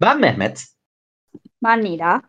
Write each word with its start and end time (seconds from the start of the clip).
Ben 0.00 0.20
Mehmet. 0.20 0.64
Ben 1.62 1.84
Nila. 1.84 2.22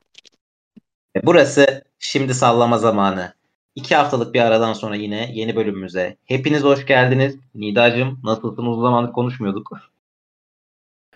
E, 1.16 1.26
burası 1.26 1.84
şimdi 2.00 2.34
sallama 2.34 2.78
zamanı. 2.78 3.34
İki 3.76 3.96
haftalık 3.96 4.34
bir 4.34 4.42
aradan 4.42 4.74
sonra 4.74 4.96
yine 4.96 5.32
yeni 5.34 5.56
bölümümüze. 5.56 6.18
Hepiniz 6.26 6.64
hoş 6.64 6.86
geldiniz. 6.86 7.38
Nidacığım 7.56 8.20
nasılsın? 8.24 8.66
Uzun 8.66 8.82
zamandır 8.82 9.14
konuşmuyorduk. 9.14 9.72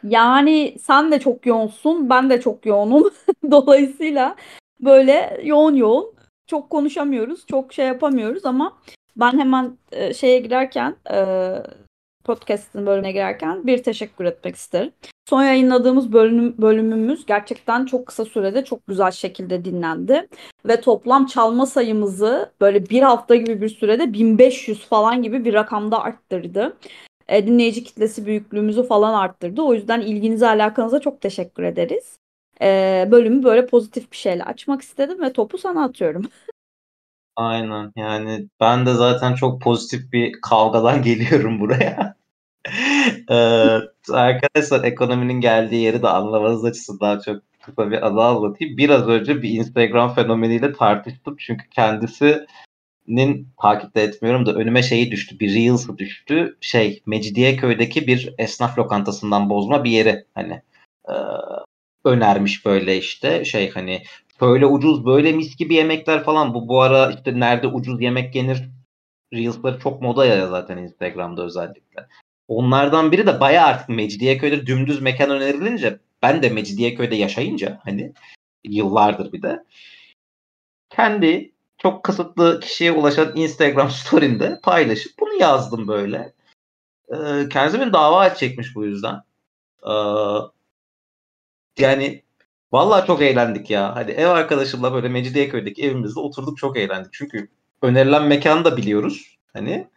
Yani 0.03 0.75
sen 0.81 1.11
de 1.11 1.19
çok 1.19 1.45
yoğunsun, 1.45 2.09
ben 2.09 2.29
de 2.29 2.41
çok 2.41 2.65
yoğunum. 2.65 3.11
Dolayısıyla 3.51 4.35
böyle 4.81 5.41
yoğun 5.43 5.75
yoğun 5.75 6.13
çok 6.47 6.70
konuşamıyoruz, 6.70 7.45
çok 7.47 7.73
şey 7.73 7.85
yapamıyoruz 7.85 8.45
ama 8.45 8.77
ben 9.17 9.39
hemen 9.39 9.77
e, 9.91 10.13
şeye 10.13 10.39
girerken 10.39 10.95
e, 11.13 11.17
podcast'ın 12.23 12.85
bölümüne 12.85 13.11
girerken 13.11 13.67
bir 13.67 13.83
teşekkür 13.83 14.25
etmek 14.25 14.55
isterim. 14.55 14.91
Son 15.29 15.43
yayınladığımız 15.43 16.13
bölüm, 16.13 16.57
bölümümüz 16.57 17.25
gerçekten 17.25 17.85
çok 17.85 18.05
kısa 18.07 18.25
sürede 18.25 18.65
çok 18.65 18.87
güzel 18.87 19.11
şekilde 19.11 19.65
dinlendi. 19.65 20.27
Ve 20.65 20.81
toplam 20.81 21.25
çalma 21.25 21.65
sayımızı 21.65 22.51
böyle 22.61 22.89
bir 22.89 23.01
hafta 23.01 23.36
gibi 23.36 23.61
bir 23.61 23.69
sürede 23.69 24.14
1500 24.14 24.86
falan 24.86 25.23
gibi 25.23 25.45
bir 25.45 25.54
rakamda 25.54 26.04
arttırdı. 26.04 26.78
E, 27.28 27.47
dinleyici 27.47 27.83
kitlesi 27.83 28.25
büyüklüğümüzü 28.25 28.83
falan 28.83 29.14
arttırdı. 29.14 29.61
O 29.61 29.73
yüzden 29.73 30.01
ilginize 30.01 30.47
alakanıza 30.47 31.00
çok 31.00 31.21
teşekkür 31.21 31.64
ederiz. 31.64 32.17
E, 32.61 33.08
bölümü 33.11 33.44
böyle 33.44 33.66
pozitif 33.66 34.11
bir 34.11 34.17
şeyle 34.17 34.44
açmak 34.44 34.81
istedim 34.81 35.22
ve 35.22 35.33
topu 35.33 35.58
sana 35.58 35.83
atıyorum. 35.83 36.25
Aynen 37.36 37.92
yani 37.95 38.50
ben 38.59 38.86
de 38.86 38.94
zaten 38.94 39.36
çok 39.36 39.61
pozitif 39.61 40.11
bir 40.14 40.42
kavgadan 40.42 41.02
geliyorum 41.03 41.59
buraya. 41.59 42.16
Ee, 43.30 43.36
arkadaşlar 44.14 44.84
ekonominin 44.84 45.42
geldiği 45.42 45.81
yeri 45.84 46.02
de 46.02 46.08
anlamanız 46.08 46.66
açısından 46.66 47.20
çok 47.20 47.42
kısa 47.62 47.92
bir 47.92 48.08
anı 48.08 48.23
anlatayım. 48.23 48.78
Biraz 48.78 49.08
önce 49.08 49.42
bir 49.42 49.50
Instagram 49.50 50.16
fenomeniyle 50.16 50.73
tartıştım. 50.73 51.36
Çünkü 51.40 51.70
kendisinin 51.70 53.48
takipte 53.62 54.02
etmiyorum 54.02 54.45
da 54.45 54.54
önüme 54.54 54.84
şeyi 54.84 55.12
düştü. 55.12 55.40
Bir 55.40 55.56
Reels'ı 55.56 55.98
düştü. 55.98 56.58
Şey 56.62 57.04
Mecidiyeköy'deki 57.06 58.08
bir 58.08 58.34
esnaf 58.38 58.78
lokantasından 58.78 59.50
bozma 59.50 59.84
bir 59.84 59.92
yeri 59.92 60.26
hani 60.36 60.62
e, 61.10 61.16
önermiş 62.06 62.66
böyle 62.66 62.98
işte 62.98 63.45
şey 63.45 63.70
hani 63.70 64.04
böyle 64.42 64.66
ucuz 64.66 65.06
böyle 65.06 65.32
mis 65.32 65.58
gibi 65.58 65.73
yemekler 65.73 66.23
falan 66.23 66.54
bu 66.54 66.67
bu 66.67 66.82
ara 66.82 67.12
işte 67.12 67.40
nerede 67.40 67.67
ucuz 67.67 68.02
yemek 68.02 68.36
yenir 68.36 68.70
Reels'ları 69.34 69.80
çok 69.80 70.02
moda 70.02 70.26
ya 70.26 70.48
zaten 70.48 70.78
Instagram'da 70.78 71.44
özellikle. 71.44 72.08
Onlardan 72.47 73.11
biri 73.11 73.27
de 73.27 73.39
bayağı 73.39 73.66
artık 73.66 73.89
Mecidiyeköy'de 73.89 74.66
dümdüz 74.66 75.02
mekan 75.02 75.30
önerilince 75.30 75.99
ben 76.22 76.44
de 76.44 76.49
Mecidiyeköy'de 76.49 77.16
yaşayınca 77.16 77.80
hani 77.83 78.13
yıllardır 78.63 79.31
bir 79.31 79.41
de 79.41 79.63
kendi 80.89 81.52
çok 81.77 82.03
kısıtlı 82.03 82.59
kişiye 82.59 82.91
ulaşan 82.91 83.36
Instagram 83.36 83.89
story'imde 83.91 84.59
paylaşıp 84.64 85.19
bunu 85.19 85.33
yazdım 85.33 85.88
böyle. 85.88 86.33
Ee, 87.09 87.49
kendisi 87.49 87.94
dava 87.94 88.36
çekmiş 88.36 88.75
bu 88.75 88.86
yüzden. 88.86 89.21
Ee, 89.88 89.91
yani 91.77 92.23
vallahi 92.71 93.08
çok 93.08 93.21
eğlendik 93.21 93.69
ya. 93.69 93.95
Hadi 93.95 94.11
ev 94.11 94.27
arkadaşımla 94.27 94.94
böyle 94.94 95.09
Mecidiyeköy'deki 95.09 95.83
evimizde 95.83 96.19
oturduk 96.19 96.58
çok 96.58 96.77
eğlendik. 96.77 97.14
Çünkü 97.14 97.47
önerilen 97.81 98.23
mekanı 98.27 98.66
da 98.66 98.77
biliyoruz. 98.77 99.38
Hani 99.54 99.88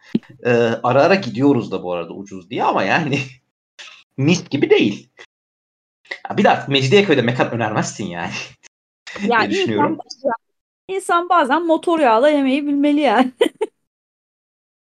e, 0.45 0.51
ara 0.83 1.03
ara 1.03 1.15
gidiyoruz 1.15 1.71
da 1.71 1.83
bu 1.83 1.93
arada 1.93 2.13
ucuz 2.13 2.49
diye 2.49 2.63
ama 2.63 2.83
yani 2.83 3.19
mis 4.17 4.49
gibi 4.49 4.69
değil. 4.69 5.09
Ya 6.29 6.37
bir 6.37 6.43
de 6.43 6.49
artık 6.49 6.69
Mecidiyeköy'de 6.69 7.21
mekan 7.21 7.51
önermezsin 7.51 8.05
yani. 8.05 8.31
Yani 9.27 9.53
insan, 9.57 9.99
insan 10.87 11.29
bazen 11.29 11.65
motor 11.65 11.99
yağla 11.99 12.29
yemeği 12.29 12.67
bilmeli 12.67 12.99
yani. 12.99 13.31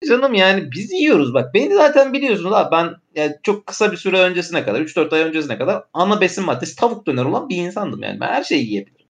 Canım 0.09 0.35
yani 0.35 0.73
biz 0.73 0.93
yiyoruz 0.93 1.35
bak. 1.35 1.55
Beni 1.55 1.75
zaten 1.75 2.13
biliyorsunuz 2.13 2.53
abi 2.53 2.71
ben 2.73 2.95
yani 3.15 3.37
çok 3.43 3.67
kısa 3.67 3.93
bir 3.93 3.97
süre 3.97 4.21
öncesine 4.21 4.65
kadar 4.65 4.81
3-4 4.81 5.15
ay 5.15 5.21
öncesine 5.21 5.59
kadar 5.59 5.85
ana 5.93 6.21
besin 6.21 6.45
maddesi 6.45 6.77
tavuk 6.77 7.07
döner 7.07 7.25
olan 7.25 7.49
bir 7.49 7.57
insandım 7.57 8.03
yani. 8.03 8.21
Ben 8.21 8.29
her 8.29 8.45
şeyi 8.45 8.67
yiyebilirim. 8.67 9.07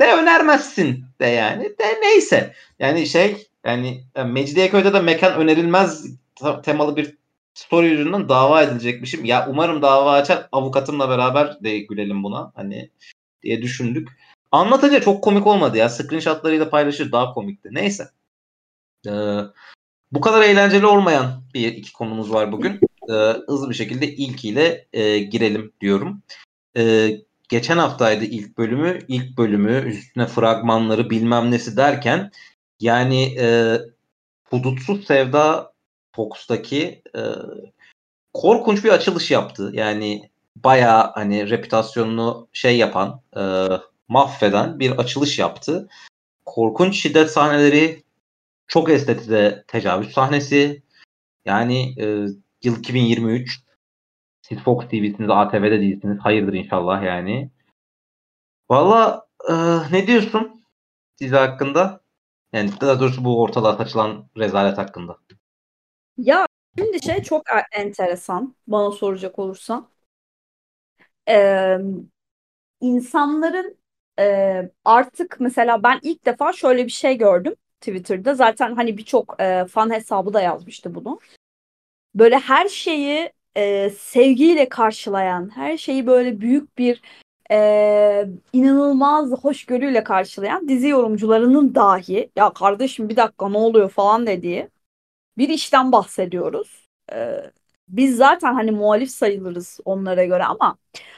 De 0.00 0.12
önermezsin 0.14 1.04
de 1.20 1.26
yani. 1.26 1.64
De 1.64 2.00
neyse. 2.02 2.54
Yani 2.78 3.06
şey 3.06 3.46
yani, 3.66 4.04
yani 4.16 4.32
Mecidiyeköy'de 4.32 4.92
de 4.92 5.00
mekan 5.00 5.40
önerilmez 5.40 6.06
temalı 6.62 6.96
bir 6.96 7.16
story 7.54 7.86
yüzünden 7.86 8.28
dava 8.28 8.62
edilecekmişim. 8.62 9.24
Ya 9.24 9.46
umarım 9.50 9.82
dava 9.82 10.12
açar 10.12 10.48
avukatımla 10.52 11.08
beraber 11.08 11.64
de 11.64 11.78
gülelim 11.78 12.22
buna. 12.22 12.52
Hani 12.54 12.90
diye 13.42 13.62
düşündük. 13.62 14.08
Anlatınca 14.52 15.00
çok 15.00 15.24
komik 15.24 15.46
olmadı 15.46 15.76
ya. 15.76 15.88
Screenshotlarıyla 15.88 16.70
paylaşır 16.70 17.12
daha 17.12 17.34
komikti. 17.34 17.68
Neyse. 17.72 18.08
Ee, 19.06 19.38
bu 20.12 20.20
kadar 20.20 20.42
eğlenceli 20.42 20.86
olmayan 20.86 21.42
bir 21.54 21.72
iki 21.72 21.92
konumuz 21.92 22.32
var 22.32 22.52
bugün. 22.52 22.80
Ee, 23.10 23.12
hızlı 23.46 23.70
bir 23.70 23.74
şekilde 23.74 24.08
ilkiyle 24.08 24.86
e, 24.92 25.18
girelim 25.18 25.72
diyorum. 25.80 26.22
Ee, 26.76 27.10
geçen 27.48 27.78
haftaydı 27.78 28.24
ilk 28.24 28.58
bölümü. 28.58 28.98
İlk 29.08 29.38
bölümü 29.38 29.88
üstüne 29.88 30.26
fragmanları 30.26 31.10
bilmem 31.10 31.50
nesi 31.50 31.76
derken 31.76 32.30
yani 32.80 33.38
e, 33.38 33.78
Hudutsuz 34.44 35.04
Sevda 35.04 35.72
Fox'taki 36.16 37.02
e, 37.16 37.22
korkunç 38.34 38.84
bir 38.84 38.90
açılış 38.90 39.30
yaptı. 39.30 39.70
Yani 39.74 40.30
bayağı 40.56 41.12
hani 41.14 41.50
reputasyonunu 41.50 42.48
şey 42.52 42.76
yapan, 42.76 43.20
e, 43.36 43.66
mahveden 44.08 44.80
bir 44.80 44.90
açılış 44.90 45.38
yaptı. 45.38 45.88
Korkunç 46.44 46.96
şiddet 46.96 47.30
sahneleri, 47.30 48.02
çok 48.66 48.90
estetide 48.90 49.64
tecavüz 49.68 50.12
sahnesi. 50.12 50.82
Yani 51.44 51.94
e, 52.00 52.04
yıl 52.62 52.78
2023. 52.78 53.60
Siz 54.42 54.58
Fox 54.58 54.88
TV'siniz, 54.88 55.30
ATV'de 55.30 55.80
değilsiniz. 55.80 56.18
Hayırdır 56.18 56.52
inşallah 56.52 57.02
yani. 57.02 57.50
Valla 58.70 59.26
e, 59.48 59.52
ne 59.92 60.06
diyorsun 60.06 60.64
dizi 61.20 61.36
hakkında? 61.36 62.05
Yani 62.52 62.70
daha 62.80 63.00
doğrusu 63.00 63.24
bu 63.24 63.42
ortalığa 63.42 63.76
saçılan 63.76 64.28
rezalet 64.36 64.78
hakkında. 64.78 65.18
Ya 66.18 66.46
şimdi 66.78 67.02
şey 67.02 67.22
çok 67.22 67.42
enteresan 67.72 68.56
bana 68.66 68.90
soracak 68.90 69.38
olursan. 69.38 69.88
Ee, 71.28 71.78
insanların 72.80 73.78
e, 74.18 74.70
artık 74.84 75.36
mesela 75.40 75.82
ben 75.82 75.98
ilk 76.02 76.26
defa 76.26 76.52
şöyle 76.52 76.84
bir 76.86 76.90
şey 76.90 77.18
gördüm 77.18 77.54
Twitter'da. 77.80 78.34
Zaten 78.34 78.74
hani 78.74 78.98
birçok 78.98 79.36
e, 79.40 79.64
fan 79.70 79.90
hesabı 79.94 80.32
da 80.34 80.40
yazmıştı 80.40 80.94
bunu. 80.94 81.20
Böyle 82.14 82.38
her 82.38 82.68
şeyi 82.68 83.32
e, 83.56 83.90
sevgiyle 83.90 84.68
karşılayan, 84.68 85.50
her 85.56 85.78
şeyi 85.78 86.06
böyle 86.06 86.40
büyük 86.40 86.78
bir 86.78 87.02
e, 87.50 88.28
inanılmaz 88.52 89.30
hoşgörüyle 89.32 90.04
karşılayan 90.04 90.68
dizi 90.68 90.88
yorumcularının 90.88 91.74
dahi 91.74 92.30
ya 92.36 92.52
kardeşim 92.52 93.08
bir 93.08 93.16
dakika 93.16 93.48
ne 93.48 93.58
oluyor 93.58 93.90
falan 93.90 94.26
dediği 94.26 94.68
bir 95.38 95.48
işten 95.48 95.92
bahsediyoruz. 95.92 96.88
E, 97.12 97.42
biz 97.88 98.16
zaten 98.16 98.54
hani 98.54 98.70
muhalif 98.70 99.10
sayılırız 99.10 99.80
onlara 99.84 100.24
göre 100.24 100.44
ama 100.44 100.76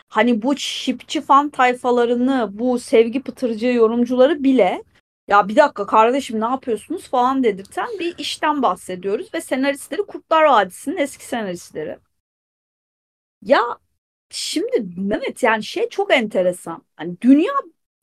hani 0.09 0.43
bu 0.43 0.57
şipçi 0.57 1.21
fan 1.21 1.51
tayfalarını 1.51 2.51
bu 2.53 2.79
sevgi 2.79 3.23
pıtırcı 3.23 3.67
yorumcuları 3.67 4.45
bile 4.45 4.85
ya 5.29 5.49
bir 5.49 5.57
dakika 5.57 5.87
kardeşim 5.87 6.41
ne 6.41 6.45
yapıyorsunuz 6.45 7.09
falan 7.09 7.45
dedirten 7.45 7.89
bir 8.01 8.19
işten 8.19 8.63
bahsediyoruz 8.63 9.35
ve 9.35 9.41
senaristleri 9.41 10.03
Kurtlar 10.03 10.45
Vadisi'nin 10.45 10.97
eski 10.97 11.25
senaristleri. 11.27 11.99
Ya 13.43 13.79
Şimdi 14.31 15.01
Mehmet 15.01 15.43
yani 15.43 15.63
şey 15.65 15.89
çok 15.89 16.13
enteresan. 16.13 16.83
Hani 16.97 17.21
dünya 17.21 17.53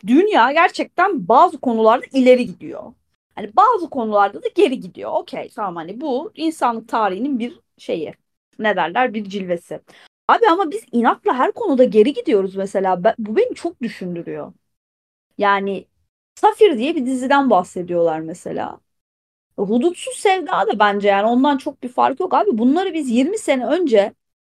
dünya 0.08 0.52
gerçekten 0.52 1.28
bazı 1.28 1.58
konularda 1.60 2.06
ileri 2.14 2.46
gidiyor. 2.46 2.94
Hani 3.36 3.56
bazı 3.56 3.90
konularda 3.90 4.44
da 4.44 4.48
geri 4.56 4.80
gidiyor. 4.80 5.12
Okey 5.14 5.50
tamam 5.56 5.76
hani 5.76 6.02
bu 6.02 6.32
insanlık 6.36 6.90
tarihinin 6.90 7.40
bir 7.40 7.60
şeyi. 7.78 8.14
Ne 8.60 8.76
derler? 8.76 9.14
Bir 9.14 9.24
cilvesi. 9.26 9.82
Abi 10.28 10.48
ama 10.52 10.72
biz 10.72 10.86
inatla 10.92 11.34
her 11.38 11.52
konuda 11.52 11.84
geri 11.84 12.14
gidiyoruz 12.14 12.56
mesela. 12.56 13.04
Ben, 13.04 13.14
bu 13.20 13.36
beni 13.36 13.56
çok 13.56 13.82
düşündürüyor. 13.82 14.54
Yani 15.38 15.88
Safir 16.36 16.78
diye 16.78 16.96
bir 16.96 17.06
diziden 17.06 17.50
bahsediyorlar 17.50 18.20
mesela. 18.20 18.80
Hudutsuz 19.58 20.16
Sevda 20.18 20.68
da 20.68 20.80
bence 20.80 21.08
yani 21.08 21.28
ondan 21.28 21.58
çok 21.58 21.84
bir 21.84 21.90
fark 21.90 22.20
yok. 22.20 22.34
Abi 22.34 22.58
bunları 22.58 22.94
biz 22.94 23.10
20 23.12 23.38
sene 23.38 23.66
önce 23.68 24.14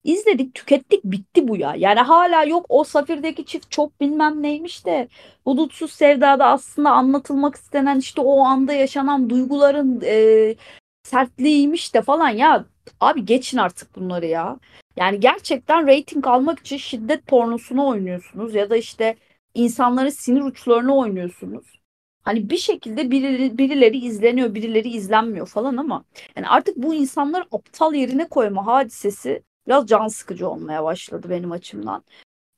İzledik, 0.07 0.53
tükettik, 0.55 1.03
bitti 1.03 1.47
bu 1.47 1.57
ya. 1.57 1.75
Yani 1.77 1.99
hala 1.99 2.43
yok 2.43 2.65
o 2.69 2.83
Safir'deki 2.83 3.45
çift 3.45 3.71
çok 3.71 4.01
bilmem 4.01 4.43
neymiş 4.43 4.85
de 4.85 5.07
Hudutsuz 5.43 5.91
Sevda'da 5.91 6.45
aslında 6.45 6.91
anlatılmak 6.91 7.55
istenen 7.55 7.99
işte 7.99 8.21
o 8.21 8.39
anda 8.41 8.73
yaşanan 8.73 9.29
duyguların 9.29 10.01
e, 10.05 10.55
sertliğiymiş 11.03 11.93
de 11.93 12.01
falan 12.01 12.29
ya. 12.29 12.65
Abi 12.99 13.25
geçin 13.25 13.57
artık 13.57 13.95
bunları 13.95 14.25
ya. 14.25 14.59
Yani 14.95 15.19
gerçekten 15.19 15.87
reyting 15.87 16.27
almak 16.27 16.59
için 16.59 16.77
şiddet 16.77 17.27
pornosunu 17.27 17.87
oynuyorsunuz 17.87 18.55
ya 18.55 18.69
da 18.69 18.77
işte 18.77 19.15
insanların 19.53 20.09
sinir 20.09 20.41
uçlarını 20.41 20.95
oynuyorsunuz. 20.97 21.79
Hani 22.23 22.49
bir 22.49 22.57
şekilde 22.57 23.11
birileri, 23.11 23.57
birileri 23.57 23.97
izleniyor, 23.97 24.55
birileri 24.55 24.89
izlenmiyor 24.89 25.47
falan 25.47 25.77
ama 25.77 26.03
yani 26.35 26.47
artık 26.47 26.77
bu 26.77 26.93
insanları 26.93 27.43
aptal 27.51 27.93
yerine 27.93 28.27
koyma 28.27 28.65
hadisesi 28.65 29.43
biraz 29.67 29.87
can 29.87 30.07
sıkıcı 30.07 30.49
olmaya 30.49 30.83
başladı 30.83 31.29
benim 31.29 31.51
açımdan. 31.51 32.03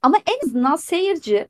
Ama 0.01 0.17
en 0.17 0.47
azından 0.47 0.75
seyirci 0.75 1.47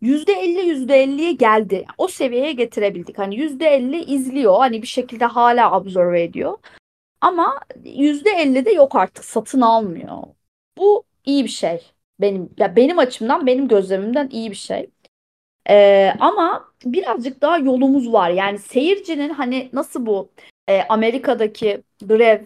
%50 0.00 0.60
%50'ye 0.60 1.32
geldi. 1.32 1.86
O 1.98 2.08
seviyeye 2.08 2.52
getirebildik. 2.52 3.18
Hani 3.18 3.36
%50 3.36 4.04
izliyor. 4.04 4.58
Hani 4.58 4.82
bir 4.82 4.86
şekilde 4.86 5.24
hala 5.24 5.72
absorbe 5.72 6.22
ediyor. 6.22 6.58
Ama 7.20 7.60
%50 7.84 8.64
de 8.64 8.70
yok 8.70 8.96
artık 8.96 9.24
satın 9.24 9.60
almıyor. 9.60 10.22
Bu 10.78 11.04
iyi 11.24 11.44
bir 11.44 11.48
şey. 11.48 11.92
Benim 12.20 12.50
ya 12.58 12.76
benim 12.76 12.98
açımdan, 12.98 13.46
benim 13.46 13.68
gözlemimden 13.68 14.28
iyi 14.30 14.50
bir 14.50 14.56
şey. 14.56 14.90
Ee, 15.70 16.12
ama 16.20 16.72
birazcık 16.84 17.42
daha 17.42 17.58
yolumuz 17.58 18.12
var. 18.12 18.30
Yani 18.30 18.58
seyircinin 18.58 19.30
hani 19.30 19.70
nasıl 19.72 20.06
bu 20.06 20.30
e, 20.68 20.82
Amerika'daki 20.82 21.82
grev 22.02 22.44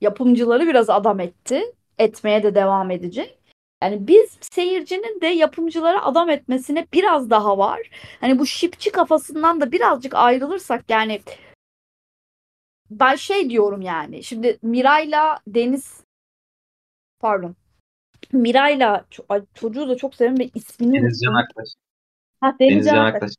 yapımcıları 0.00 0.66
biraz 0.66 0.90
adam 0.90 1.20
etti. 1.20 1.62
Etmeye 2.00 2.42
de 2.42 2.54
devam 2.54 2.90
edecek. 2.90 3.38
Yani 3.82 4.06
biz 4.08 4.38
seyircinin 4.40 5.20
de 5.20 5.26
yapımcılara 5.26 6.04
adam 6.04 6.30
etmesine 6.30 6.86
biraz 6.92 7.30
daha 7.30 7.58
var. 7.58 7.90
Hani 8.20 8.38
bu 8.38 8.46
şipçi 8.46 8.92
kafasından 8.92 9.60
da 9.60 9.72
birazcık 9.72 10.14
ayrılırsak 10.14 10.84
yani 10.88 11.20
ben 12.90 13.16
şey 13.16 13.50
diyorum 13.50 13.80
yani. 13.80 14.24
Şimdi 14.24 14.58
Miray'la 14.62 15.38
Deniz 15.46 16.04
pardon. 17.20 17.56
Miray'la 18.32 19.04
çocuğu 19.54 19.88
da 19.88 19.96
çok 19.96 20.14
seviyorum 20.14 20.40
ve 20.40 20.50
ismini 20.54 21.02
Denizcan 21.02 21.34
Aktaş. 21.34 21.68
Ha, 22.40 22.56
Deniz, 22.60 22.74
Deniz 22.74 22.86
Can. 22.86 23.04
Aktaş. 23.04 23.32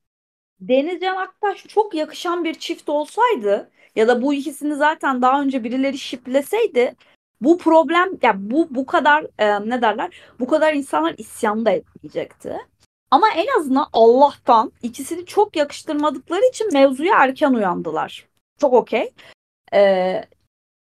Deniz 0.59 1.01
Can 1.01 1.15
Aktaş 1.15 1.67
çok 1.67 1.95
yakışan 1.95 2.43
bir 2.43 2.53
çift 2.53 2.89
olsaydı 2.89 3.69
ya 3.95 4.07
da 4.07 4.21
bu 4.21 4.33
ikisini 4.33 4.75
zaten 4.75 5.21
daha 5.21 5.41
önce 5.41 5.63
birileri 5.63 5.97
şipleseydi 5.97 6.95
bu 7.41 7.57
problem 7.57 8.09
ya 8.11 8.17
yani 8.21 8.51
bu 8.51 8.67
bu 8.69 8.85
kadar 8.85 9.27
e, 9.39 9.69
ne 9.69 9.81
derler 9.81 10.13
bu 10.39 10.47
kadar 10.47 10.73
insanlar 10.73 11.15
isyan 11.17 11.65
da 11.65 11.71
etmeyecekti. 11.71 12.57
Ama 13.11 13.27
en 13.35 13.59
azından 13.59 13.87
Allah'tan 13.93 14.71
ikisini 14.83 15.25
çok 15.25 15.55
yakıştırmadıkları 15.55 16.41
için 16.49 16.73
mevzuya 16.73 17.17
erken 17.17 17.53
uyandılar. 17.53 18.27
Çok 18.59 18.73
okey. 18.73 19.13
Ee, 19.73 20.23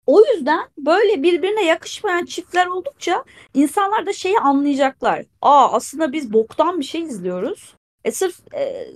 o 0.06 0.21
yüzden 0.25 0.69
böyle 0.77 1.24
birbirine 1.24 1.65
yakışmayan 1.65 2.25
çiftler 2.25 2.68
oldukça 2.68 3.24
insanlar 3.54 4.06
da 4.06 4.13
şeyi 4.13 4.39
anlayacaklar. 4.39 5.25
Aa 5.42 5.71
aslında 5.71 6.13
biz 6.13 6.33
boktan 6.33 6.80
bir 6.80 6.86
şey 6.86 7.01
izliyoruz. 7.01 7.75
E 8.04 8.12
sırf 8.12 8.54
e, 8.54 8.88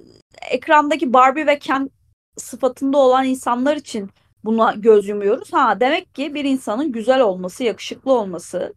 ekrandaki 0.51 1.13
Barbie 1.13 1.48
ve 1.48 1.60
Ken 1.60 1.90
sıfatında 2.38 2.98
olan 2.98 3.25
insanlar 3.25 3.75
için 3.75 4.10
buna 4.46 4.74
göz 4.74 5.08
yumuyoruz. 5.08 5.54
Ha 5.54 5.80
demek 5.80 6.16
ki 6.16 6.34
bir 6.34 6.46
insanın 6.46 6.92
güzel 6.92 7.22
olması, 7.22 7.64
yakışıklı 7.64 8.12
olması 8.14 8.74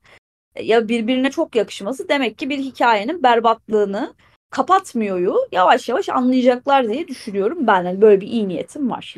e, 0.54 0.64
ya 0.64 0.88
birbirine 0.88 1.30
çok 1.30 1.56
yakışması 1.56 2.08
demek 2.08 2.38
ki 2.38 2.50
bir 2.50 2.58
hikayenin 2.58 3.22
berbatlığını 3.22 4.14
kapatmıyoryu 4.50 5.36
yavaş 5.52 5.88
yavaş 5.88 6.08
anlayacaklar 6.08 6.88
diye 6.88 7.08
düşünüyorum. 7.08 7.66
Ben 7.66 7.84
yani 7.84 8.00
böyle 8.00 8.20
bir 8.20 8.28
iyi 8.28 8.48
niyetim 8.48 8.90
var. 8.90 9.14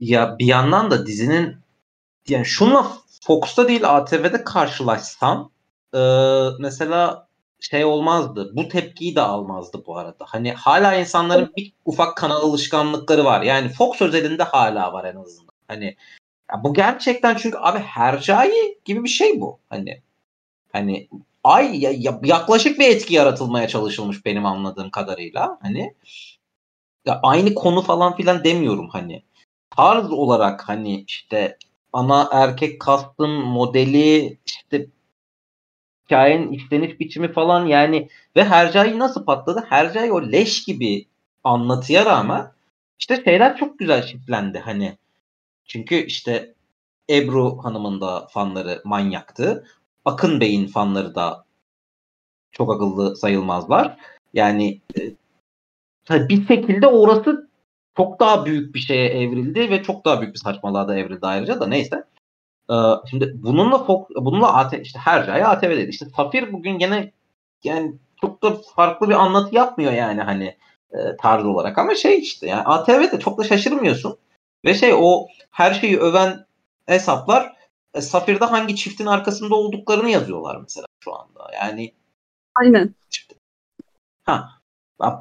Ya 0.00 0.36
bir 0.38 0.46
yandan 0.46 0.90
da 0.90 1.06
dizinin 1.06 1.56
yani 2.28 2.44
şunla 2.44 2.86
Fox'ta 3.22 3.68
değil 3.68 3.96
ATV'de 3.96 4.44
karşılaşsam 4.44 5.50
e, 5.94 6.00
mesela 6.58 7.27
şey 7.60 7.84
olmazdı. 7.84 8.50
Bu 8.56 8.68
tepkiyi 8.68 9.16
de 9.16 9.20
almazdı 9.20 9.82
bu 9.86 9.98
arada. 9.98 10.24
Hani 10.28 10.52
hala 10.52 10.94
insanların 10.94 11.52
bir 11.56 11.72
ufak 11.84 12.16
kanal 12.16 12.42
alışkanlıkları 12.42 13.24
var. 13.24 13.42
Yani 13.42 13.68
Fox 13.68 14.02
özelinde 14.02 14.42
hala 14.42 14.92
var 14.92 15.04
en 15.04 15.16
azından. 15.16 15.54
Hani 15.68 15.96
ya 16.52 16.64
bu 16.64 16.74
gerçekten 16.74 17.36
çünkü 17.36 17.58
abi 17.58 17.78
Hercai 17.78 18.78
gibi 18.84 19.04
bir 19.04 19.08
şey 19.08 19.40
bu. 19.40 19.58
Hani 19.70 20.02
hani 20.72 21.08
ay 21.44 21.80
ya, 21.80 21.90
ya, 21.96 22.20
yaklaşık 22.24 22.78
bir 22.78 22.88
etki 22.88 23.14
yaratılmaya 23.14 23.68
çalışılmış 23.68 24.24
benim 24.24 24.46
anladığım 24.46 24.90
kadarıyla. 24.90 25.58
Hani 25.62 25.94
ya 27.06 27.20
aynı 27.22 27.54
konu 27.54 27.82
falan 27.82 28.16
filan 28.16 28.44
demiyorum 28.44 28.88
hani. 28.88 29.22
Tarz 29.76 30.12
olarak 30.12 30.68
hani 30.68 31.04
işte 31.08 31.56
ana 31.92 32.28
erkek 32.32 32.80
kastın 32.80 33.30
modeli 33.30 34.38
işte 34.46 34.86
hikayenin 36.08 36.52
işleniş 36.52 37.00
biçimi 37.00 37.32
falan 37.32 37.66
yani 37.66 38.08
ve 38.36 38.44
Hercai 38.44 38.98
nasıl 38.98 39.24
patladı? 39.24 39.64
Hercai 39.68 40.12
o 40.12 40.22
leş 40.22 40.64
gibi 40.64 41.06
anlatıya 41.44 42.06
rağmen 42.06 42.52
işte 42.98 43.22
şeyler 43.24 43.56
çok 43.56 43.78
güzel 43.78 44.02
şiflendi 44.02 44.58
hani. 44.58 44.98
Çünkü 45.64 45.94
işte 45.94 46.54
Ebru 47.10 47.58
Hanım'ın 47.64 48.00
da 48.00 48.26
fanları 48.26 48.82
manyaktı. 48.84 49.66
Akın 50.04 50.40
Bey'in 50.40 50.66
fanları 50.66 51.14
da 51.14 51.44
çok 52.52 52.74
akıllı 52.74 53.16
sayılmazlar. 53.16 53.96
Yani 54.34 54.80
e, 56.10 56.28
bir 56.28 56.46
şekilde 56.46 56.86
orası 56.86 57.48
çok 57.96 58.20
daha 58.20 58.46
büyük 58.46 58.74
bir 58.74 58.80
şeye 58.80 59.08
evrildi 59.08 59.70
ve 59.70 59.82
çok 59.82 60.04
daha 60.04 60.20
büyük 60.20 60.34
bir 60.34 60.40
saçmalığa 60.40 60.88
da 60.88 60.98
evrildi 60.98 61.26
ayrıca 61.26 61.60
da 61.60 61.66
neyse. 61.66 62.04
Ee, 62.70 62.74
şimdi 63.10 63.32
bununla 63.34 63.84
Fox, 63.84 64.06
bununla 64.16 64.54
AT, 64.56 64.72
işte 64.82 64.98
her 64.98 65.24
şey 65.24 65.44
ATV'deydi. 65.44 65.90
İşte 65.90 66.06
Safir 66.16 66.52
bugün 66.52 66.78
gene 66.78 67.12
yani 67.64 67.94
çok 68.20 68.42
da 68.42 68.56
farklı 68.76 69.08
bir 69.08 69.14
anlatı 69.14 69.54
yapmıyor 69.54 69.92
yani 69.92 70.20
hani 70.20 70.56
e, 70.92 71.16
tarz 71.16 71.44
olarak 71.44 71.78
ama 71.78 71.94
şey 71.94 72.18
işte 72.18 72.46
yani 72.46 72.62
ATV'de 72.62 73.18
çok 73.18 73.38
da 73.38 73.44
şaşırmıyorsun. 73.44 74.18
Ve 74.64 74.74
şey 74.74 74.92
o 74.94 75.26
her 75.50 75.74
şeyi 75.74 75.98
öven 75.98 76.46
hesaplar 76.86 77.56
e, 77.94 78.00
Safir'de 78.00 78.44
hangi 78.44 78.76
çiftin 78.76 79.06
arkasında 79.06 79.54
olduklarını 79.54 80.10
yazıyorlar 80.10 80.56
mesela 80.56 80.86
şu 81.04 81.14
anda. 81.14 81.50
Yani 81.54 81.94
Aynen. 82.54 82.94
Işte, 83.10 83.34
ha 84.24 84.58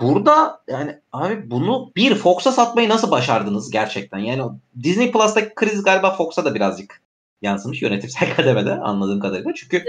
Burada 0.01 0.61
yani 0.67 0.99
abi 1.11 1.51
bunu 1.51 1.91
bir 1.95 2.15
Fox'a 2.15 2.51
satmayı 2.51 2.89
nasıl 2.89 3.11
başardınız 3.11 3.71
gerçekten? 3.71 4.17
Yani 4.17 4.43
Disney 4.83 5.11
Plus'taki 5.11 5.55
kriz 5.55 5.83
galiba 5.83 6.15
Fox'a 6.15 6.45
da 6.45 6.55
birazcık 6.55 7.01
yansımış 7.41 7.81
yönetimsel 7.81 8.35
kademede 8.35 8.71
anladığım 8.73 9.19
kadarıyla. 9.19 9.53
Çünkü 9.53 9.85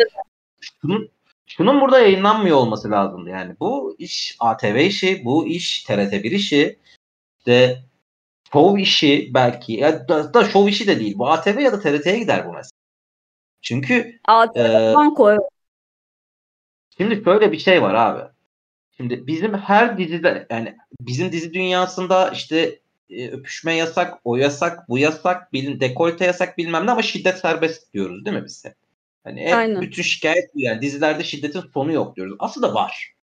şunun, 0.61 1.09
şunun 1.47 1.81
burada 1.81 1.99
yayınlanmıyor 1.99 2.57
olması 2.57 2.91
lazımdı. 2.91 3.31
Yani 3.31 3.57
bu 3.61 3.97
iş 3.99 4.37
ATV 4.41 4.77
işi, 4.77 5.25
bu 5.25 5.47
iş 5.47 5.85
TRT1 5.85 6.31
işi, 6.31 6.79
işte 7.39 7.85
şov 8.53 8.77
işi 8.77 9.31
belki 9.35 9.73
ya 9.73 10.09
da, 10.09 10.35
da 10.35 10.45
şov 10.45 10.69
işi 10.69 10.87
de 10.87 11.01
değil. 11.01 11.19
Bu 11.19 11.29
ATV 11.29 11.59
ya 11.59 11.73
da 11.73 11.81
TRT'ye 11.81 12.19
gider 12.19 12.47
bu 12.47 12.53
mesela. 12.53 12.79
Çünkü 13.63 14.21
ATV 14.25 14.59
e, 14.59 14.95
banko 14.95 15.37
Şimdi 16.97 17.25
şöyle 17.25 17.53
bir 17.53 17.59
şey 17.59 17.83
var 17.83 17.95
abi. 17.95 18.33
Şimdi 18.97 19.27
bizim 19.27 19.55
her 19.55 19.99
dizide 19.99 20.47
yani 20.51 20.77
bizim 21.01 21.33
dizi 21.33 21.55
dünyasında 21.55 22.31
işte 22.31 22.81
e, 23.11 23.31
öpüşme 23.31 23.75
yasak, 23.75 24.21
o 24.25 24.37
yasak, 24.37 24.89
bu 24.89 24.99
yasak, 24.99 25.53
bilin 25.53 25.81
dekolte 25.81 26.25
yasak 26.25 26.59
bilmem 26.59 26.87
ne 26.87 26.91
ama 26.91 27.03
şiddet 27.03 27.39
serbest 27.39 27.93
diyoruz 27.95 28.25
değil 28.25 28.37
mi 28.37 28.45
biz 28.45 28.65
hep? 28.65 28.75
Hani 29.25 29.41
hep 29.41 29.55
Aynen. 29.55 29.83
bütün 29.83 30.03
şikayet 30.03 30.55
bu 30.55 30.61
yani 30.61 30.83
dizilerde 30.83 31.25
şiddetin 31.25 31.63
sonu 31.75 31.93
yok 31.93 32.17
diyoruz. 32.17 32.37
Aslında 32.39 32.75
var. 32.75 33.15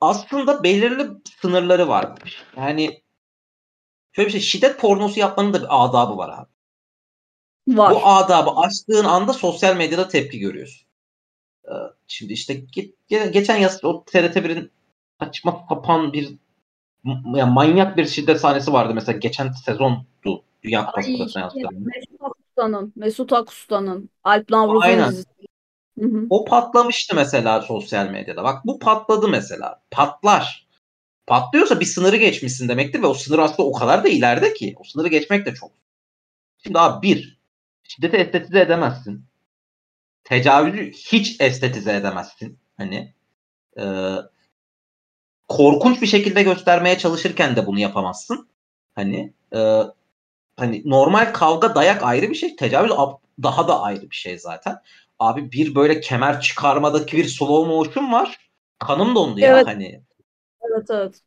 Aslında 0.00 0.62
belirli 0.62 1.10
sınırları 1.40 1.88
var. 1.88 2.14
Yani 2.56 3.02
şöyle 4.12 4.26
bir 4.26 4.32
şey 4.32 4.40
şiddet 4.40 4.80
pornosu 4.80 5.20
yapmanın 5.20 5.52
da 5.52 5.62
bir 5.62 5.84
adabı 5.84 6.16
var 6.16 6.38
abi. 6.38 6.48
Var. 7.78 7.94
Bu 7.94 8.06
adabı 8.06 8.50
açtığın 8.50 9.04
anda 9.04 9.32
sosyal 9.32 9.76
medyada 9.76 10.08
tepki 10.08 10.38
görüyorsun. 10.38 10.86
Ee, 11.64 11.72
şimdi 12.06 12.32
işte 12.32 12.54
geçen 13.08 13.56
yaz 13.56 13.84
o 13.84 14.04
TRT1'in 14.06 14.70
saçma 15.20 15.66
sapan 15.68 16.12
bir 16.12 16.36
yani 17.34 17.52
manyak 17.52 17.96
bir 17.96 18.06
şiddet 18.06 18.40
sahnesi 18.40 18.72
vardı 18.72 18.94
mesela 18.94 19.18
geçen 19.18 19.52
sezondu 19.52 20.42
Dünya 20.62 20.86
Kupası 20.86 21.10
Mesut 21.10 21.36
Akusta'nın, 22.20 22.92
Mesut 22.96 23.32
Akusta'nın 23.32 24.10
Alp 24.24 24.50
Navruz'un. 24.50 25.24
O 26.30 26.44
patlamıştı 26.44 27.16
mesela 27.16 27.62
sosyal 27.62 28.08
medyada. 28.08 28.44
Bak 28.44 28.64
bu 28.64 28.78
patladı 28.78 29.28
mesela. 29.28 29.82
Patlar. 29.90 30.66
Patlıyorsa 31.26 31.80
bir 31.80 31.84
sınırı 31.84 32.16
geçmişsin 32.16 32.68
demektir 32.68 33.02
ve 33.02 33.06
o 33.06 33.14
sınır 33.14 33.38
aslında 33.38 33.68
o 33.68 33.72
kadar 33.72 34.04
da 34.04 34.08
ileride 34.08 34.54
ki. 34.54 34.74
O 34.78 34.84
sınırı 34.84 35.08
geçmek 35.08 35.46
de 35.46 35.54
çok. 35.54 35.70
Şimdi 36.58 36.78
abi 36.78 37.08
bir, 37.08 37.38
şiddeti 37.82 38.16
estetize 38.16 38.60
edemezsin. 38.60 39.24
Tecavüzü 40.24 40.92
hiç 40.92 41.40
estetize 41.40 41.96
edemezsin. 41.96 42.58
Hani 42.76 43.14
e, 43.78 43.82
korkunç 45.48 46.02
bir 46.02 46.06
şekilde 46.06 46.42
göstermeye 46.42 46.98
çalışırken 46.98 47.56
de 47.56 47.66
bunu 47.66 47.80
yapamazsın. 47.80 48.48
Hani 48.94 49.32
e, 49.56 49.82
hani 50.56 50.82
normal 50.84 51.32
kavga 51.32 51.74
dayak 51.74 52.02
ayrı 52.02 52.30
bir 52.30 52.34
şey. 52.34 52.56
Tecavüz 52.56 52.90
daha 53.42 53.68
da 53.68 53.80
ayrı 53.80 54.10
bir 54.10 54.16
şey 54.16 54.38
zaten. 54.38 54.76
Abi 55.18 55.52
bir 55.52 55.74
böyle 55.74 56.00
kemer 56.00 56.40
çıkarmadaki 56.40 57.16
bir 57.16 57.24
slow 57.24 57.74
motion 57.74 58.12
var. 58.12 58.50
Kanım 58.78 59.14
dondu 59.14 59.40
ya 59.40 59.56
Evet. 59.56 59.66
hani. 59.66 60.00
Evet 60.70 60.86
evet. 60.90 61.20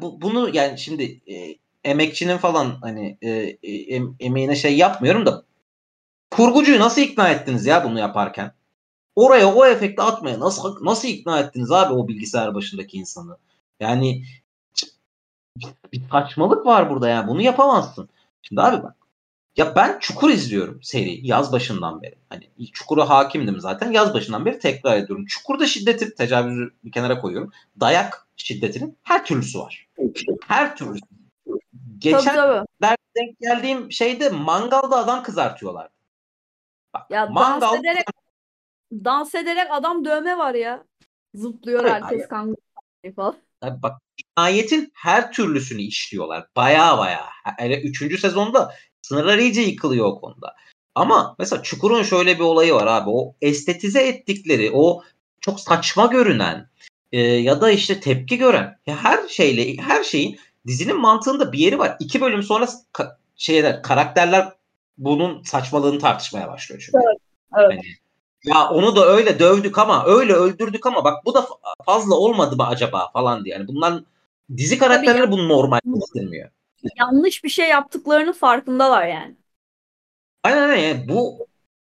Bu, 0.00 0.22
bunu 0.22 0.56
yani 0.56 0.78
şimdi 0.78 1.20
e, 1.32 1.56
emekçinin 1.84 2.36
falan 2.36 2.78
hani 2.82 3.18
e, 3.22 3.30
e, 3.62 3.72
em- 3.72 4.16
emeğine 4.20 4.56
şey 4.56 4.76
yapmıyorum 4.76 5.26
da 5.26 5.44
kurgucuyu 6.30 6.80
nasıl 6.80 7.00
ikna 7.00 7.28
ettiniz 7.28 7.66
ya 7.66 7.84
bunu 7.84 7.98
yaparken? 7.98 8.52
Oraya 9.18 9.54
o 9.54 9.66
efekti 9.66 10.02
atmaya 10.02 10.40
nasıl 10.40 10.84
nasıl 10.84 11.08
ikna 11.08 11.40
ettiniz 11.40 11.70
abi 11.70 11.94
o 11.94 12.08
bilgisayar 12.08 12.54
başındaki 12.54 12.96
insanı? 12.96 13.36
Yani 13.80 14.24
bir 15.92 16.02
saçmalık 16.10 16.66
var 16.66 16.90
burada 16.90 17.08
yani 17.08 17.28
bunu 17.28 17.42
yapamazsın. 17.42 18.08
Şimdi 18.42 18.62
abi 18.62 18.82
bak 18.82 18.96
ya 19.56 19.76
ben 19.76 19.98
Çukur 19.98 20.30
izliyorum 20.30 20.82
seri 20.82 21.26
yaz 21.26 21.52
başından 21.52 22.02
beri. 22.02 22.14
Hani 22.28 22.50
Çukur'a 22.72 23.08
hakimdim 23.08 23.60
zaten 23.60 23.92
yaz 23.92 24.14
başından 24.14 24.46
beri 24.46 24.58
tekrar 24.58 24.96
ediyorum. 24.96 25.26
Çukur'da 25.26 25.66
şiddeti 25.66 26.14
tecavüzü 26.14 26.70
bir 26.84 26.92
kenara 26.92 27.20
koyuyorum. 27.20 27.52
Dayak 27.80 28.26
şiddetinin 28.36 28.98
her 29.02 29.24
türlüsü 29.24 29.58
var. 29.58 29.88
Her 30.46 30.76
türlüsü. 30.76 31.06
Geçen 31.98 32.34
Tabii 32.34 32.66
tabii. 32.80 32.96
denk 33.16 33.38
geldiğim 33.40 33.92
şeyde 33.92 34.28
mangalda 34.28 34.96
adam 34.96 35.22
kızartıyorlar. 35.22 35.88
Bak, 36.94 37.10
Ya 37.10 37.26
mangal 37.26 37.82
dans 38.92 39.34
ederek 39.34 39.66
adam 39.70 40.04
dövme 40.04 40.38
var 40.38 40.54
ya. 40.54 40.84
Zıplıyor 41.34 41.80
Evet, 41.80 41.92
herkes 41.92 42.10
hayır. 42.10 42.28
kan 42.28 42.56
falan. 43.16 43.36
Abi 43.62 43.82
bak 43.82 44.00
cinayetin 44.16 44.92
her 44.94 45.32
türlüsünü 45.32 45.82
işliyorlar. 45.82 46.46
Baya 46.56 46.98
baya. 46.98 47.24
Hele 47.56 47.80
üçüncü 47.80 48.18
sezonda 48.18 48.74
sınırlar 49.02 49.38
iyice 49.38 49.60
yıkılıyor 49.60 50.06
o 50.06 50.20
konuda. 50.20 50.56
Ama 50.94 51.36
mesela 51.38 51.62
Çukur'un 51.62 52.02
şöyle 52.02 52.34
bir 52.34 52.44
olayı 52.44 52.74
var 52.74 52.86
abi. 52.86 53.10
O 53.10 53.34
estetize 53.40 54.08
ettikleri, 54.08 54.70
o 54.74 55.02
çok 55.40 55.60
saçma 55.60 56.06
görünen 56.06 56.68
e, 57.12 57.20
ya 57.20 57.60
da 57.60 57.70
işte 57.70 58.00
tepki 58.00 58.38
gören 58.38 58.78
ya 58.86 59.04
her 59.04 59.28
şeyle 59.28 59.82
her 59.82 60.04
şeyin 60.04 60.38
dizinin 60.66 61.00
mantığında 61.00 61.52
bir 61.52 61.58
yeri 61.58 61.78
var. 61.78 61.96
İki 62.00 62.20
bölüm 62.20 62.42
sonra 62.42 62.64
ka- 62.92 63.16
şeyler 63.36 63.82
karakterler 63.82 64.52
bunun 64.98 65.42
saçmalığını 65.42 65.98
tartışmaya 65.98 66.48
başlıyor 66.48 66.82
çünkü. 66.86 66.98
Evet, 67.04 67.18
evet. 67.58 67.70
Hani, 67.70 67.82
ya 68.44 68.70
onu 68.70 68.96
da 68.96 69.06
öyle 69.06 69.38
dövdük 69.38 69.78
ama 69.78 70.06
öyle 70.06 70.32
öldürdük 70.32 70.86
ama 70.86 71.04
bak 71.04 71.24
bu 71.24 71.34
da 71.34 71.38
fa- 71.38 71.84
fazla 71.86 72.14
olmadı 72.14 72.56
mı 72.56 72.66
acaba 72.66 73.10
falan 73.12 73.44
diye. 73.44 73.54
Yani 73.54 73.68
bunlar 73.68 74.02
dizi 74.56 74.78
karakterleri 74.78 75.30
bunu 75.30 75.48
normal 75.48 75.80
göstermiyor. 75.84 76.50
Yanlış 76.96 77.44
bir 77.44 77.48
şey 77.48 77.68
yaptıklarının 77.68 78.32
farkındalar 78.32 79.06
yani. 79.06 79.36
Aynen 80.44 80.62
aynen 80.62 80.76
yani 80.76 81.08
bu 81.08 81.46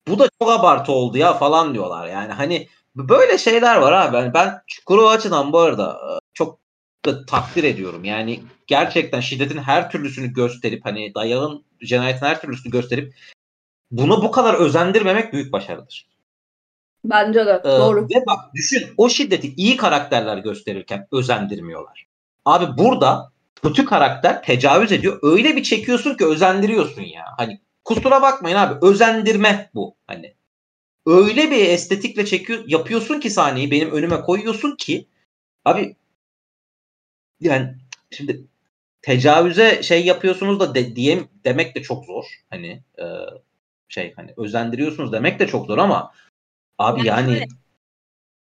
bu 0.08 0.20
da 0.20 0.30
çok 0.42 0.52
abartı 0.52 0.92
oldu 0.92 1.18
ya 1.18 1.34
falan 1.34 1.74
diyorlar. 1.74 2.08
Yani 2.08 2.34
hani 2.34 2.68
böyle 2.96 3.38
şeyler 3.38 3.76
var 3.76 3.92
abi. 3.92 4.16
Yani 4.16 4.34
ben 4.34 4.62
Çukur'u 4.68 5.10
açıdan 5.10 5.54
bu 5.54 5.60
arada 5.60 5.92
e, 5.92 6.10
çok 6.34 6.60
da 7.06 7.26
takdir 7.26 7.64
ediyorum. 7.64 8.04
Yani 8.04 8.44
gerçekten 8.68 9.20
şiddetin 9.20 9.58
her 9.58 9.92
türlüsünü 9.92 10.34
gösterip 10.34 10.86
hani 10.86 11.16
dayağın 11.16 11.66
cinayetin 11.86 12.26
her 12.26 12.42
türlüsünü 12.42 12.72
gösterip 12.72 13.16
bunu 13.92 14.24
bu 14.24 14.32
kadar 14.32 14.54
özendirmemek 14.54 15.34
büyük 15.34 15.54
başarıdır. 15.54 16.15
Bence 17.10 17.46
de. 17.46 17.62
Ee, 17.66 17.68
Doğru. 17.68 18.02
Ve 18.04 18.24
bak 18.28 18.54
düşün 18.54 18.88
o 18.98 19.10
şiddeti 19.10 19.54
iyi 19.56 19.78
karakterler 19.78 20.38
gösterirken 20.38 21.08
özendirmiyorlar. 21.12 22.08
Abi 22.46 22.78
burada 22.78 23.32
kötü 23.64 23.86
karakter 23.86 24.44
tecavüz 24.44 24.92
ediyor. 24.92 25.20
Öyle 25.22 25.56
bir 25.56 25.64
çekiyorsun 25.64 26.18
ki 26.18 26.26
özendiriyorsun 26.26 27.02
ya. 27.02 27.26
Hani 27.38 27.60
kusura 27.84 28.22
bakmayın 28.22 28.58
abi 28.58 28.86
özendirme 28.86 29.70
bu. 29.76 29.96
Hani 30.08 30.34
öyle 31.06 31.52
bir 31.52 31.70
estetikle 31.70 32.26
çekiyor 32.26 32.64
yapıyorsun 32.68 33.20
ki 33.20 33.30
sahneyi 33.30 33.72
benim 33.72 33.92
önüme 33.92 34.22
koyuyorsun 34.22 34.76
ki 34.76 35.08
abi 35.66 35.96
yani 37.40 37.76
şimdi 38.12 38.44
tecavüze 39.02 39.84
şey 39.84 40.06
yapıyorsunuz 40.06 40.60
da 40.60 40.76
de, 40.76 40.96
diye 40.96 41.20
demek 41.44 41.76
de 41.76 41.82
çok 41.82 42.06
zor. 42.06 42.26
Hani 42.50 42.84
e, 43.00 43.06
şey 43.90 44.14
hani 44.16 44.34
özendiriyorsunuz 44.38 45.12
demek 45.12 45.40
de 45.40 45.48
çok 45.48 45.68
zor 45.68 45.78
ama 45.78 46.12
abi 46.78 47.08
Yani 47.08 47.34
yani 47.34 47.48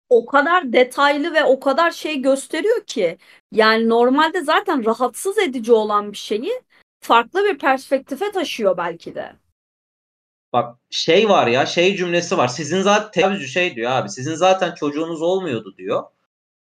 o 0.08 0.26
kadar 0.26 0.72
detaylı 0.72 1.34
ve 1.34 1.44
o 1.44 1.60
kadar 1.60 1.90
şey 1.90 2.22
gösteriyor 2.22 2.84
ki 2.86 3.18
yani 3.52 3.88
normalde 3.88 4.44
zaten 4.44 4.84
rahatsız 4.84 5.38
edici 5.38 5.72
olan 5.72 6.12
bir 6.12 6.16
şeyi 6.16 6.62
farklı 7.00 7.44
bir 7.44 7.58
perspektife 7.58 8.32
taşıyor 8.32 8.76
belki 8.76 9.14
de. 9.14 9.32
Bak 10.52 10.78
şey 10.90 11.28
var 11.28 11.46
ya 11.46 11.66
şey 11.66 11.96
cümlesi 11.96 12.38
var. 12.38 12.48
Sizin 12.48 12.82
zaten 12.82 13.10
tecavüzcü 13.10 13.48
şey 13.48 13.76
diyor 13.76 13.90
abi. 13.90 14.08
Sizin 14.08 14.34
zaten 14.34 14.74
çocuğunuz 14.74 15.22
olmuyordu 15.22 15.74
diyor. 15.78 16.04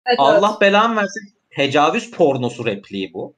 Evet, 0.06 0.18
Allah 0.20 0.58
belamı 0.60 0.96
versin. 0.96 1.34
Tecavüz 1.50 2.10
pornosu 2.10 2.66
repliği 2.66 3.14
bu. 3.14 3.34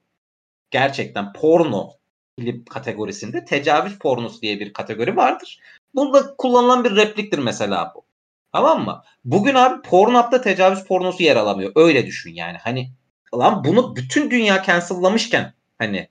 Gerçekten 0.71 1.33
porno 1.33 1.91
film 2.39 2.65
kategorisinde 2.65 3.45
tecavüz 3.45 3.99
pornosu 3.99 4.43
diye 4.43 4.61
bir 4.61 4.73
kategori 4.73 5.17
vardır. 5.17 5.61
Bunda 5.95 6.35
kullanılan 6.37 6.85
bir 6.85 6.97
repliktir 6.97 7.39
mesela 7.39 7.93
bu. 7.95 8.08
Tamam 8.53 8.85
mı? 8.85 9.03
Bugün 9.25 9.55
abi 9.55 9.83
Pornhub'da 9.83 10.41
tecavüz 10.41 10.85
pornosu 10.85 11.23
yer 11.23 11.37
alamıyor. 11.37 11.73
Öyle 11.75 12.07
düşün 12.07 12.35
yani. 12.35 12.59
Hani 12.59 12.93
lan 13.35 13.65
bunu 13.65 13.97
bütün 13.97 14.31
dünya 14.31 14.63
cancel'lamışken 14.63 15.55
hani 15.79 16.09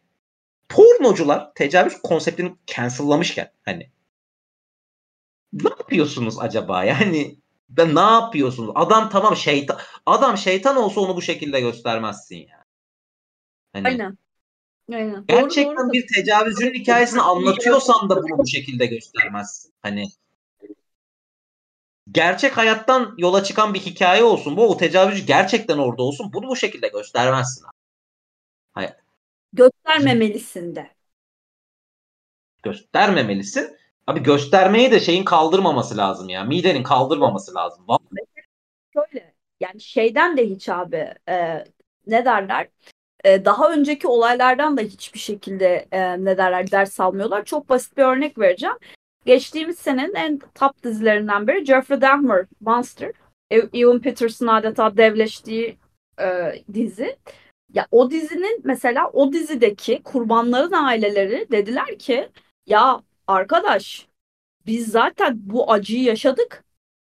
pornocular 0.69 1.53
tecavüz 1.55 2.01
konseptini 2.01 2.55
cancel'lamışken 2.65 3.51
hani 3.65 3.91
ne 5.53 5.69
yapıyorsunuz 5.69 6.39
acaba? 6.39 6.83
Yani 6.83 7.39
ben 7.69 7.95
ne 7.95 7.99
yapıyorsunuz? 7.99 8.71
Adam 8.75 9.09
tamam 9.09 9.35
şeytan. 9.35 9.77
Adam 10.05 10.37
şeytan 10.37 10.77
olsa 10.77 11.01
onu 11.01 11.15
bu 11.15 11.21
şekilde 11.21 11.61
göstermezsin 11.61 12.35
ya. 12.35 12.65
Hani 13.73 13.87
Aynen. 13.87 14.17
Aynen. 14.93 15.15
Doğru, 15.15 15.25
gerçekten 15.27 15.77
doğru. 15.77 15.93
bir 15.93 16.07
tecavüzcünün 16.15 16.73
hikayesini 16.73 17.21
anlatıyorsan 17.21 18.09
da 18.09 18.23
bunu 18.23 18.37
bu 18.37 18.47
şekilde 18.47 18.85
göstermezsin. 18.85 19.73
Hani 19.81 20.05
gerçek 22.11 22.57
hayattan 22.57 23.15
yola 23.17 23.43
çıkan 23.43 23.73
bir 23.73 23.79
hikaye 23.79 24.23
olsun. 24.23 24.57
Bu 24.57 24.69
o 24.69 24.77
tecavüzcü 24.77 25.25
gerçekten 25.25 25.77
orada 25.77 26.03
olsun. 26.03 26.33
Bunu 26.33 26.47
bu 26.47 26.55
şekilde 26.55 26.87
göstermezsin. 26.87 27.65
Göstermemelisin 29.53 30.75
de. 30.75 30.91
Göstermemelisin. 32.63 33.77
Abi 34.07 34.23
göstermeyi 34.23 34.91
de 34.91 34.99
şeyin 34.99 35.25
kaldırmaması 35.25 35.97
lazım 35.97 36.29
ya. 36.29 36.43
Midenin 36.43 36.83
kaldırmaması 36.83 37.55
lazım. 37.55 37.85
Şöyle 38.93 39.33
yani 39.59 39.81
şeyden 39.81 40.37
de 40.37 40.49
hiç 40.49 40.69
abi 40.69 41.13
e, 41.29 41.65
ne 42.07 42.25
derler 42.25 42.67
e, 43.23 43.45
daha 43.45 43.71
önceki 43.71 44.07
olaylardan 44.07 44.77
da 44.77 44.81
hiçbir 44.81 45.19
şekilde 45.19 45.87
e, 45.91 46.25
ne 46.25 46.37
derler 46.37 46.71
ders 46.71 46.99
almıyorlar. 46.99 47.45
Çok 47.45 47.69
basit 47.69 47.97
bir 47.97 48.03
örnek 48.03 48.39
vereceğim. 48.39 48.75
Geçtiğimiz 49.27 49.79
senenin 49.79 50.15
en 50.15 50.39
top 50.55 50.83
dizilerinden 50.83 51.47
biri 51.47 51.65
Jeffrey 51.65 52.01
Dahmer 52.01 52.45
Monster. 52.61 53.11
E- 53.51 53.57
Ewan 53.57 54.01
Peters'ın 54.01 54.47
adeta 54.47 54.97
devleştiği 54.97 55.77
e, 56.19 56.53
dizi. 56.73 57.17
Ya 57.73 57.87
o 57.91 58.11
dizinin 58.11 58.61
mesela 58.63 59.09
o 59.09 59.33
dizideki 59.33 60.03
kurbanların 60.03 60.71
aileleri 60.71 61.47
dediler 61.51 61.99
ki 61.99 62.29
ya 62.67 63.03
arkadaş 63.27 64.07
biz 64.65 64.87
zaten 64.87 65.33
bu 65.39 65.71
acıyı 65.71 66.03
yaşadık. 66.03 66.63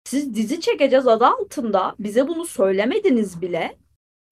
Siz 0.04 0.34
dizi 0.34 0.60
çekeceğiz 0.60 1.08
adı 1.08 1.26
altında. 1.26 1.94
Bize 1.98 2.28
bunu 2.28 2.44
söylemediniz 2.44 3.42
bile. 3.42 3.76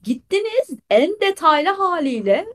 Gittiniz 0.02 0.78
en 0.90 1.20
detaylı 1.20 1.70
haliyle 1.70 2.46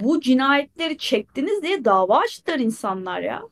bu 0.00 0.20
cinayetleri 0.20 0.98
çektiniz 0.98 1.62
diye 1.62 1.84
dava 1.84 2.18
açtılar 2.18 2.58
insanlar 2.58 3.20
ya. 3.20 3.42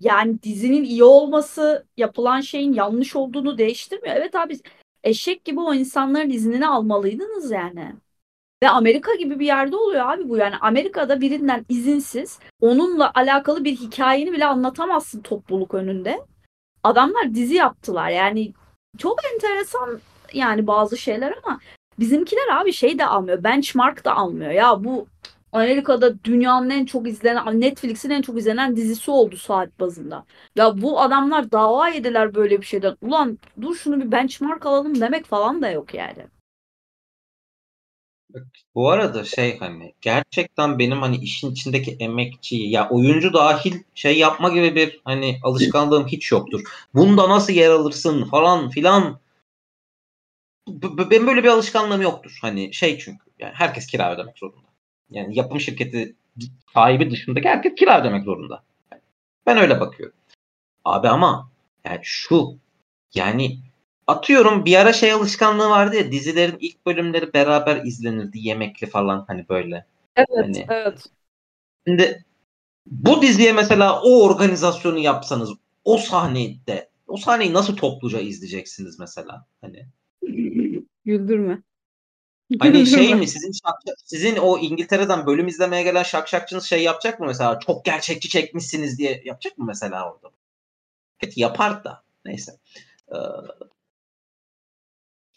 Yani 0.00 0.42
dizinin 0.42 0.84
iyi 0.84 1.04
olması 1.04 1.86
yapılan 1.96 2.40
şeyin 2.40 2.72
yanlış 2.72 3.16
olduğunu 3.16 3.58
değiştirmiyor. 3.58 4.16
Evet 4.16 4.34
abi 4.34 4.58
eşek 5.04 5.44
gibi 5.44 5.60
o 5.60 5.74
insanların 5.74 6.30
iznini 6.30 6.68
almalıydınız 6.68 7.50
yani. 7.50 7.92
Ve 8.62 8.68
Amerika 8.68 9.14
gibi 9.14 9.38
bir 9.38 9.46
yerde 9.46 9.76
oluyor 9.76 10.12
abi 10.12 10.28
bu. 10.28 10.36
Yani 10.36 10.56
Amerika'da 10.56 11.20
birinden 11.20 11.66
izinsiz 11.68 12.38
onunla 12.60 13.12
alakalı 13.14 13.64
bir 13.64 13.76
hikayeni 13.76 14.32
bile 14.32 14.46
anlatamazsın 14.46 15.20
topluluk 15.20 15.74
önünde. 15.74 16.20
Adamlar 16.82 17.34
dizi 17.34 17.54
yaptılar. 17.54 18.10
Yani 18.10 18.52
çok 18.98 19.18
enteresan 19.34 20.00
yani 20.32 20.66
bazı 20.66 20.96
şeyler 20.96 21.34
ama 21.42 21.60
bizimkiler 21.98 22.48
abi 22.52 22.72
şey 22.72 22.98
de 22.98 23.06
almıyor. 23.06 23.44
Benchmark 23.44 24.04
da 24.04 24.16
almıyor. 24.16 24.50
Ya 24.50 24.84
bu 24.84 25.06
Amerika'da 25.54 26.24
dünyanın 26.24 26.70
en 26.70 26.84
çok 26.84 27.08
izlenen 27.08 27.60
Netflix'in 27.60 28.10
en 28.10 28.22
çok 28.22 28.38
izlenen 28.38 28.76
dizisi 28.76 29.10
oldu 29.10 29.36
saat 29.36 29.80
bazında. 29.80 30.24
Ya 30.56 30.82
bu 30.82 31.00
adamlar 31.00 31.52
dava 31.52 31.88
yediler 31.88 32.34
böyle 32.34 32.60
bir 32.60 32.66
şeyden. 32.66 32.96
Ulan 33.02 33.38
dur 33.60 33.76
şunu 33.76 34.00
bir 34.00 34.12
benchmark 34.12 34.66
alalım 34.66 35.00
demek 35.00 35.26
falan 35.26 35.62
da 35.62 35.70
yok 35.70 35.94
yani. 35.94 36.26
Bu 38.74 38.90
arada 38.90 39.24
şey 39.24 39.58
hani 39.58 39.94
gerçekten 40.00 40.78
benim 40.78 41.02
hani 41.02 41.16
işin 41.16 41.52
içindeki 41.52 41.96
emekçi 42.00 42.56
ya 42.56 42.88
oyuncu 42.88 43.32
dahil 43.32 43.82
şey 43.94 44.18
yapma 44.18 44.48
gibi 44.48 44.74
bir 44.74 45.00
hani 45.04 45.38
alışkanlığım 45.42 46.06
hiç 46.06 46.32
yoktur. 46.32 46.60
Bunda 46.94 47.28
nasıl 47.28 47.52
yer 47.52 47.70
alırsın 47.70 48.24
falan 48.24 48.70
filan. 48.70 49.18
Benim 51.10 51.26
böyle 51.26 51.44
bir 51.44 51.48
alışkanlığım 51.48 52.02
yoktur. 52.02 52.38
Hani 52.40 52.74
şey 52.74 52.98
çünkü 52.98 53.24
yani 53.38 53.52
herkes 53.54 53.86
kira 53.86 54.14
ödemek 54.14 54.38
zorunda. 54.38 54.73
Yani 55.10 55.38
yapım 55.38 55.60
şirketi 55.60 56.14
sahibi 56.74 57.10
dışındaki 57.10 57.48
herkes 57.48 57.74
kira 57.74 58.00
ödemek 58.00 58.24
zorunda. 58.24 58.62
Ben 59.46 59.58
öyle 59.58 59.80
bakıyorum. 59.80 60.16
Abi 60.84 61.08
ama 61.08 61.50
yani 61.84 62.00
şu 62.02 62.58
yani 63.14 63.58
atıyorum 64.06 64.64
bir 64.64 64.76
ara 64.76 64.92
şey 64.92 65.12
alışkanlığı 65.12 65.70
vardı 65.70 65.96
ya 65.96 66.12
dizilerin 66.12 66.56
ilk 66.60 66.86
bölümleri 66.86 67.32
beraber 67.32 67.84
izlenirdi 67.84 68.38
yemekli 68.38 68.86
falan 68.86 69.24
hani 69.26 69.48
böyle. 69.48 69.86
Evet 70.16 70.28
hani, 70.36 70.66
evet. 70.68 71.06
Şimdi 71.86 72.24
bu 72.86 73.22
diziye 73.22 73.52
mesela 73.52 74.02
o 74.02 74.24
organizasyonu 74.24 74.98
yapsanız 74.98 75.50
o 75.84 75.96
sahnede 75.96 76.88
o 77.06 77.16
sahneyi 77.16 77.52
nasıl 77.52 77.76
topluca 77.76 78.20
izleyeceksiniz 78.20 78.98
mesela 78.98 79.46
hani? 79.60 79.86
Güldürme. 81.04 81.62
Hani 82.58 82.86
şey 82.96 83.14
mi 83.14 83.28
sizin 83.28 83.52
şak, 83.52 83.96
sizin 84.04 84.36
o 84.36 84.58
İngiltere'den 84.58 85.26
bölüm 85.26 85.48
izlemeye 85.48 85.82
gelen 85.82 86.02
şakşakçınız 86.02 86.64
şey 86.64 86.82
yapacak 86.82 87.20
mı 87.20 87.26
mesela 87.26 87.58
çok 87.58 87.84
gerçekçi 87.84 88.28
çekmişsiniz 88.28 88.98
diye 88.98 89.22
yapacak 89.24 89.58
mı 89.58 89.64
mesela 89.64 90.12
orada? 90.12 90.30
Evet 91.22 91.38
yapar 91.38 91.84
da 91.84 92.02
neyse. 92.24 92.52
Ee, 93.08 93.16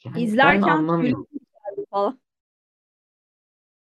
yani 0.04 0.24
İzlerken 0.24 0.62
ben 0.62 0.68
anlamıyorum. 0.68 1.28
falan. 1.92 2.20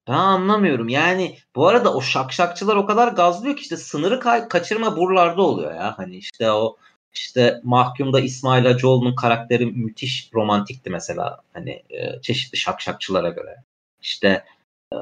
Ben 0.09 0.13
anlamıyorum. 0.13 0.89
Yani 0.89 1.39
bu 1.57 1.69
arada 1.69 1.95
o 1.95 2.01
şakşakçılar 2.01 2.77
o 2.77 2.87
kadar 2.87 3.09
gazlıyor 3.13 3.57
ki 3.57 3.63
işte 3.63 3.77
sınırı 3.77 4.21
kay- 4.21 4.49
kaçırma 4.49 4.97
buralarda 4.97 5.43
oluyor 5.43 5.75
ya. 5.75 5.99
Hani 5.99 6.17
işte 6.17 6.51
o 6.51 6.77
işte 7.15 7.61
Mahkum'da 7.65 8.21
İsmail 8.21 8.65
Hacıoğlu'nun 8.65 9.15
karakteri 9.15 9.67
müthiş 9.67 10.31
romantikti 10.35 10.91
mesela. 10.91 11.41
Hani 11.53 11.83
e, 11.91 12.21
çeşitli 12.23 12.59
şakşakçılara 12.59 13.29
göre. 13.29 13.57
İşte 14.00 14.45
e, 14.93 14.97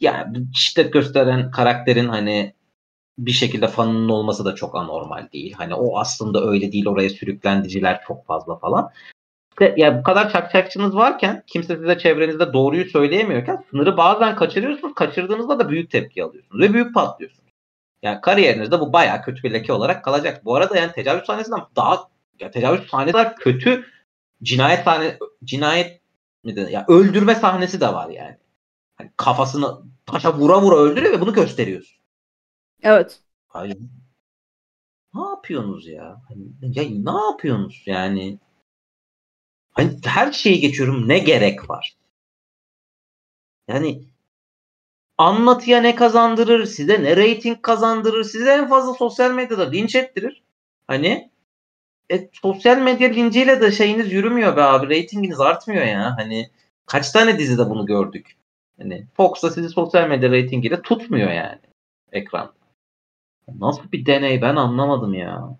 yani 0.00 0.38
şiddet 0.54 0.92
gösteren 0.92 1.50
karakterin 1.50 2.08
hani 2.08 2.54
bir 3.18 3.30
şekilde 3.30 3.68
fanının 3.68 4.08
olması 4.08 4.44
da 4.44 4.54
çok 4.54 4.76
anormal 4.76 5.28
değil. 5.32 5.52
Hani 5.52 5.74
o 5.74 5.98
aslında 5.98 6.44
öyle 6.44 6.72
değil. 6.72 6.86
Oraya 6.86 7.10
sürüklendiciler 7.10 8.00
çok 8.08 8.26
fazla 8.26 8.56
falan. 8.56 8.90
İşte 9.50 9.74
ya 9.76 9.98
bu 9.98 10.02
kadar 10.02 10.32
çakçakçınız 10.32 10.96
varken 10.96 11.42
kimse 11.46 11.76
size 11.76 11.98
çevrenizde 11.98 12.52
doğruyu 12.52 12.84
söyleyemiyorken 12.84 13.64
sınırı 13.70 13.96
bazen 13.96 14.36
kaçırıyorsunuz. 14.36 14.94
Kaçırdığınızda 14.94 15.58
da 15.58 15.68
büyük 15.68 15.90
tepki 15.90 16.24
alıyorsunuz 16.24 16.62
ve 16.62 16.74
büyük 16.74 16.94
patlıyorsunuz. 16.94 17.39
Yani 18.02 18.20
kariyerinizde 18.20 18.80
bu 18.80 18.92
bayağı 18.92 19.22
kötü 19.22 19.42
bir 19.42 19.52
leke 19.52 19.72
olarak 19.72 20.04
kalacak. 20.04 20.44
Bu 20.44 20.54
arada 20.56 20.76
yani 20.76 20.92
tecavüz 20.92 21.24
sahnesinden 21.24 21.60
daha 21.76 22.08
ya 22.40 22.50
tecavüz 22.50 22.88
sahnesi 22.88 23.34
kötü 23.38 23.86
cinayet 24.42 24.84
sahne 24.84 25.18
cinayet 25.44 26.00
mi 26.44 26.56
de, 26.56 26.60
ya 26.60 26.84
öldürme 26.88 27.34
sahnesi 27.34 27.80
de 27.80 27.88
var 27.88 28.10
yani. 28.10 28.36
Hani 28.96 29.12
kafasını 29.16 29.78
taşa 30.06 30.34
vura 30.38 30.62
vura 30.62 30.76
öldürüyor 30.76 31.12
ve 31.12 31.20
bunu 31.20 31.32
gösteriyorsun. 31.32 31.96
Evet. 32.82 33.20
Hayır. 33.48 33.78
Ne 35.14 35.22
yapıyorsunuz 35.22 35.86
ya? 35.86 36.22
Hani, 36.28 36.42
ya 36.62 36.84
ne 36.90 37.20
yapıyorsunuz 37.30 37.82
yani? 37.86 38.38
Hani 39.72 39.98
her 40.04 40.32
şeyi 40.32 40.60
geçiyorum 40.60 41.08
ne 41.08 41.18
gerek 41.18 41.70
var? 41.70 41.96
Yani 43.68 44.09
anlatıya 45.20 45.80
ne 45.80 45.94
kazandırır, 45.94 46.66
size 46.66 47.02
ne 47.02 47.16
rating 47.16 47.62
kazandırır, 47.62 48.24
size 48.24 48.52
en 48.52 48.68
fazla 48.68 48.94
sosyal 48.94 49.34
medyada 49.34 49.70
linç 49.70 49.94
ettirir. 49.94 50.42
Hani 50.86 51.30
e, 52.12 52.28
sosyal 52.32 52.78
medya 52.78 53.08
linciyle 53.08 53.60
de 53.60 53.72
şeyiniz 53.72 54.12
yürümüyor 54.12 54.56
be 54.56 54.62
abi. 54.62 54.86
Ratinginiz 54.86 55.40
artmıyor 55.40 55.84
ya. 55.84 56.16
Hani 56.18 56.50
kaç 56.86 57.10
tane 57.10 57.38
dizide 57.38 57.70
bunu 57.70 57.86
gördük. 57.86 58.36
Hani 58.78 59.06
Fox'ta 59.16 59.50
sizi 59.50 59.68
sosyal 59.68 60.08
medya 60.08 60.30
ratingiyle 60.30 60.82
tutmuyor 60.82 61.30
yani 61.30 61.58
ekran. 62.12 62.52
Nasıl 63.58 63.92
bir 63.92 64.06
deney 64.06 64.42
ben 64.42 64.56
anlamadım 64.56 65.14
ya. 65.14 65.56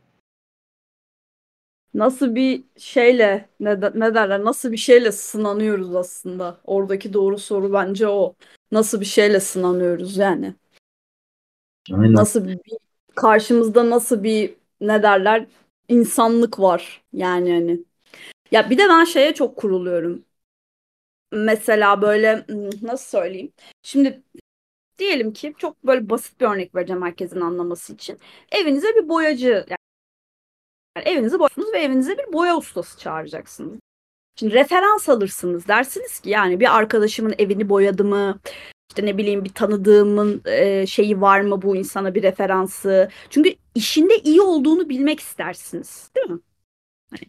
Nasıl 1.95 2.35
bir 2.35 2.65
şeyle 2.79 3.49
ne, 3.61 3.81
ne 3.95 4.15
derler 4.15 4.45
nasıl 4.45 4.73
bir 4.73 4.77
şeyle 4.77 5.13
sınanıyoruz 5.13 5.95
aslında. 5.95 6.61
Oradaki 6.65 7.13
doğru 7.13 7.39
soru 7.39 7.73
bence 7.73 8.09
o. 8.09 8.35
Nasıl 8.73 9.01
bir 9.01 9.07
şeyle 9.07 9.41
sınanıyoruz 9.41 10.17
yani. 10.17 10.55
Aynen. 11.93 12.15
Nasıl 12.15 12.49
bir 12.49 12.59
karşımızda 13.17 13.91
nasıl 13.91 14.23
bir 14.23 14.55
ne 14.81 15.03
derler 15.03 15.47
insanlık 15.89 16.61
var 16.61 17.03
yani 17.13 17.53
hani. 17.53 17.81
Ya 18.53 18.71
bir 18.71 18.79
de 18.79 18.89
ben 18.89 19.05
şeye 19.05 19.35
çok 19.35 19.57
kuruluyorum. 19.57 20.25
Mesela 21.33 22.03
böyle 22.03 22.45
hmm, 22.49 22.71
nasıl 22.83 23.19
söyleyeyim? 23.19 23.53
Şimdi 23.83 24.23
diyelim 24.99 25.33
ki 25.33 25.55
çok 25.59 25.87
böyle 25.87 26.11
basit 26.11 26.41
bir 26.41 26.47
örnek 26.47 26.75
vereceğim 26.75 27.03
herkesin 27.03 27.41
anlaması 27.41 27.95
için. 27.95 28.19
Evinize 28.53 28.89
bir 28.97 29.09
boyacı 29.09 29.49
yani 29.49 29.80
evinizi 31.03 31.39
boyarsınız 31.39 31.73
ve 31.73 31.79
evinize 31.79 32.19
bir 32.19 32.33
boya 32.33 32.57
ustası 32.57 32.99
çağıracaksınız. 32.99 33.79
Şimdi 34.37 34.55
referans 34.55 35.09
alırsınız 35.09 35.69
dersiniz 35.69 36.21
ki 36.21 36.31
yani 36.31 36.61
bir 36.61 36.77
arkadaşımın 36.77 37.35
evini 37.39 37.69
boyadı 37.69 38.05
mı? 38.05 38.41
İşte 38.91 39.07
ne 39.07 39.19
bileyim 39.19 39.45
bir 39.45 39.53
tanıdığımın 39.53 40.43
e, 40.45 40.87
şeyi 40.87 41.21
var 41.21 41.41
mı 41.41 41.63
bu 41.63 41.77
insana 41.77 42.15
bir 42.15 42.23
referansı. 42.23 43.09
Çünkü 43.31 43.55
işinde 43.75 44.19
iyi 44.19 44.41
olduğunu 44.41 44.89
bilmek 44.89 45.21
istersiniz 45.21 46.11
değil 46.17 46.31
mi? 46.31 46.41
Hani, 47.11 47.23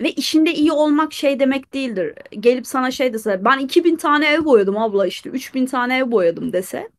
ve 0.00 0.12
işinde 0.12 0.52
iyi 0.52 0.72
olmak 0.72 1.12
şey 1.12 1.40
demek 1.40 1.74
değildir. 1.74 2.14
Gelip 2.30 2.66
sana 2.66 2.90
şey 2.90 3.12
dese 3.12 3.44
ben 3.44 3.58
2000 3.58 3.96
tane 3.96 4.28
ev 4.32 4.44
boyadım 4.44 4.78
abla 4.78 5.06
işte 5.06 5.30
3000 5.30 5.66
tane 5.66 5.98
ev 5.98 6.10
boyadım 6.10 6.52
dese. 6.52 6.90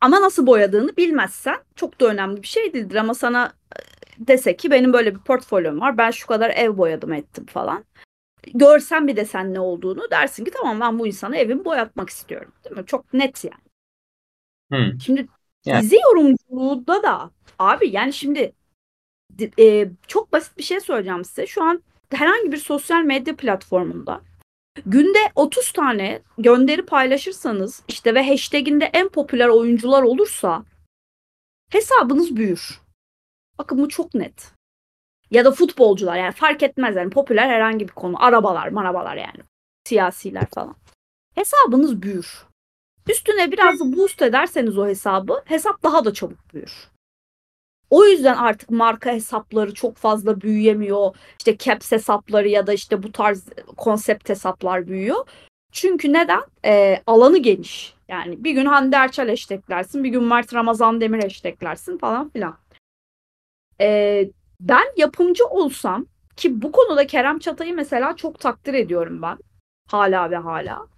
Ama 0.00 0.20
nasıl 0.20 0.46
boyadığını 0.46 0.96
bilmezsen 0.96 1.58
çok 1.76 2.00
da 2.00 2.06
önemli 2.06 2.42
bir 2.42 2.48
şey 2.48 2.74
değildir. 2.74 2.96
Ama 2.96 3.14
sana 3.14 3.52
dese 4.26 4.56
ki 4.56 4.70
benim 4.70 4.92
böyle 4.92 5.14
bir 5.14 5.20
portfolyom 5.20 5.80
var 5.80 5.98
ben 5.98 6.10
şu 6.10 6.26
kadar 6.26 6.50
ev 6.50 6.76
boyadım 6.78 7.12
ettim 7.12 7.46
falan 7.46 7.84
görsen 8.54 9.08
bir 9.08 9.16
de 9.16 9.24
sen 9.24 9.54
ne 9.54 9.60
olduğunu 9.60 10.10
dersin 10.10 10.44
ki 10.44 10.50
tamam 10.50 10.80
ben 10.80 10.98
bu 10.98 11.06
insana 11.06 11.36
evimi 11.36 11.64
boyatmak 11.64 12.10
istiyorum. 12.10 12.52
Değil 12.64 12.76
mi? 12.76 12.86
Çok 12.86 13.14
net 13.14 13.44
yani. 13.44 13.62
Hmm. 14.70 15.00
Şimdi 15.00 15.28
yani. 15.64 15.82
dizi 15.82 15.96
yorumculuğunda 15.96 17.02
da 17.02 17.30
abi 17.58 17.90
yani 17.90 18.12
şimdi 18.12 18.52
e, 19.58 19.88
çok 20.06 20.32
basit 20.32 20.58
bir 20.58 20.62
şey 20.62 20.80
söyleyeceğim 20.80 21.24
size. 21.24 21.46
Şu 21.46 21.64
an 21.64 21.82
herhangi 22.10 22.52
bir 22.52 22.56
sosyal 22.56 23.02
medya 23.02 23.36
platformunda 23.36 24.20
günde 24.86 25.18
30 25.34 25.72
tane 25.72 26.22
gönderi 26.38 26.86
paylaşırsanız 26.86 27.82
işte 27.88 28.14
ve 28.14 28.28
hashtaginde 28.28 28.84
en 28.84 29.08
popüler 29.08 29.48
oyuncular 29.48 30.02
olursa 30.02 30.64
hesabınız 31.70 32.36
büyür. 32.36 32.81
Bakın 33.58 33.78
bu 33.78 33.88
çok 33.88 34.14
net 34.14 34.52
ya 35.30 35.44
da 35.44 35.52
futbolcular 35.52 36.16
yani 36.16 36.32
fark 36.32 36.62
etmez 36.62 36.96
yani 36.96 37.10
popüler 37.10 37.48
herhangi 37.48 37.88
bir 37.88 37.92
konu. 37.92 38.24
Arabalar, 38.24 38.68
marabalar 38.68 39.16
yani. 39.16 39.40
Siyasiler 39.84 40.46
falan. 40.54 40.76
Hesabınız 41.34 42.02
büyür. 42.02 42.46
Üstüne 43.08 43.52
biraz 43.52 43.80
boost 43.80 44.22
ederseniz 44.22 44.78
o 44.78 44.86
hesabı 44.86 45.42
hesap 45.44 45.82
daha 45.82 46.04
da 46.04 46.14
çabuk 46.14 46.54
büyür. 46.54 46.92
O 47.90 48.04
yüzden 48.04 48.34
artık 48.34 48.70
marka 48.70 49.12
hesapları 49.12 49.74
çok 49.74 49.96
fazla 49.96 50.40
büyüyemiyor. 50.40 51.16
İşte 51.38 51.58
caps 51.58 51.92
hesapları 51.92 52.48
ya 52.48 52.66
da 52.66 52.72
işte 52.72 53.02
bu 53.02 53.12
tarz 53.12 53.48
konsept 53.76 54.28
hesaplar 54.28 54.86
büyüyor. 54.86 55.26
Çünkü 55.72 56.12
neden? 56.12 56.42
Ee, 56.64 57.02
alanı 57.06 57.38
geniş. 57.38 57.94
Yani 58.08 58.44
bir 58.44 58.50
gün 58.50 58.66
Hande 58.66 58.96
Erçel 58.96 59.28
hashtaglersin, 59.28 60.04
bir 60.04 60.08
gün 60.08 60.24
Mert 60.24 60.54
Ramazan 60.54 61.00
Demir 61.00 61.22
hashtaglersin 61.22 61.98
falan 61.98 62.28
filan. 62.28 62.56
Ee, 63.80 64.30
ben 64.60 64.92
yapımcı 64.96 65.46
olsam 65.46 66.06
ki 66.36 66.62
bu 66.62 66.72
konuda 66.72 67.06
Kerem 67.06 67.38
Çatay'ı 67.38 67.74
mesela 67.74 68.16
çok 68.16 68.40
takdir 68.40 68.74
ediyorum 68.74 69.22
ben. 69.22 69.38
Hala 69.88 70.30
ve 70.30 70.36
hala. 70.36 70.88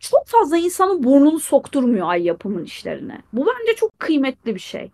Çok 0.00 0.26
fazla 0.26 0.56
insanın 0.56 1.02
burnunu 1.02 1.40
sokturmuyor 1.40 2.08
ay 2.08 2.22
yapımın 2.22 2.64
işlerine. 2.64 3.22
Bu 3.32 3.46
bence 3.46 3.76
çok 3.76 3.98
kıymetli 3.98 4.54
bir 4.54 4.60
şey. 4.60 4.90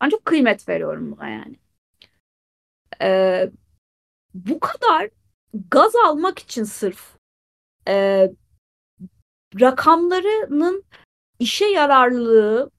Ben 0.00 0.08
çok 0.08 0.24
kıymet 0.24 0.68
veriyorum 0.68 1.12
buna 1.12 1.28
yani. 1.28 1.56
Ee, 3.02 3.50
bu 4.34 4.60
kadar 4.60 5.10
gaz 5.70 5.96
almak 5.96 6.38
için 6.38 6.64
sırf 6.64 7.16
e, 7.88 8.28
rakamlarının 9.60 10.84
işe 11.38 11.66
yararlılığı 11.66 12.70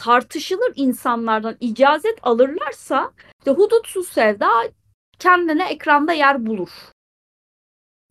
tartışılır 0.00 0.72
insanlardan 0.76 1.56
icazet 1.60 2.18
alırlarsa 2.22 3.12
işte 3.38 3.50
hudutsuz 3.50 4.08
sevda 4.08 4.48
kendine 5.18 5.70
ekranda 5.70 6.12
yer 6.12 6.46
bulur. 6.46 6.70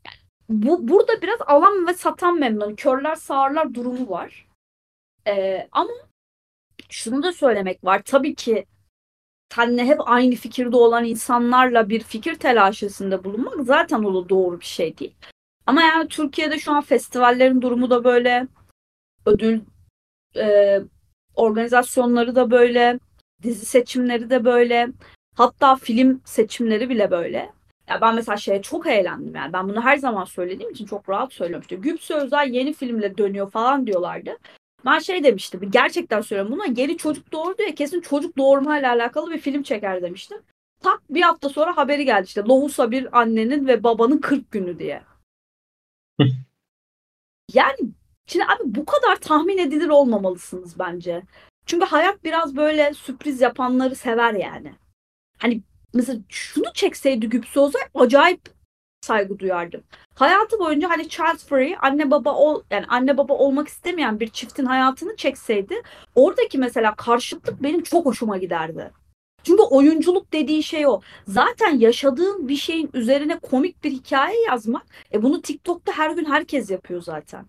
Yani 0.06 0.18
bu 0.50 0.88
burada 0.88 1.22
biraz 1.22 1.40
alan 1.42 1.88
ve 1.88 1.94
satan 1.94 2.40
memnun. 2.40 2.76
Körler 2.76 3.16
sağırlar 3.16 3.74
durumu 3.74 4.10
var. 4.10 4.48
Ee, 5.28 5.68
ama 5.72 5.90
şunu 6.90 7.24
da 7.24 7.34
söylemek 7.34 7.84
var. 7.84 8.02
Tabii 8.06 8.36
ki 8.36 8.66
seninle 9.56 9.86
hep 9.86 10.00
aynı 10.06 10.36
fikirde 10.36 10.76
olan 10.76 11.06
insanlarla 11.06 11.90
bir 11.90 12.04
fikir 12.04 12.36
telaşesinde 12.36 13.24
bulunmak 13.24 13.66
zaten 13.66 14.04
o 14.04 14.30
doğru 14.30 14.60
bir 14.60 14.66
şey 14.66 14.98
değil. 14.98 15.16
Ama 15.66 15.82
yani 15.82 16.08
Türkiye'de 16.08 16.60
şu 16.60 16.72
an 16.72 16.82
festivallerin 16.82 17.62
durumu 17.62 17.90
da 17.90 18.04
böyle 18.04 18.48
ödül 19.26 19.62
e, 20.36 20.80
organizasyonları 21.40 22.36
da 22.36 22.52
böyle 22.52 23.00
dizi 23.44 23.66
seçimleri 23.66 24.30
de 24.30 24.46
böyle 24.46 24.88
hatta 25.36 25.76
film 25.76 26.22
seçimleri 26.26 26.90
bile 26.90 27.12
böyle. 27.12 27.50
Ya 27.90 28.02
ben 28.02 28.16
mesela 28.16 28.38
şeye 28.38 28.62
çok 28.62 28.88
eğlendim 28.88 29.36
yani. 29.36 29.54
Ben 29.54 29.70
bunu 29.70 29.82
her 29.82 29.98
zaman 29.98 30.24
söylediğim 30.24 30.72
için 30.72 30.86
çok 30.86 31.10
rahat 31.10 31.34
söylüyorum. 31.34 31.62
İşte 31.62 31.76
Güpse 31.76 32.14
Özel 32.14 32.50
yeni 32.50 32.74
filmle 32.74 33.18
dönüyor 33.18 33.52
falan 33.52 33.88
diyorlardı. 33.88 34.38
Ben 34.86 35.00
şey 35.00 35.24
demiştim. 35.24 35.72
Gerçekten 35.72 36.22
söylüyorum 36.22 36.52
buna. 36.52 36.66
Geri 36.66 36.98
çocuk 36.98 37.32
doğurdu 37.32 37.62
ya 37.62 37.76
kesin 37.76 38.02
çocuk 38.02 38.38
doğurmayla 38.38 38.94
alakalı 38.94 39.32
bir 39.32 39.40
film 39.40 39.64
çeker 39.64 40.02
demiştim. 40.02 40.38
Tak 40.84 41.02
bir 41.10 41.22
hafta 41.22 41.50
sonra 41.50 41.78
haberi 41.78 42.06
geldi 42.06 42.26
işte. 42.26 42.42
Lohusa 42.42 42.92
bir 42.92 43.20
annenin 43.20 43.68
ve 43.68 43.84
babanın 43.84 44.18
40 44.18 44.52
günü 44.52 44.80
diye. 44.80 45.02
yani 47.54 47.78
şimdi 48.30 48.46
abi 48.46 48.64
bu 48.66 48.86
kadar 48.86 49.16
tahmin 49.16 49.58
edilir 49.58 49.90
olmamalısınız 49.90 50.80
bence. 50.80 51.24
Çünkü 51.66 51.86
hayat 51.86 52.24
biraz 52.24 52.56
böyle 52.56 52.94
sürpriz 52.94 53.42
yapanları 53.42 53.96
sever 53.96 54.34
yani. 54.34 54.74
Hani 55.38 55.62
mesela 55.94 56.20
şunu 56.30 56.74
çekseydi 56.74 57.30
Güpse 57.30 57.60
Özel 57.60 57.82
acayip 57.96 58.42
saygı 59.02 59.40
duyardım. 59.40 59.84
Hayatı 60.16 60.60
boyunca 60.60 60.90
hani 60.90 61.10
child 61.10 61.38
free 61.50 61.78
anne 61.82 62.12
baba 62.12 62.34
ol 62.36 62.64
yani 62.72 62.86
anne 62.86 63.18
baba 63.18 63.34
olmak 63.34 63.68
istemeyen 63.68 64.20
bir 64.20 64.30
çiftin 64.30 64.66
hayatını 64.66 65.16
çekseydi 65.16 65.82
oradaki 66.16 66.58
mesela 66.58 66.96
karşıtlık 66.96 67.64
benim 67.64 67.84
çok 67.84 68.06
hoşuma 68.06 68.38
giderdi. 68.38 68.92
Çünkü 69.44 69.62
oyunculuk 69.62 70.34
dediği 70.34 70.64
şey 70.64 70.88
o. 70.88 71.02
Zaten 71.28 71.80
yaşadığın 71.80 72.48
bir 72.48 72.56
şeyin 72.56 72.90
üzerine 72.94 73.40
komik 73.40 73.84
bir 73.84 73.92
hikaye 73.92 74.42
yazmak. 74.42 74.86
E 75.14 75.24
bunu 75.24 75.42
TikTok'ta 75.42 75.92
her 75.98 76.12
gün 76.12 76.26
herkes 76.26 76.72
yapıyor 76.72 77.02
zaten. 77.02 77.46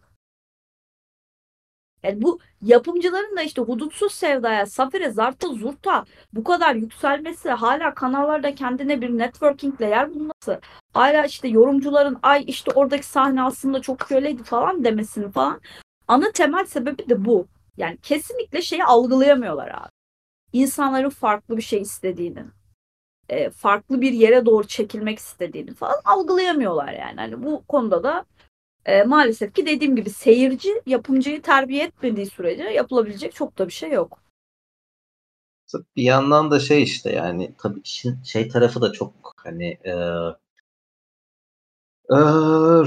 Yani 2.02 2.22
bu 2.22 2.38
yapımcıların 2.62 3.36
da 3.36 3.42
işte 3.42 3.62
hudutsuz 3.62 4.12
sevdaya, 4.12 4.66
Safir'e, 4.66 5.10
Zart'a, 5.10 5.48
Zurt'a 5.48 6.04
bu 6.32 6.44
kadar 6.44 6.74
yükselmesi, 6.74 7.50
hala 7.50 7.94
kanallarda 7.94 8.54
kendine 8.54 9.00
bir 9.00 9.10
networkingle 9.18 9.86
yer 9.86 10.14
bulması, 10.14 10.60
hala 10.94 11.24
işte 11.24 11.48
yorumcuların 11.48 12.18
ay 12.22 12.44
işte 12.46 12.70
oradaki 12.74 13.06
sahne 13.06 13.42
aslında 13.42 13.80
çok 13.80 14.06
şöyleydi 14.08 14.42
falan 14.42 14.84
demesini 14.84 15.30
falan. 15.30 15.60
Ana 16.08 16.32
temel 16.32 16.64
sebebi 16.64 17.08
de 17.08 17.24
bu. 17.24 17.46
Yani 17.76 17.98
kesinlikle 18.02 18.62
şeyi 18.62 18.84
algılayamıyorlar 18.84 19.68
abi. 19.68 19.90
İnsanların 20.52 21.10
farklı 21.10 21.56
bir 21.56 21.62
şey 21.62 21.80
istediğini, 21.80 22.44
e, 23.28 23.50
farklı 23.50 24.00
bir 24.00 24.12
yere 24.12 24.46
doğru 24.46 24.66
çekilmek 24.66 25.18
istediğini 25.18 25.74
falan 25.74 26.00
algılayamıyorlar 26.04 26.92
yani. 26.92 27.16
Hani 27.16 27.42
bu 27.44 27.64
konuda 27.68 28.02
da 28.02 28.24
e, 28.86 29.02
maalesef 29.02 29.54
ki 29.54 29.66
dediğim 29.66 29.96
gibi 29.96 30.10
seyirci 30.10 30.82
yapımcıyı 30.86 31.42
terbiye 31.42 31.84
etmediği 31.84 32.26
sürece 32.26 32.62
yapılabilecek 32.62 33.34
çok 33.34 33.58
da 33.58 33.66
bir 33.66 33.72
şey 33.72 33.90
yok. 33.90 34.18
Bir 35.96 36.02
yandan 36.02 36.50
da 36.50 36.60
şey 36.60 36.82
işte 36.82 37.12
yani 37.12 37.54
tabii 37.58 37.80
işin 37.84 38.22
şey 38.22 38.48
tarafı 38.48 38.80
da 38.80 38.92
çok 38.92 39.34
hani 39.36 39.78
e, 39.84 39.92
e, 42.10 42.16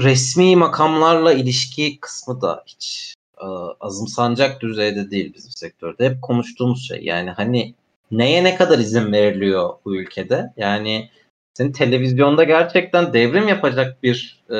resmi 0.04 0.56
makamlarla 0.56 1.32
ilişki 1.32 2.00
kısmı 2.00 2.40
da 2.40 2.62
hiç 2.66 3.14
e, 3.40 3.46
azımsanacak 3.80 4.60
düzeyde 4.60 5.10
değil 5.10 5.34
bizim 5.34 5.50
sektörde. 5.50 6.04
Hep 6.10 6.22
konuştuğumuz 6.22 6.88
şey 6.88 7.04
yani 7.04 7.30
hani 7.30 7.74
neye 8.10 8.44
ne 8.44 8.56
kadar 8.56 8.78
izin 8.78 9.12
veriliyor 9.12 9.70
bu 9.84 9.96
ülkede? 9.96 10.52
Yani 10.56 11.10
senin 11.54 11.72
televizyonda 11.72 12.44
gerçekten 12.44 13.12
devrim 13.12 13.48
yapacak 13.48 14.02
bir 14.02 14.44
e, 14.50 14.58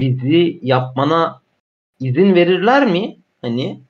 dizi 0.00 0.58
yapmana 0.62 1.42
izin 2.00 2.34
verirler 2.34 2.86
mi? 2.86 3.18
Hani 3.42 3.80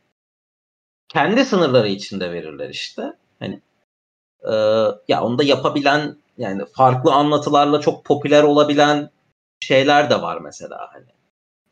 kendi 1.08 1.44
sınırları 1.44 1.88
içinde 1.88 2.32
verirler 2.32 2.70
işte. 2.70 3.12
Hani 3.38 3.60
e, 4.44 4.52
ya 5.08 5.22
onu 5.22 5.38
da 5.38 5.42
yapabilen 5.42 6.16
yani 6.38 6.62
farklı 6.76 7.12
anlatılarla 7.12 7.80
çok 7.80 8.04
popüler 8.04 8.42
olabilen 8.42 9.10
şeyler 9.60 10.10
de 10.10 10.22
var 10.22 10.40
mesela 10.40 10.88
hani. 10.92 11.06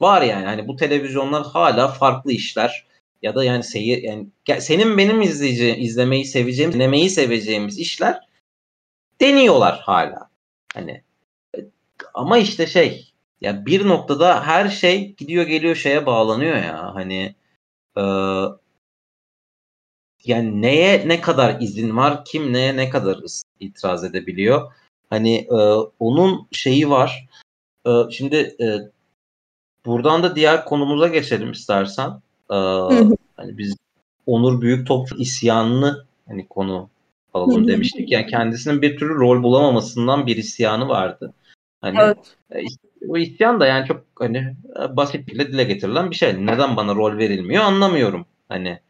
Var 0.00 0.22
yani 0.22 0.46
hani 0.46 0.68
bu 0.68 0.76
televizyonlar 0.76 1.46
hala 1.46 1.88
farklı 1.88 2.32
işler 2.32 2.86
ya 3.22 3.34
da 3.34 3.44
yani 3.44 3.62
seyir 3.62 4.02
yani 4.02 4.26
senin 4.60 4.98
benim 4.98 5.22
izleyici 5.22 5.76
izlemeyi 5.76 6.24
seveceğim, 6.24 6.72
dinlemeyi 6.72 7.10
seveceğimiz 7.10 7.78
işler 7.78 8.28
deniyorlar 9.20 9.80
hala. 9.80 10.30
Hani 10.74 11.02
ama 12.14 12.38
işte 12.38 12.66
şey 12.66 13.12
ya 13.40 13.66
bir 13.66 13.88
noktada 13.88 14.46
her 14.46 14.68
şey 14.68 15.14
gidiyor 15.14 15.46
geliyor 15.46 15.76
şeye 15.76 16.06
bağlanıyor 16.06 16.56
ya 16.56 16.94
hani 16.94 17.34
e, 17.96 18.02
yani 20.24 20.62
neye 20.62 21.08
ne 21.08 21.20
kadar 21.20 21.60
izin 21.60 21.96
var 21.96 22.24
kim 22.24 22.52
neye 22.52 22.76
ne 22.76 22.90
kadar 22.90 23.18
itiraz 23.60 24.04
edebiliyor? 24.04 24.72
Hani 25.10 25.36
e, 25.36 25.56
onun 25.98 26.48
şeyi 26.52 26.90
var. 26.90 27.28
E, 27.86 27.90
şimdi 28.10 28.36
e, 28.60 28.66
buradan 29.86 30.22
da 30.22 30.36
diğer 30.36 30.64
konumuza 30.64 31.08
geçelim 31.08 31.52
istersen. 31.52 32.10
E, 32.50 32.56
hani 33.36 33.58
biz 33.58 33.76
Onur 34.26 34.60
Büyük 34.60 34.86
Topçu 34.86 35.16
isyanını 35.16 36.04
hani 36.28 36.48
konu 36.48 36.88
alalım 37.34 37.68
demiştik. 37.68 38.10
Yani 38.10 38.26
kendisinin 38.26 38.82
bir 38.82 38.96
türlü 38.96 39.14
rol 39.14 39.42
bulamamasından 39.42 40.26
bir 40.26 40.36
isyanı 40.36 40.88
vardı. 40.88 41.34
Hani 41.80 41.98
evet. 42.00 42.36
e, 42.54 42.60
bu 43.02 43.18
isyan 43.18 43.60
da 43.60 43.66
yani 43.66 43.86
çok 43.86 44.04
hani 44.14 44.56
basit 44.90 45.28
bile 45.28 45.48
dile 45.48 45.64
getirilen 45.64 46.10
bir 46.10 46.16
şey. 46.16 46.46
Neden 46.46 46.76
bana 46.76 46.94
rol 46.94 47.18
verilmiyor 47.18 47.64
anlamıyorum. 47.64 48.26
Hani 48.48 48.80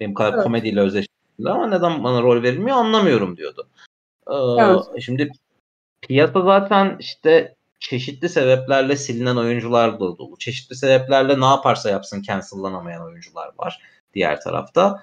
benim 0.00 0.14
kadar 0.14 0.34
evet. 0.34 0.42
komediyle 0.44 0.80
özdeşleştirildi 0.80 1.50
ama 1.50 1.66
neden 1.66 2.04
bana 2.04 2.22
rol 2.22 2.42
verilmiyor 2.42 2.76
anlamıyorum 2.76 3.36
diyordu. 3.36 3.68
Ee, 4.30 4.34
evet. 4.34 5.02
Şimdi 5.02 5.32
piyasa 6.00 6.42
zaten 6.42 6.96
işte 7.00 7.54
çeşitli 7.80 8.28
sebeplerle 8.28 8.96
silinen 8.96 9.36
oyuncular 9.36 9.94
da 9.94 10.18
dolu. 10.18 10.38
Çeşitli 10.38 10.76
sebeplerle 10.76 11.40
ne 11.40 11.44
yaparsa 11.44 11.90
yapsın 11.90 12.22
cancellanamayan 12.22 13.04
oyuncular 13.04 13.50
var 13.58 13.82
diğer 14.14 14.40
tarafta. 14.40 15.02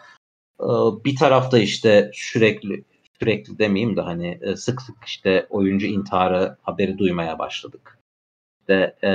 Ee, 0.62 0.66
bir 1.06 1.16
tarafta 1.16 1.60
işte 1.60 2.12
sürekli 2.14 2.84
sürekli 3.20 3.60
demeyeyim 3.60 3.98
de 3.98 4.02
hani 4.02 4.40
sık 4.58 4.82
sık 4.82 4.96
işte 5.06 5.48
oyuncu 5.50 5.86
intiharı 5.86 6.58
haberi 6.62 6.98
duymaya 6.98 7.40
başladık 7.40 8.00
işte 8.70 8.96
e, 9.04 9.12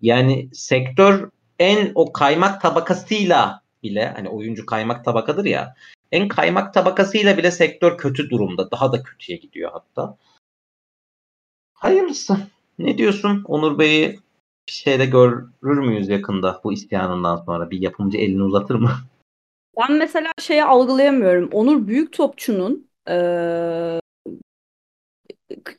yani 0.00 0.48
sektör 0.52 1.30
en 1.58 1.92
o 1.94 2.12
kaymak 2.12 2.60
tabakasıyla 2.60 3.62
bile 3.82 4.12
hani 4.16 4.28
oyuncu 4.28 4.66
kaymak 4.66 5.04
tabakadır 5.04 5.44
ya 5.44 5.74
en 6.12 6.28
kaymak 6.28 6.74
tabakasıyla 6.74 7.36
bile 7.36 7.50
sektör 7.50 7.98
kötü 7.98 8.30
durumda. 8.30 8.70
Daha 8.70 8.92
da 8.92 9.02
kötüye 9.02 9.38
gidiyor 9.38 9.70
hatta. 9.72 10.16
Hayırlısı. 11.74 12.36
Ne 12.78 12.98
diyorsun? 12.98 13.44
Onur 13.44 13.78
Bey'i 13.78 14.18
bir 14.68 14.72
şeyde 14.72 15.06
görür 15.06 15.78
müyüz 15.78 16.08
yakında 16.08 16.60
bu 16.64 16.72
isyanından 16.72 17.36
sonra? 17.36 17.70
Bir 17.70 17.80
yapımcı 17.80 18.18
elini 18.18 18.42
uzatır 18.42 18.74
mı? 18.74 18.90
Ben 19.76 19.92
mesela 19.92 20.32
şeyi 20.38 20.64
algılayamıyorum. 20.64 21.48
Onur 21.52 21.86
Büyük 21.86 22.12
Topçu'nun 22.12 22.88
ee, 23.08 24.00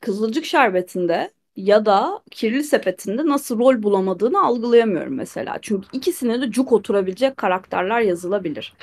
Kızılcık 0.02 0.46
Şerbeti'nde 0.46 1.32
ya 1.56 1.86
da 1.86 2.22
Kirli 2.32 2.64
Sepeti'nde 2.64 3.26
nasıl 3.26 3.60
rol 3.60 3.84
bulamadığını 3.84 4.46
algılayamıyorum 4.46 5.14
mesela. 5.14 5.58
Çünkü 5.62 5.88
ikisine 5.94 6.42
de 6.42 6.52
cuk 6.52 6.72
oturabilecek 6.72 7.38
karakterler 7.38 8.02
yazılabilir. 8.02 8.74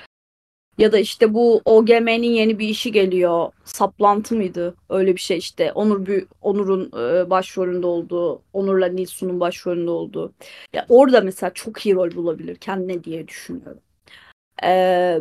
Ya 0.78 0.92
da 0.92 0.98
işte 0.98 1.34
bu 1.34 1.62
OGM'nin 1.64 2.30
yeni 2.30 2.58
bir 2.58 2.68
işi 2.68 2.92
geliyor. 2.92 3.52
Saplantı 3.64 4.36
mıydı? 4.36 4.74
Öyle 4.88 5.14
bir 5.14 5.20
şey 5.20 5.38
işte. 5.38 5.72
Onur 5.72 6.08
Onur'un 6.42 6.86
e, 6.86 7.30
başrolünde 7.30 7.86
olduğu, 7.86 8.42
Onur'la 8.52 8.86
Nilsu'nun 8.86 9.40
başrolünde 9.40 9.90
olduğu. 9.90 10.32
Ya 10.72 10.86
orada 10.88 11.20
mesela 11.20 11.50
çok 11.54 11.86
iyi 11.86 11.94
rol 11.94 12.10
bulabilir 12.14 12.56
kendine 12.56 13.04
diye 13.04 13.28
düşünüyorum. 13.28 13.80
Ee, 14.64 15.18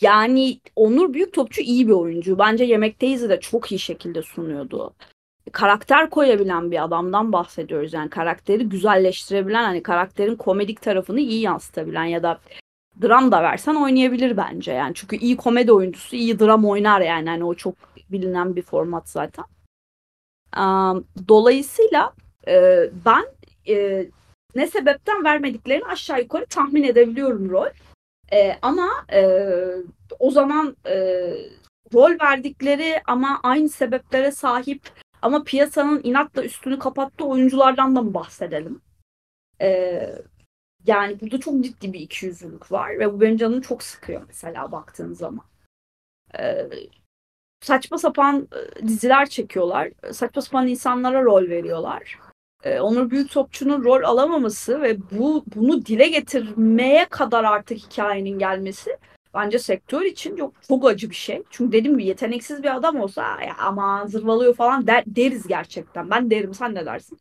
yani 0.00 0.60
Onur 0.76 1.14
Büyük 1.14 1.32
Topçu 1.32 1.62
iyi 1.62 1.88
bir 1.88 1.92
oyuncu. 1.92 2.38
Bence 2.38 2.64
Yemekteyiz 2.64 3.28
de 3.28 3.40
çok 3.40 3.72
iyi 3.72 3.78
şekilde 3.78 4.22
sunuyordu 4.22 4.94
karakter 5.52 6.10
koyabilen 6.10 6.70
bir 6.70 6.84
adamdan 6.84 7.32
bahsediyoruz. 7.32 7.92
Yani 7.92 8.10
karakteri 8.10 8.68
güzelleştirebilen 8.68 9.64
hani 9.64 9.82
karakterin 9.82 10.36
komedik 10.36 10.82
tarafını 10.82 11.20
iyi 11.20 11.40
yansıtabilen 11.40 12.04
ya 12.04 12.22
da 12.22 12.40
dram 13.02 13.32
da 13.32 13.42
versen 13.42 13.74
oynayabilir 13.74 14.36
bence 14.36 14.72
yani. 14.72 14.94
Çünkü 14.94 15.16
iyi 15.16 15.36
komedi 15.36 15.72
oyuncusu 15.72 16.16
iyi 16.16 16.38
dram 16.38 16.64
oynar 16.64 17.00
yani. 17.00 17.28
Hani 17.28 17.44
o 17.44 17.54
çok 17.54 17.74
bilinen 18.10 18.56
bir 18.56 18.62
format 18.62 19.08
zaten. 19.08 19.44
Dolayısıyla 21.28 22.12
E, 22.48 22.90
ben 23.04 23.24
e, 23.68 24.06
ne 24.54 24.66
sebepten 24.66 25.24
vermediklerini 25.24 25.84
aşağı 25.84 26.20
yukarı 26.20 26.46
tahmin 26.46 26.82
edebiliyorum 26.82 27.50
rol. 27.50 27.68
E, 28.32 28.58
ama 28.62 28.88
o 30.18 30.30
zaman 30.30 30.76
rol 31.94 32.20
verdikleri 32.20 33.02
ama 33.06 33.40
aynı 33.42 33.68
sebeplere 33.68 34.30
sahip 34.30 34.80
ama 35.24 35.44
piyasanın 35.44 36.00
inatla 36.04 36.44
üstünü 36.44 36.78
kapattığı 36.78 37.24
oyunculardan 37.24 37.96
da 37.96 38.02
mı 38.02 38.14
bahsedelim? 38.14 38.80
E, 39.60 40.00
yani 40.86 41.20
burada 41.20 41.40
çok 41.40 41.64
ciddi 41.64 41.92
bir 41.92 42.00
ikiyüzlülük 42.00 42.72
var 42.72 42.98
ve 42.98 43.12
bu 43.12 43.20
benim 43.20 43.36
canımı 43.36 43.62
çok 43.62 43.82
sıkıyor 43.82 44.22
mesela 44.26 44.72
baktığın 44.72 45.12
zaman. 45.12 45.44
E, 46.38 46.68
saçma 47.60 47.98
sapan 47.98 48.48
e, 48.52 48.88
diziler 48.88 49.28
çekiyorlar. 49.28 49.90
Saçma 50.12 50.42
sapan 50.42 50.68
insanlara 50.68 51.22
rol 51.22 51.48
veriyorlar. 51.48 52.18
Ee, 52.64 52.80
Onur 52.80 53.10
Büyüktopçu'nun 53.10 53.84
rol 53.84 54.02
alamaması 54.02 54.82
ve 54.82 54.96
bu 55.10 55.44
bunu 55.54 55.86
dile 55.86 56.08
getirmeye 56.08 57.08
kadar 57.08 57.44
artık 57.44 57.78
hikayenin 57.78 58.38
gelmesi 58.38 58.98
bence 59.34 59.58
sektör 59.58 60.02
için 60.02 60.36
çok, 60.36 60.62
çok 60.62 60.86
acı 60.86 61.10
bir 61.10 61.14
şey. 61.14 61.42
Çünkü 61.50 61.72
dediğim 61.72 61.98
gibi 61.98 62.08
yeteneksiz 62.08 62.62
bir 62.62 62.76
adam 62.76 62.96
olsa 62.96 63.22
ya 63.42 63.56
aman 63.58 64.06
zırvalıyor 64.06 64.54
falan 64.54 64.86
der, 64.86 65.04
deriz 65.06 65.46
gerçekten. 65.48 66.10
Ben 66.10 66.30
derim 66.30 66.54
sen 66.54 66.74
ne 66.74 66.86
dersin? 66.86 67.18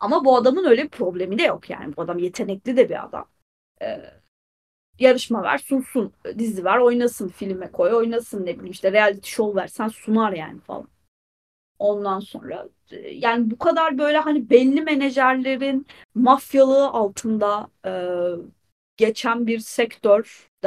Ama 0.00 0.24
bu 0.24 0.36
adamın 0.36 0.64
öyle 0.64 0.84
bir 0.84 0.88
problemi 0.88 1.38
de 1.38 1.42
yok 1.42 1.70
yani. 1.70 1.96
Bu 1.96 2.02
adam 2.02 2.18
yetenekli 2.18 2.76
de 2.76 2.88
bir 2.88 3.04
adam. 3.04 3.28
Ee, 3.82 4.00
yarışma 4.98 5.42
ver 5.42 5.58
sunsun. 5.58 6.12
Dizi 6.38 6.64
ver 6.64 6.78
oynasın. 6.78 7.28
Filme 7.28 7.72
koy 7.72 7.94
oynasın 7.94 8.46
ne 8.46 8.54
bileyim 8.54 8.70
işte 8.72 8.92
reality 8.92 9.30
show 9.30 9.60
versen 9.60 9.88
sunar 9.88 10.32
yani 10.32 10.60
falan. 10.60 10.88
Ondan 11.78 12.20
sonra 12.20 12.68
e, 12.90 12.96
yani 12.96 13.50
bu 13.50 13.58
kadar 13.58 13.98
böyle 13.98 14.18
hani 14.18 14.50
belli 14.50 14.82
menajerlerin 14.82 15.86
mafyalığı 16.14 16.88
altında 16.88 17.68
e, 17.86 17.92
geçen 18.96 19.46
bir 19.46 19.58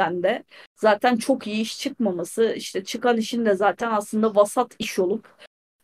sektörden 0.00 0.22
de 0.22 0.44
zaten 0.76 1.16
çok 1.16 1.46
iyi 1.46 1.60
iş 1.62 1.78
çıkmaması 1.78 2.54
işte 2.56 2.84
çıkan 2.84 3.16
işin 3.18 3.44
de 3.46 3.54
zaten 3.54 3.90
aslında 3.90 4.34
vasat 4.34 4.76
iş 4.78 4.98
olup 4.98 5.28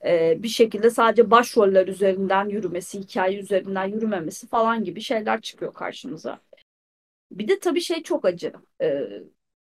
e, 0.05 0.43
bir 0.43 0.49
şekilde 0.49 0.91
sadece 0.91 1.31
başroller 1.31 1.89
üzerinden 1.89 2.49
yürümesi, 2.49 3.01
hikaye 3.01 3.39
üzerinden 3.39 3.87
yürümemesi 3.87 4.47
falan 4.49 4.85
gibi 4.85 5.01
şeyler 5.01 5.41
çıkıyor 5.41 5.75
karşımıza. 5.75 6.41
Bir 7.31 7.49
de 7.49 7.59
tabii 7.61 7.81
şey 7.81 8.03
çok 8.03 8.25
acı. 8.25 8.53
E, 8.83 9.09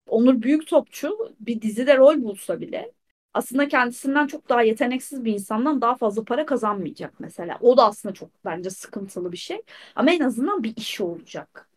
Onur 0.07 0.41
büyük 0.41 0.67
topçu 0.67 1.35
bir 1.39 1.61
dizide 1.61 1.97
rol 1.97 2.21
bulsa 2.23 2.61
bile 2.61 2.91
aslında 3.33 3.67
kendisinden 3.67 4.27
çok 4.27 4.49
daha 4.49 4.61
yeteneksiz 4.63 5.25
bir 5.25 5.33
insandan 5.33 5.81
daha 5.81 5.95
fazla 5.97 6.23
para 6.23 6.45
kazanmayacak 6.45 7.19
mesela. 7.19 7.57
O 7.61 7.77
da 7.77 7.85
aslında 7.85 8.13
çok 8.15 8.29
bence 8.45 8.69
sıkıntılı 8.69 9.31
bir 9.31 9.37
şey. 9.37 9.61
Ama 9.95 10.11
en 10.11 10.19
azından 10.19 10.63
bir 10.63 10.75
işi 10.77 11.03
olacak. 11.03 11.69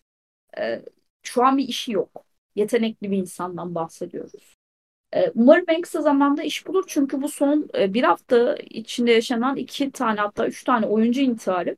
Ee, 0.58 0.82
şu 1.22 1.44
an 1.44 1.58
bir 1.58 1.68
işi 1.68 1.92
yok. 1.92 2.24
Yetenekli 2.56 3.10
bir 3.10 3.16
insandan 3.16 3.74
bahsediyoruz. 3.74 4.54
Ee, 5.14 5.30
umarım 5.34 5.64
en 5.68 5.80
kısa 5.80 6.02
zamanda 6.02 6.42
iş 6.42 6.66
bulur 6.66 6.84
çünkü 6.86 7.22
bu 7.22 7.28
son 7.28 7.68
e, 7.78 7.94
bir 7.94 8.02
hafta 8.02 8.56
içinde 8.56 9.12
yaşanan 9.12 9.56
iki 9.56 9.90
tane 9.90 10.20
hatta 10.20 10.46
üç 10.46 10.64
tane 10.64 10.86
oyuncu 10.86 11.20
intiharı 11.20 11.76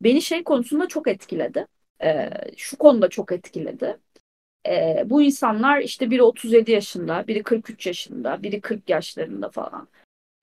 beni 0.00 0.22
şey 0.22 0.44
konusunda 0.44 0.88
çok 0.88 1.08
etkiledi. 1.08 1.66
Ee, 2.02 2.30
şu 2.56 2.78
konuda 2.78 3.08
çok 3.08 3.32
etkiledi. 3.32 3.98
E, 4.68 5.02
bu 5.06 5.22
insanlar 5.22 5.80
işte 5.80 6.10
biri 6.10 6.22
37 6.22 6.70
yaşında, 6.72 7.26
biri 7.26 7.42
43 7.42 7.86
yaşında, 7.86 8.42
biri 8.42 8.60
40 8.60 8.90
yaşlarında 8.90 9.50
falan. 9.50 9.88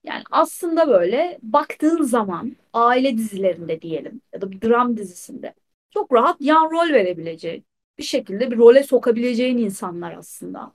Yani 0.04 0.22
aslında 0.30 0.88
böyle 0.88 1.38
baktığın 1.42 2.02
zaman 2.02 2.56
aile 2.72 3.18
dizilerinde 3.18 3.82
diyelim 3.82 4.20
ya 4.34 4.40
da 4.40 4.50
bir 4.50 4.60
dram 4.60 4.96
dizisinde 4.96 5.54
çok 5.90 6.12
rahat 6.12 6.36
yan 6.40 6.70
rol 6.70 6.92
verebileceğin, 6.92 7.64
bir 8.02 8.06
şekilde 8.06 8.50
bir 8.50 8.58
role 8.58 8.82
sokabileceğin 8.82 9.58
insanlar 9.58 10.14
aslında. 10.14 10.72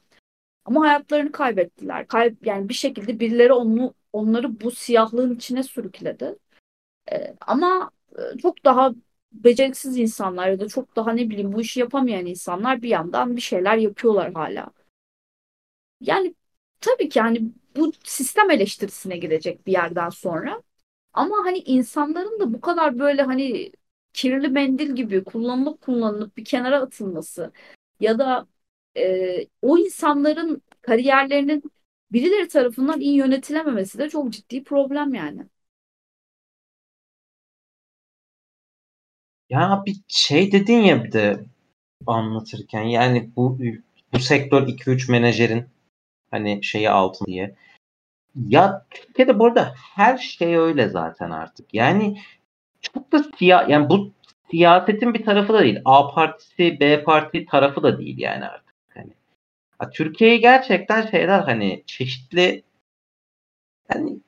Ama 0.65 0.81
hayatlarını 0.81 1.31
kaybettiler. 1.31 2.07
Kay 2.07 2.35
yani 2.45 2.69
bir 2.69 2.73
şekilde 2.73 3.19
birileri 3.19 3.53
onu 3.53 3.93
onları 4.13 4.61
bu 4.61 4.71
siyahlığın 4.71 5.35
içine 5.35 5.63
sürükledi. 5.63 6.35
Ee, 7.11 7.35
ama 7.41 7.91
e, 8.19 8.37
çok 8.37 8.65
daha 8.65 8.93
beceriksiz 9.33 9.97
insanlar 9.97 10.49
ya 10.49 10.59
da 10.59 10.67
çok 10.67 10.95
daha 10.95 11.11
ne 11.13 11.29
bileyim 11.29 11.53
bu 11.53 11.61
işi 11.61 11.79
yapamayan 11.79 12.25
insanlar 12.25 12.81
bir 12.81 12.89
yandan 12.89 13.35
bir 13.35 13.41
şeyler 13.41 13.77
yapıyorlar 13.77 14.33
hala. 14.33 14.71
Yani 16.01 16.35
tabii 16.81 17.09
ki 17.09 17.21
hani 17.21 17.41
bu 17.77 17.91
sistem 18.03 18.51
eleştirisine 18.51 19.17
girecek 19.17 19.67
bir 19.67 19.71
yerden 19.71 20.09
sonra. 20.09 20.63
Ama 21.13 21.37
hani 21.45 21.57
insanların 21.59 22.39
da 22.39 22.53
bu 22.53 22.61
kadar 22.61 22.99
böyle 22.99 23.21
hani 23.21 23.71
kirli 24.17 24.47
mendil 24.47 24.95
gibi 24.95 25.23
kullanılıp 25.23 25.81
kullanılıp 25.81 26.37
bir 26.37 26.45
kenara 26.45 26.81
atılması 26.81 27.51
ya 27.99 28.19
da 28.19 28.47
e, 28.97 29.47
o 29.61 29.77
insanların 29.77 30.61
kariyerlerinin 30.81 31.63
birileri 32.11 32.47
tarafından 32.47 32.99
iyi 33.01 33.15
yönetilememesi 33.15 33.97
de 33.99 34.09
çok 34.09 34.33
ciddi 34.33 34.63
problem 34.63 35.13
yani. 35.13 35.41
Ya 39.49 39.83
bir 39.85 39.97
şey 40.07 40.51
dedin 40.51 40.77
ya 40.81 41.03
bir 41.03 41.11
de 41.11 41.45
anlatırken 42.07 42.83
yani 42.83 43.29
bu 43.35 43.59
bu 44.13 44.19
sektör 44.19 44.67
2-3 44.67 45.09
menajerin 45.09 45.65
hani 46.31 46.63
şeyi 46.63 46.89
altın 46.89 47.25
diye. 47.25 47.55
Ya 48.47 48.85
Türkiye'de 48.91 49.39
bu 49.39 49.45
arada 49.45 49.73
her 49.95 50.17
şey 50.17 50.57
öyle 50.57 50.89
zaten 50.89 51.31
artık. 51.31 51.73
Yani 51.73 52.17
çok 52.81 53.11
da 53.11 53.23
siya 53.37 53.65
yani 53.69 53.89
bu 53.89 54.11
siyasetin 54.51 55.13
bir 55.13 55.25
tarafı 55.25 55.53
da 55.53 55.59
değil. 55.63 55.79
A 55.85 56.13
partisi, 56.13 56.79
B 56.79 57.03
parti 57.03 57.45
tarafı 57.45 57.83
da 57.83 57.99
değil 57.99 58.17
yani 58.17 58.45
artık. 58.45 58.75
Hani 59.79 59.91
Türkiye'yi 59.93 60.39
gerçekten 60.39 61.07
şeyler 61.07 61.39
hani 61.39 61.83
çeşitli 61.87 62.63
yani 63.93 64.19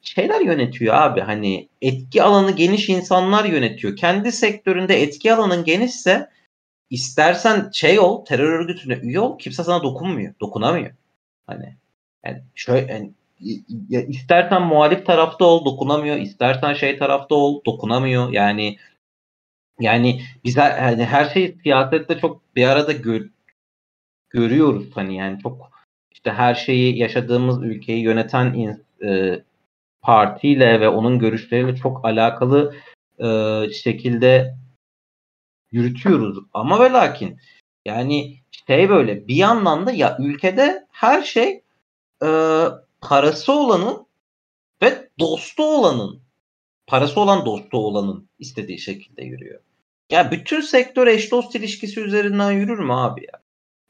şeyler 0.00 0.40
yönetiyor 0.40 0.94
abi. 0.94 1.20
Hani 1.20 1.68
etki 1.82 2.22
alanı 2.22 2.50
geniş 2.50 2.88
insanlar 2.88 3.44
yönetiyor. 3.44 3.96
Kendi 3.96 4.32
sektöründe 4.32 5.02
etki 5.02 5.34
alanın 5.34 5.64
genişse 5.64 6.30
istersen 6.90 7.70
şey 7.72 7.98
ol, 8.00 8.24
terör 8.24 8.52
örgütüne 8.60 8.94
üye 8.94 9.20
ol, 9.20 9.38
kimse 9.38 9.64
sana 9.64 9.82
dokunmuyor, 9.82 10.34
dokunamıyor. 10.40 10.90
Hani 11.46 11.76
yani 12.24 12.42
şöyle 12.54 12.92
yani, 12.92 13.12
ya 13.88 14.02
istersen 14.02 14.62
muhalif 14.62 15.06
tarafta 15.06 15.44
ol, 15.44 15.64
dokunamıyor. 15.64 16.16
İstersen 16.16 16.74
şey 16.74 16.98
tarafta 16.98 17.34
ol, 17.34 17.64
dokunamıyor. 17.66 18.32
Yani 18.32 18.76
yani 19.80 20.22
biz 20.44 20.56
her, 20.56 20.90
yani 20.90 21.04
her 21.04 21.24
şeyi 21.24 21.58
siyasette 21.62 22.18
çok 22.18 22.56
bir 22.56 22.66
arada 22.66 22.92
gör, 22.92 23.26
görüyoruz 24.30 24.90
hani 24.94 25.16
yani 25.16 25.38
çok 25.42 25.70
işte 26.12 26.32
her 26.32 26.54
şeyi 26.54 26.98
yaşadığımız 26.98 27.62
ülkeyi 27.62 28.02
yöneten 28.02 28.76
e, 29.04 29.40
partiyle 30.02 30.80
ve 30.80 30.88
onun 30.88 31.18
görüşleriyle 31.18 31.76
çok 31.76 32.04
alakalı 32.04 32.74
e, 33.18 33.26
şekilde 33.72 34.54
yürütüyoruz. 35.72 36.38
Ama 36.54 36.80
ve 36.80 36.92
lakin 36.92 37.38
yani 37.84 38.36
şey 38.66 38.88
böyle 38.88 39.28
bir 39.28 39.34
yandan 39.34 39.86
da 39.86 39.92
ya 39.92 40.16
ülkede 40.18 40.86
her 40.90 41.22
şey 41.22 41.62
e, 42.22 42.28
parası 43.00 43.52
olanın 43.52 44.06
ve 44.82 45.08
dostu 45.18 45.62
olanın 45.62 46.22
parası 46.86 47.20
olan 47.20 47.46
dostu 47.46 47.78
olanın 47.78 48.28
istediği 48.38 48.78
şekilde 48.78 49.24
yürüyor. 49.24 49.60
Ya 50.10 50.30
bütün 50.30 50.60
sektör 50.60 51.06
eş 51.06 51.30
dost 51.30 51.54
ilişkisi 51.54 52.00
üzerinden 52.00 52.52
yürür 52.52 52.78
mü 52.78 52.92
abi 52.92 53.20
ya? 53.32 53.40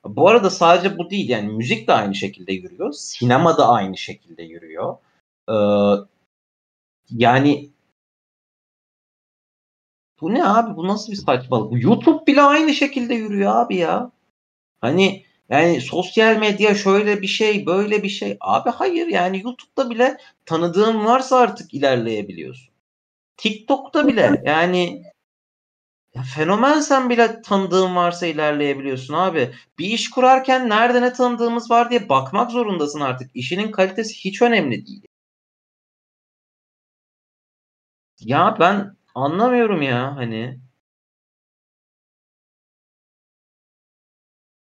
Bu 0.04 0.28
arada 0.28 0.50
sadece 0.50 0.98
bu 0.98 1.10
değil 1.10 1.28
yani 1.28 1.52
müzik 1.52 1.88
de 1.88 1.92
aynı 1.92 2.14
şekilde 2.14 2.52
yürüyor. 2.52 2.92
Sinema 2.92 3.58
da 3.58 3.68
aynı 3.68 3.96
şekilde 3.96 4.42
yürüyor. 4.42 4.96
Ee, 5.50 5.54
yani 7.10 7.70
bu 10.20 10.34
ne 10.34 10.44
abi? 10.44 10.76
Bu 10.76 10.88
nasıl 10.88 11.12
bir 11.12 11.16
saçmalık? 11.16 11.84
YouTube 11.84 12.26
bile 12.26 12.42
aynı 12.42 12.74
şekilde 12.74 13.14
yürüyor 13.14 13.56
abi 13.56 13.76
ya. 13.76 14.10
Hani 14.80 15.24
yani 15.50 15.80
sosyal 15.80 16.36
medya 16.36 16.74
şöyle 16.74 17.22
bir 17.22 17.26
şey, 17.26 17.66
böyle 17.66 18.02
bir 18.02 18.08
şey. 18.08 18.36
Abi 18.40 18.70
hayır 18.70 19.06
yani 19.06 19.42
YouTube'da 19.44 19.90
bile 19.90 20.18
tanıdığın 20.46 21.04
varsa 21.04 21.38
artık 21.38 21.74
ilerleyebiliyorsun. 21.74 22.74
TikTok'ta 23.36 24.08
bile 24.08 24.42
yani 24.46 25.02
ya 26.14 26.22
fenomensen 26.22 27.10
bile 27.10 27.42
tanıdığın 27.42 27.96
varsa 27.96 28.26
ilerleyebiliyorsun 28.26 29.14
abi. 29.14 29.54
Bir 29.78 29.86
iş 29.86 30.10
kurarken 30.10 30.68
nerede 30.68 31.02
ne 31.02 31.12
tanıdığımız 31.12 31.70
var 31.70 31.90
diye 31.90 32.08
bakmak 32.08 32.50
zorundasın 32.50 33.00
artık. 33.00 33.30
İşinin 33.34 33.70
kalitesi 33.70 34.14
hiç 34.24 34.42
önemli 34.42 34.86
değil. 34.86 35.02
Ya 38.20 38.56
ben 38.60 38.96
anlamıyorum 39.14 39.82
ya 39.82 40.16
hani. 40.16 40.60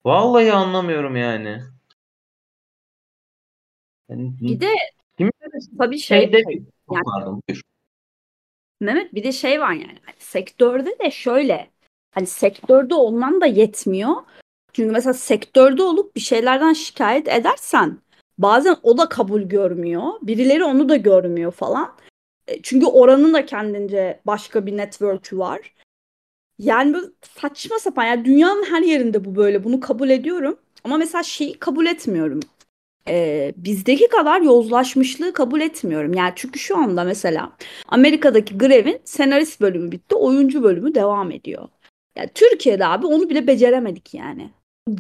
Vallahi 0.06 0.54
anlamıyorum 0.54 1.16
yani. 1.16 1.64
Yani 4.10 4.34
bir 4.40 4.60
de 4.60 4.74
tabii 5.78 6.00
şey, 6.00 6.22
şey 6.22 6.34
de, 6.34 6.38
yani, 6.38 7.04
pardon 7.06 7.42
buyur. 7.50 7.62
Mehmet 8.80 9.14
bir 9.14 9.24
de 9.24 9.32
şey 9.32 9.62
var 9.62 9.72
yani 9.72 9.98
hani 10.06 10.16
sektörde 10.20 11.00
de 11.00 11.12
şöyle 11.12 11.72
hani 12.12 12.28
sektörde 12.28 12.96
olman 12.96 13.42
da 13.42 13.46
yetmiyor. 13.46 14.16
Çünkü 14.74 14.92
mesela 14.92 15.14
sektörde 15.14 15.84
olup 15.84 16.16
bir 16.16 16.22
şeylerden 16.22 16.74
şikayet 16.74 17.28
edersen 17.28 17.98
bazen 18.38 18.76
o 18.84 18.98
da 18.98 19.10
kabul 19.10 19.42
görmüyor. 19.42 20.04
Birileri 20.22 20.64
onu 20.64 20.90
da 20.90 20.96
görmüyor 20.96 21.52
falan. 21.52 21.96
E, 22.48 22.62
çünkü 22.62 22.86
oranın 22.86 23.34
da 23.34 23.46
kendince 23.46 24.20
başka 24.26 24.66
bir 24.66 24.78
network'ü 24.78 25.38
var. 25.38 25.74
Yani 26.60 26.94
böyle 26.94 27.08
saçma 27.22 27.80
sapan 27.80 28.06
yani 28.06 28.26
dünyanın 28.26 28.64
her 28.64 28.82
yerinde 28.82 29.26
bu 29.26 29.36
böyle 29.36 29.64
bunu 29.64 29.80
kabul 29.80 30.10
ediyorum. 30.10 30.60
Ama 30.84 30.98
mesela 30.98 31.24
şeyi 31.24 31.60
kabul 31.60 31.86
etmiyorum. 31.86 32.40
Ee, 33.10 33.54
bizdeki 33.58 34.08
kadar 34.10 34.42
yozlaşmışlığı 34.42 35.34
kabul 35.34 35.62
etmiyorum. 35.62 36.14
Yani 36.14 36.34
çünkü 36.36 36.60
şu 36.60 36.78
anda 36.78 37.04
mesela 37.04 37.54
Amerika'daki 37.88 38.58
grevin 38.58 39.02
senarist 39.06 39.62
bölümü 39.62 39.92
bitti, 39.92 40.16
oyuncu 40.16 40.64
bölümü 40.64 40.96
devam 40.96 41.32
ediyor. 41.32 41.70
Yani 42.18 42.30
Türkiye'de 42.36 42.86
abi 42.88 43.08
onu 43.08 43.30
bile 43.30 43.48
beceremedik 43.48 44.14
yani. 44.14 44.52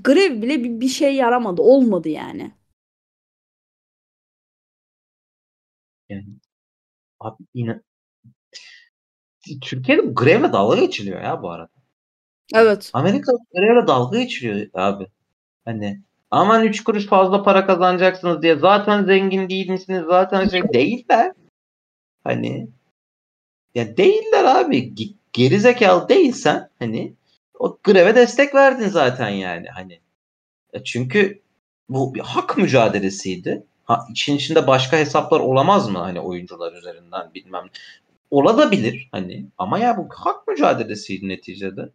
Grev 0.04 0.42
bile 0.42 0.64
bir, 0.64 0.82
bir 0.82 0.88
şey 0.88 1.16
yaramadı, 1.16 1.62
olmadı 1.62 2.10
yani. 2.10 2.52
Yani 6.10 6.40
abi 7.22 7.44
yine 7.56 7.82
Türkiye'de 9.62 10.08
bu 10.08 10.16
grevle 10.16 10.54
dalga 10.54 10.80
geçiliyor 10.80 11.22
ya 11.22 11.42
bu 11.42 11.52
arada. 11.52 11.70
Evet. 12.54 12.90
Amerika 12.94 13.32
grevle 13.56 13.88
dalga 13.88 14.20
geçiliyor 14.20 14.68
abi. 14.74 15.08
Hani 15.66 16.02
aman 16.32 16.64
3 16.64 16.84
kuruş 16.84 17.06
fazla 17.06 17.44
para 17.44 17.66
kazanacaksınız 17.66 18.42
diye 18.42 18.56
zaten 18.56 19.06
zengin 19.06 19.50
değil 19.50 19.70
misiniz 19.70 20.04
zaten 20.08 20.48
şey 20.48 20.62
değiller. 20.74 21.34
Hani 22.24 22.68
ya 23.76 23.98
değiller 23.98 24.44
abi. 24.44 24.94
Geri 25.34 25.60
zekalı 25.60 26.10
değilsen 26.10 26.70
hani 26.80 27.14
o 27.60 27.80
greve 27.84 28.16
destek 28.16 28.56
verdin 28.56 28.88
zaten 28.90 29.30
yani 29.30 29.68
hani. 29.68 30.00
E 30.74 30.84
çünkü 30.84 31.42
bu 31.90 32.16
bir 32.16 32.20
hak 32.20 32.58
mücadelesiydi. 32.58 33.64
Ha, 33.86 34.06
için 34.12 34.36
içinde 34.36 34.68
başka 34.68 34.98
hesaplar 34.98 35.40
olamaz 35.40 35.90
mı 35.90 36.00
hani 36.00 36.20
oyuncular 36.20 36.74
üzerinden 36.74 37.34
bilmem. 37.34 37.64
Olabilir 38.32 39.10
hani 39.12 39.46
ama 39.58 39.80
ya 39.80 39.98
bu 39.98 40.08
hak 40.16 40.48
mücadelesiydi 40.48 41.28
neticede. 41.28 41.90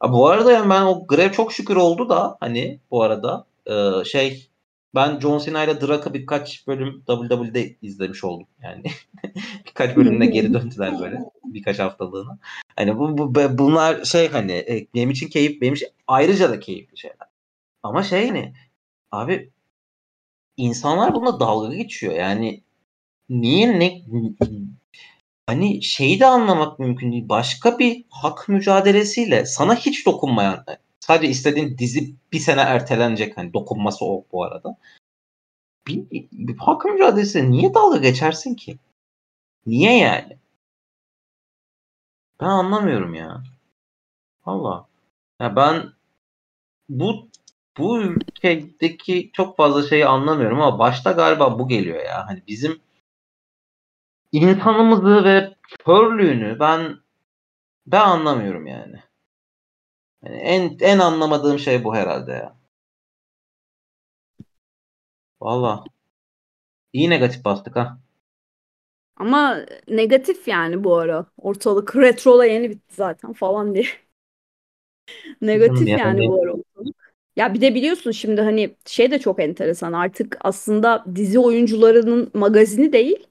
Ha, 0.00 0.12
bu 0.12 0.28
arada 0.28 0.52
yani 0.52 0.70
ben 0.70 0.82
o 0.82 1.06
grev 1.06 1.32
çok 1.32 1.52
şükür 1.52 1.76
oldu 1.76 2.08
da 2.08 2.36
hani 2.40 2.80
bu 2.90 3.02
arada 3.02 3.46
e, 3.66 4.04
şey 4.04 4.50
ben 4.94 5.20
John 5.20 5.38
Cena 5.38 5.64
ile 5.64 5.80
Drak'ı 5.80 6.14
birkaç 6.14 6.66
bölüm 6.66 7.04
WWE'de 7.06 7.76
izlemiş 7.82 8.24
oldum 8.24 8.46
yani. 8.62 8.82
birkaç 9.66 9.96
bölümüne 9.96 10.26
geri 10.26 10.54
döndüler 10.54 11.00
böyle 11.00 11.18
birkaç 11.44 11.78
haftalığına. 11.78 12.38
Hani 12.76 12.98
bu, 12.98 13.18
bu 13.18 13.58
bunlar 13.58 14.04
şey 14.04 14.28
hani 14.28 14.52
e, 14.52 14.86
benim 14.94 15.10
için 15.10 15.28
keyif 15.28 15.60
benim 15.60 15.74
için 15.74 15.88
ayrıca 16.06 16.50
da 16.50 16.60
keyifli 16.60 16.98
şeyler. 16.98 17.28
Ama 17.82 18.02
şey 18.02 18.28
hani 18.28 18.54
abi 19.12 19.50
insanlar 20.56 21.14
buna 21.14 21.40
dalga 21.40 21.74
geçiyor. 21.74 22.14
Yani 22.14 22.62
niye 23.28 23.78
ne 23.78 24.02
hani 25.50 25.82
şeyi 25.82 26.20
de 26.20 26.26
anlamak 26.26 26.78
mümkün 26.78 27.12
değil. 27.12 27.28
Başka 27.28 27.78
bir 27.78 28.04
hak 28.10 28.48
mücadelesiyle 28.48 29.46
sana 29.46 29.74
hiç 29.74 30.06
dokunmayan 30.06 30.64
sadece 31.00 31.30
istediğin 31.30 31.78
dizi 31.78 32.14
bir 32.32 32.38
sene 32.38 32.60
ertelenecek 32.60 33.36
hani 33.36 33.52
dokunması 33.52 34.04
o 34.04 34.24
bu 34.32 34.44
arada. 34.44 34.76
Bir, 35.86 36.10
bir 36.32 36.56
hak 36.56 36.84
mücadelesi 36.84 37.50
niye 37.50 37.74
dalga 37.74 37.96
geçersin 37.98 38.54
ki? 38.54 38.78
Niye 39.66 39.98
yani? 39.98 40.38
Ben 42.40 42.46
anlamıyorum 42.46 43.14
ya. 43.14 43.42
Allah. 44.44 44.86
Ya 45.40 45.56
ben 45.56 45.92
bu 46.88 47.28
bu 47.78 48.00
ülkedeki 48.02 49.30
çok 49.32 49.56
fazla 49.56 49.88
şeyi 49.88 50.06
anlamıyorum 50.06 50.60
ama 50.60 50.78
başta 50.78 51.12
galiba 51.12 51.58
bu 51.58 51.68
geliyor 51.68 52.04
ya. 52.04 52.26
Hani 52.28 52.42
bizim 52.48 52.80
insanımızı 54.32 55.24
ve 55.24 55.54
körlüğünü 55.84 56.60
ben 56.60 56.96
ben 57.86 58.00
anlamıyorum 58.00 58.66
yani. 58.66 59.02
yani 60.24 60.36
en 60.36 60.76
en 60.80 60.98
anlamadığım 60.98 61.58
şey 61.58 61.84
bu 61.84 61.94
herhalde 61.94 62.32
ya. 62.32 62.56
Valla. 65.40 65.84
İyi 66.92 67.10
negatif 67.10 67.44
bastık 67.44 67.76
ha. 67.76 67.98
Ama 69.16 69.66
negatif 69.88 70.48
yani 70.48 70.84
bu 70.84 70.96
ara. 70.96 71.26
Ortalık 71.38 71.96
retrola 71.96 72.46
yeni 72.46 72.70
bitti 72.70 72.94
zaten 72.94 73.32
falan 73.32 73.74
diye. 73.74 73.84
negatif 75.42 75.88
yani, 75.88 76.00
yani 76.00 76.28
bu 76.28 76.42
ara 76.42 76.52
ortalık. 76.52 77.14
Ya 77.36 77.54
bir 77.54 77.60
de 77.60 77.74
biliyorsun 77.74 78.10
şimdi 78.10 78.40
hani 78.40 78.76
şey 78.86 79.10
de 79.10 79.18
çok 79.18 79.40
enteresan 79.40 79.92
artık 79.92 80.36
aslında 80.40 81.04
dizi 81.14 81.38
oyuncularının 81.38 82.30
magazini 82.34 82.92
değil 82.92 83.29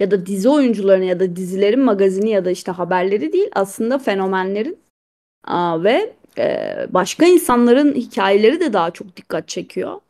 ya 0.00 0.10
da 0.10 0.26
dizi 0.26 0.48
oyuncularının 0.48 1.04
ya 1.04 1.20
da 1.20 1.36
dizilerin 1.36 1.80
magazini 1.80 2.30
ya 2.30 2.44
da 2.44 2.50
işte 2.50 2.72
haberleri 2.72 3.32
değil 3.32 3.48
aslında 3.52 3.98
fenomenlerin 3.98 4.78
ve 5.84 6.12
e, 6.38 6.86
başka 6.90 7.26
insanların 7.26 7.94
hikayeleri 7.94 8.60
de 8.60 8.72
daha 8.72 8.90
çok 8.90 9.16
dikkat 9.16 9.48
çekiyor. 9.48 10.00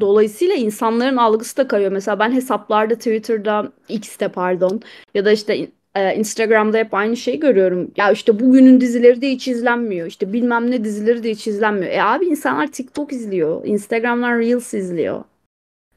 Dolayısıyla 0.00 0.54
insanların 0.54 1.16
algısı 1.16 1.56
da 1.56 1.68
kayıyor. 1.68 1.92
Mesela 1.92 2.18
ben 2.18 2.32
hesaplarda 2.32 2.94
Twitter'da, 2.94 3.72
X'te 3.88 4.28
pardon 4.28 4.80
ya 5.14 5.24
da 5.24 5.32
işte 5.32 5.68
e, 5.94 6.14
Instagram'da 6.16 6.78
hep 6.78 6.94
aynı 6.94 7.16
şeyi 7.16 7.40
görüyorum. 7.40 7.90
Ya 7.96 8.10
işte 8.12 8.40
bugünün 8.40 8.80
dizileri 8.80 9.22
de 9.22 9.30
hiç 9.30 9.48
izlenmiyor. 9.48 10.06
İşte 10.06 10.32
bilmem 10.32 10.70
ne 10.70 10.84
dizileri 10.84 11.22
de 11.22 11.30
hiç 11.30 11.46
izlenmiyor. 11.46 11.92
E 11.92 12.02
abi 12.02 12.26
insanlar 12.26 12.72
TikTok 12.72 13.12
izliyor. 13.12 13.64
Instagram'dan 13.64 14.38
Reels 14.38 14.74
izliyor. 14.74 15.24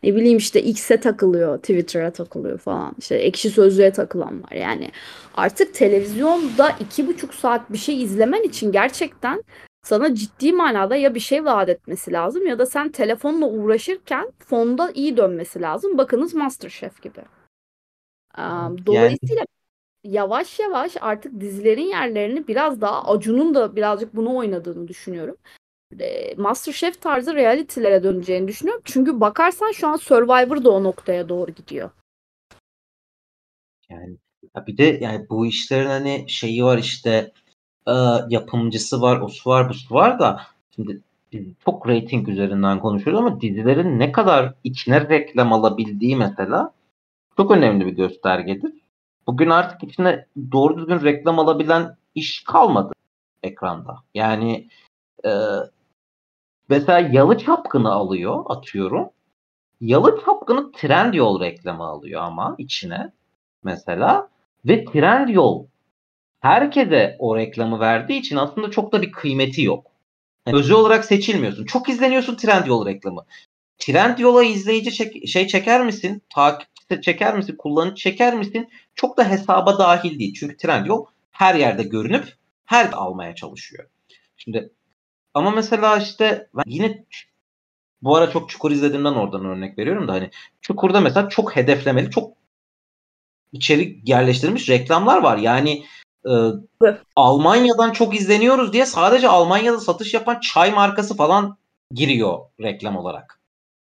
Ne 0.04 0.16
bileyim 0.16 0.38
işte 0.38 0.62
X'e 0.62 1.00
takılıyor, 1.00 1.58
Twitter'a 1.58 2.12
takılıyor 2.12 2.58
falan. 2.58 2.96
İşte 3.00 3.16
ekşi 3.16 3.50
sözlüğe 3.50 3.92
takılan 3.92 4.44
var. 4.44 4.52
Yani 4.52 4.92
artık 5.34 5.74
televizyonda 5.74 6.70
iki 6.80 7.08
buçuk 7.08 7.34
saat 7.34 7.72
bir 7.72 7.78
şey 7.78 8.04
izlemen 8.04 8.44
için 8.44 8.72
gerçekten 8.72 9.44
sana 9.84 10.16
ciddi 10.16 10.54
manada 10.54 10.96
ya 10.96 11.16
bir 11.16 11.20
şey 11.20 11.46
vaat 11.46 11.70
etmesi 11.70 12.12
lazım 12.12 12.48
ya 12.48 12.60
da 12.60 12.66
sen 12.66 12.92
telefonla 12.92 13.46
uğraşırken 13.46 14.32
fonda 14.40 14.92
iyi 14.92 15.18
dönmesi 15.18 15.62
lazım. 15.62 15.98
Bakınız 15.98 16.34
Masterchef 16.34 17.02
gibi. 17.02 17.22
Dolayısıyla 18.86 19.36
yani... 19.36 19.48
yavaş 20.04 20.60
yavaş 20.60 20.98
artık 21.02 21.40
dizilerin 21.40 21.88
yerlerini 21.88 22.48
biraz 22.48 22.82
daha 22.82 23.04
Acun'un 23.04 23.56
da 23.56 23.76
birazcık 23.76 24.16
bunu 24.16 24.36
oynadığını 24.36 24.88
düşünüyorum. 24.88 25.36
Masterchef 26.38 27.02
tarzı 27.02 27.34
realitylere 27.36 28.04
döneceğini 28.04 28.48
düşünüyorum. 28.48 28.82
Çünkü 28.86 29.20
bakarsan 29.20 29.72
şu 29.72 29.88
an 29.88 29.96
Survivor 29.96 30.64
da 30.64 30.72
o 30.72 30.84
noktaya 30.84 31.30
doğru 31.30 31.52
gidiyor. 31.52 31.90
Yani 33.90 34.18
bir 34.68 34.78
de 34.78 34.84
yani 34.84 35.30
bu 35.30 35.46
işlerin 35.46 35.90
hani 35.90 36.26
şeyi 36.28 36.64
var 36.64 36.78
işte 36.78 37.32
e, 37.88 37.94
yapımcısı 38.30 39.02
var, 39.02 39.22
o 39.22 39.28
su 39.28 39.50
var, 39.50 39.70
bu 39.70 39.74
su 39.74 39.96
var 39.96 40.20
da 40.20 40.42
şimdi 40.76 41.02
çok 41.66 41.88
rating 41.88 42.30
üzerinden 42.30 42.80
konuşuyoruz 42.80 43.26
ama 43.26 43.42
dizilerin 43.42 44.00
ne 44.00 44.12
kadar 44.12 44.54
içine 44.64 45.10
reklam 45.10 45.54
alabildiği 45.54 46.16
mesela 46.16 46.72
çok 47.38 47.52
önemli 47.52 47.86
bir 47.86 47.92
göstergedir. 47.92 48.74
Bugün 49.28 49.50
artık 49.50 49.84
içine 49.84 50.26
doğru 50.52 50.78
düzgün 50.78 51.02
reklam 51.02 51.40
alabilen 51.40 51.96
iş 52.16 52.44
kalmadı 52.44 52.94
ekranda. 53.44 53.98
Yani 54.14 54.68
e, 55.26 55.30
mesela 56.74 57.10
Yalı 57.12 57.38
Çapkını 57.38 57.92
alıyor 57.92 58.44
atıyorum. 58.48 59.10
Yalı 59.82 60.22
Çapkını 60.26 60.72
Trendyol 60.72 61.42
reklamı 61.42 61.84
alıyor 61.84 62.22
ama 62.22 62.56
içine 62.58 63.12
mesela 63.64 64.30
ve 64.66 64.86
Trendyol 64.86 65.66
herkese 66.40 67.16
o 67.20 67.38
reklamı 67.38 67.80
verdiği 67.80 68.20
için 68.20 68.36
aslında 68.36 68.72
çok 68.72 68.92
da 68.92 69.02
bir 69.02 69.12
kıymeti 69.12 69.62
yok. 69.62 69.88
Yani 70.48 70.58
özel 70.58 70.78
olarak 70.78 71.06
seçilmiyorsun. 71.06 71.66
Çok 71.66 71.90
izleniyorsun 71.90 72.36
Trendyol 72.36 72.86
reklamı. 72.86 73.26
Trendyol'a 73.78 74.44
izleyici 74.44 74.94
çek, 74.94 75.28
şey 75.28 75.48
çeker 75.48 75.86
misin? 75.86 76.22
Takip 76.30 77.04
çeker 77.04 77.38
misin? 77.38 77.56
Kullanıcı 77.58 77.96
çeker 77.96 78.36
misin? 78.36 78.70
Çok 78.96 79.18
da 79.18 79.30
hesaba 79.30 79.78
dahil 79.78 80.20
değil. 80.20 80.34
Çünkü 80.34 80.58
Trendyol 80.58 81.06
her 81.32 81.56
yerde 81.56 81.84
görünüp 81.84 82.34
her 82.66 82.90
almaya 82.94 83.36
çalışıyor. 83.36 83.90
Şimdi 84.38 84.70
ama 85.34 85.52
mesela 85.52 85.98
işte 85.98 86.50
ben 86.54 86.64
yine 86.66 87.06
bu 88.02 88.16
ara 88.16 88.30
çok 88.30 88.50
Çukur 88.50 88.72
izlediğimden 88.72 89.14
oradan 89.14 89.46
örnek 89.46 89.78
veriyorum 89.78 90.08
da 90.08 90.14
hani 90.14 90.30
Çukur'da 90.62 91.02
mesela 91.02 91.30
çok 91.30 91.56
hedeflemeli, 91.56 92.12
çok 92.12 92.34
içerik 93.52 94.10
yerleştirilmiş 94.10 94.70
reklamlar 94.70 95.24
var. 95.24 95.38
Yani 95.38 95.86
e, 96.26 96.32
Almanya'dan 97.16 97.92
çok 97.92 98.16
izleniyoruz 98.16 98.74
diye 98.74 98.86
sadece 98.86 99.28
Almanya'da 99.28 99.80
satış 99.80 100.14
yapan 100.14 100.40
çay 100.40 100.72
markası 100.72 101.16
falan 101.16 101.58
giriyor 101.92 102.40
reklam 102.62 102.98
olarak. 102.98 103.40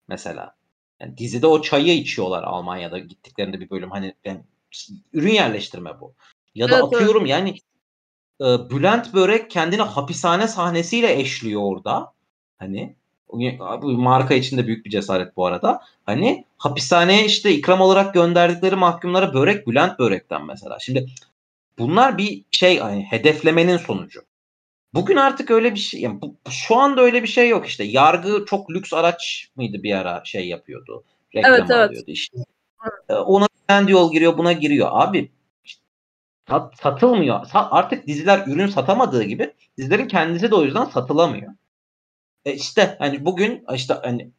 Mesela. 0.09 0.55
Yani 1.01 1.19
dizide 1.19 1.47
o 1.47 1.63
çayı 1.63 1.95
içiyorlar 1.95 2.43
Almanya'da 2.43 2.99
gittiklerinde 2.99 3.61
bir 3.61 3.71
bölüm. 3.71 3.91
Hani 3.91 4.15
ben 4.25 4.45
ürün 5.13 5.33
yerleştirme 5.33 6.01
bu. 6.01 6.15
Ya 6.55 6.71
da 6.71 6.75
Evet, 6.75 6.85
atıyorum 6.85 7.27
yani 7.27 7.57
e, 8.41 8.45
Bülent 8.45 9.15
Börek 9.15 9.51
kendini 9.51 9.83
hapishane 9.83 10.49
sahnesiyle 10.49 11.21
eşliyor 11.21 11.63
orada. 11.65 12.13
Hani 12.59 12.97
bu 13.83 13.93
marka 13.93 14.35
içinde 14.35 14.67
büyük 14.67 14.85
bir 14.85 14.91
cesaret 14.91 15.37
bu 15.37 15.47
arada. 15.47 15.83
Hani 16.07 16.45
hapishaneye 16.59 17.25
işte 17.25 17.53
ikram 17.53 17.81
olarak 17.81 18.15
gönderdikleri 18.15 18.77
mahkumlara 18.77 19.35
börek 19.35 19.67
Bülent 19.67 19.99
Börek'ten 19.99 20.47
mesela. 20.47 20.79
Şimdi 20.79 21.07
bunlar 21.79 22.19
bir 22.19 22.45
şey 22.51 22.79
hani 22.79 23.03
hedeflemenin 23.03 23.77
sonucu. 23.77 24.23
Bugün 24.95 25.17
artık 25.17 25.51
öyle 25.51 25.75
bir 25.75 25.79
şey 25.79 26.01
yani 26.01 26.21
bu, 26.21 26.35
şu 26.51 26.77
anda 26.77 27.01
öyle 27.03 27.23
bir 27.23 27.29
şey 27.29 27.49
yok 27.49 27.67
işte. 27.67 27.85
Yargı 27.85 28.45
çok 28.47 28.71
lüks 28.71 28.93
araç 28.93 29.49
mıydı 29.57 29.83
bir 29.83 29.93
ara 29.95 30.25
şey 30.25 30.49
yapıyordu. 30.49 31.05
Reklam 31.35 31.55
Evet, 31.55 31.71
evet. 31.71 32.03
işte. 32.07 32.39
E, 33.09 33.15
Ona 33.15 33.47
kendi 33.69 33.93
yol 33.93 34.13
giriyor 34.13 34.39
buna 34.39 34.53
giriyor. 34.53 34.89
Abi 34.91 35.31
sat, 36.49 36.79
satılmıyor. 36.81 37.41
Sa- 37.41 37.69
artık 37.71 38.07
diziler 38.07 38.43
ürün 38.47 38.67
satamadığı 38.67 39.23
gibi 39.23 39.55
dizilerin 39.77 40.09
kendisi 40.09 40.51
de 40.51 40.55
o 40.55 40.63
yüzden 40.63 40.85
satılamıyor. 40.85 41.53
E 42.45 42.53
işte 42.53 42.97
hani 42.99 43.25
bugün 43.25 43.65
işte 43.75 43.95
hani 44.03 44.31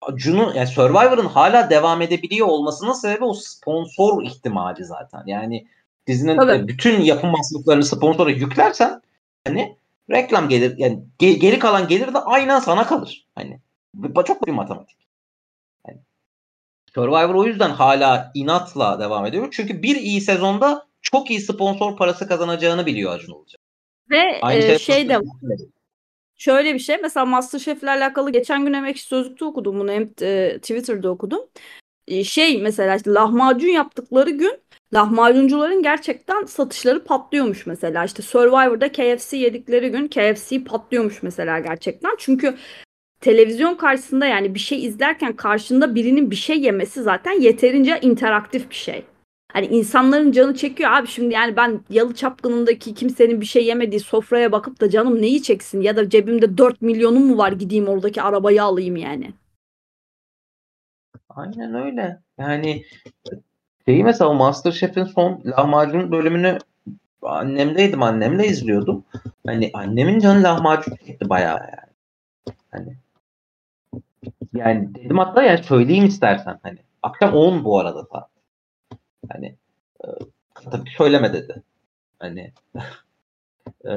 Acun'un 0.00 0.54
yani 0.54 0.66
Survivor'ın 0.66 1.26
hala 1.26 1.70
devam 1.70 2.02
edebiliyor 2.02 2.46
olmasının 2.46 2.92
sebebi 2.92 3.24
o 3.24 3.34
sponsor 3.34 4.22
ihtimali 4.22 4.84
zaten. 4.84 5.22
Yani 5.26 5.66
dizinin 6.06 6.36
Tabii. 6.36 6.52
e, 6.52 6.68
bütün 6.68 7.00
yapım 7.00 7.30
masraflarını 7.30 7.84
sponsora 7.84 8.30
yüklersen 8.30 9.02
hani 9.46 9.76
reklam 10.10 10.48
gelir 10.48 10.78
yani 10.78 11.02
ge- 11.20 11.38
geri 11.38 11.58
kalan 11.58 11.88
gelir 11.88 12.14
de 12.14 12.18
aynen 12.18 12.58
sana 12.58 12.86
kalır. 12.86 13.26
Hani 13.34 13.60
çok 14.26 14.46
bir 14.46 14.52
matematik. 14.52 14.96
Yani 15.88 15.98
Survivor 16.94 17.34
o 17.34 17.44
yüzden 17.44 17.70
hala 17.70 18.30
inatla 18.34 19.00
devam 19.00 19.26
ediyor. 19.26 19.48
Çünkü 19.56 19.82
bir 19.82 19.96
iyi 19.96 20.20
sezonda 20.20 20.86
çok 21.04 21.30
iyi 21.30 21.40
sponsor 21.40 21.96
parası 21.96 22.28
kazanacağını 22.28 22.86
biliyor 22.86 23.14
Acun 23.14 23.32
olacak. 23.32 23.60
Ve 24.10 24.40
Aynı 24.42 24.64
e, 24.64 24.78
şey, 24.78 24.78
şey 24.78 25.08
de 25.08 25.18
şöyle 26.36 26.74
bir 26.74 26.78
şey 26.78 26.96
mesela 27.02 27.26
MasterChef'le 27.26 27.88
alakalı 27.88 28.30
geçen 28.30 28.64
gün 28.64 28.72
Emek 28.72 29.00
Sözlük'te 29.00 29.44
okudum 29.44 29.78
bunu 29.78 29.92
hem 29.92 30.10
e, 30.22 30.58
Twitter'da 30.58 31.10
okudum. 31.10 31.40
E, 32.08 32.24
şey 32.24 32.62
mesela 32.62 32.96
işte 32.96 33.10
lahmacun 33.10 33.68
yaptıkları 33.68 34.30
gün 34.30 34.58
lahmacuncuların 34.94 35.82
gerçekten 35.82 36.44
satışları 36.44 37.04
patlıyormuş 37.04 37.66
mesela. 37.66 38.04
İşte 38.04 38.22
Survivor'da 38.22 38.92
KFC 38.92 39.36
yedikleri 39.36 39.90
gün 39.90 40.08
KFC 40.08 40.64
patlıyormuş 40.64 41.22
mesela 41.22 41.58
gerçekten. 41.58 42.16
Çünkü 42.18 42.56
televizyon 43.20 43.74
karşısında 43.74 44.26
yani 44.26 44.54
bir 44.54 44.60
şey 44.60 44.84
izlerken 44.84 45.36
karşında 45.36 45.94
birinin 45.94 46.30
bir 46.30 46.36
şey 46.36 46.60
yemesi 46.60 47.02
zaten 47.02 47.40
yeterince 47.40 48.00
interaktif 48.00 48.70
bir 48.70 48.74
şey. 48.74 49.04
Hani 49.54 49.66
insanların 49.66 50.32
canı 50.32 50.54
çekiyor 50.54 50.90
abi 50.90 51.06
şimdi 51.06 51.34
yani 51.34 51.56
ben 51.56 51.80
Yalı 51.90 52.14
Çapkını'ndaki 52.14 52.94
kimsenin 52.94 53.40
bir 53.40 53.46
şey 53.46 53.66
yemediği 53.66 54.00
sofraya 54.00 54.52
bakıp 54.52 54.80
da 54.80 54.90
canım 54.90 55.22
neyi 55.22 55.42
çeksin 55.42 55.80
ya 55.80 55.96
da 55.96 56.08
cebimde 56.10 56.58
4 56.58 56.82
milyonum 56.82 57.26
mu 57.26 57.38
var 57.38 57.52
gideyim 57.52 57.88
oradaki 57.88 58.22
arabayı 58.22 58.62
alayım 58.62 58.96
yani. 58.96 59.32
Aynen 61.28 61.74
öyle. 61.74 62.18
Yani 62.38 62.84
şeyi 63.86 64.04
mesela 64.04 64.32
Masterchef'in 64.32 65.04
son 65.04 65.42
lahmacun 65.44 66.12
bölümünü 66.12 66.58
annemdeydim. 67.22 68.02
Annemle 68.02 68.46
izliyordum. 68.46 69.04
Hani 69.46 69.70
annemin 69.74 70.18
canı 70.18 70.42
lahmacun 70.42 70.96
çekti 71.06 71.28
bayağı 71.28 71.58
yani. 71.58 72.56
Hani 72.70 72.96
yani 74.54 74.94
dedim 74.94 75.18
hatta 75.18 75.42
yani 75.42 75.62
söyleyeyim 75.62 76.06
istersen 76.06 76.58
hani. 76.62 76.78
Akşam 77.02 77.34
10 77.34 77.64
bu 77.64 77.78
arada 77.78 78.04
saat. 78.12 78.33
Hani 79.32 79.56
e, 80.04 80.06
tabii 80.70 80.90
söyleme 80.96 81.32
dedi. 81.32 81.62
Hani 82.18 82.52
e, 83.84 83.92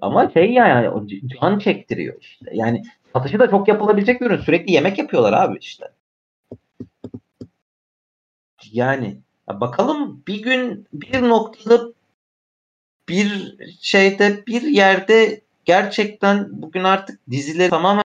ama 0.00 0.30
şey 0.30 0.52
yani 0.52 0.88
o 0.88 1.06
can 1.40 1.58
çektiriyor 1.58 2.16
işte. 2.20 2.50
Yani 2.52 2.82
satışı 3.12 3.38
da 3.38 3.50
çok 3.50 3.68
yapılabilecek 3.68 4.20
bir 4.20 4.26
ürün. 4.26 4.40
Sürekli 4.40 4.72
yemek 4.72 4.98
yapıyorlar 4.98 5.32
abi 5.32 5.58
işte. 5.58 5.88
Yani 8.72 9.18
ya 9.48 9.60
bakalım 9.60 10.22
bir 10.26 10.42
gün 10.42 10.86
bir 10.92 11.22
noktada 11.22 11.92
bir 13.08 13.56
şeyde 13.80 14.46
bir 14.46 14.62
yerde 14.62 15.40
gerçekten 15.64 16.62
bugün 16.62 16.84
artık 16.84 17.20
dizileri 17.30 17.70
tamamen 17.70 18.02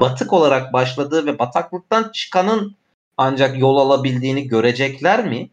batık 0.00 0.32
olarak 0.32 0.72
başladığı 0.72 1.26
ve 1.26 1.38
bataklıktan 1.38 2.10
çıkanın 2.12 2.76
ancak 3.16 3.58
yol 3.58 3.76
alabildiğini 3.76 4.48
görecekler 4.48 5.26
mi? 5.26 5.50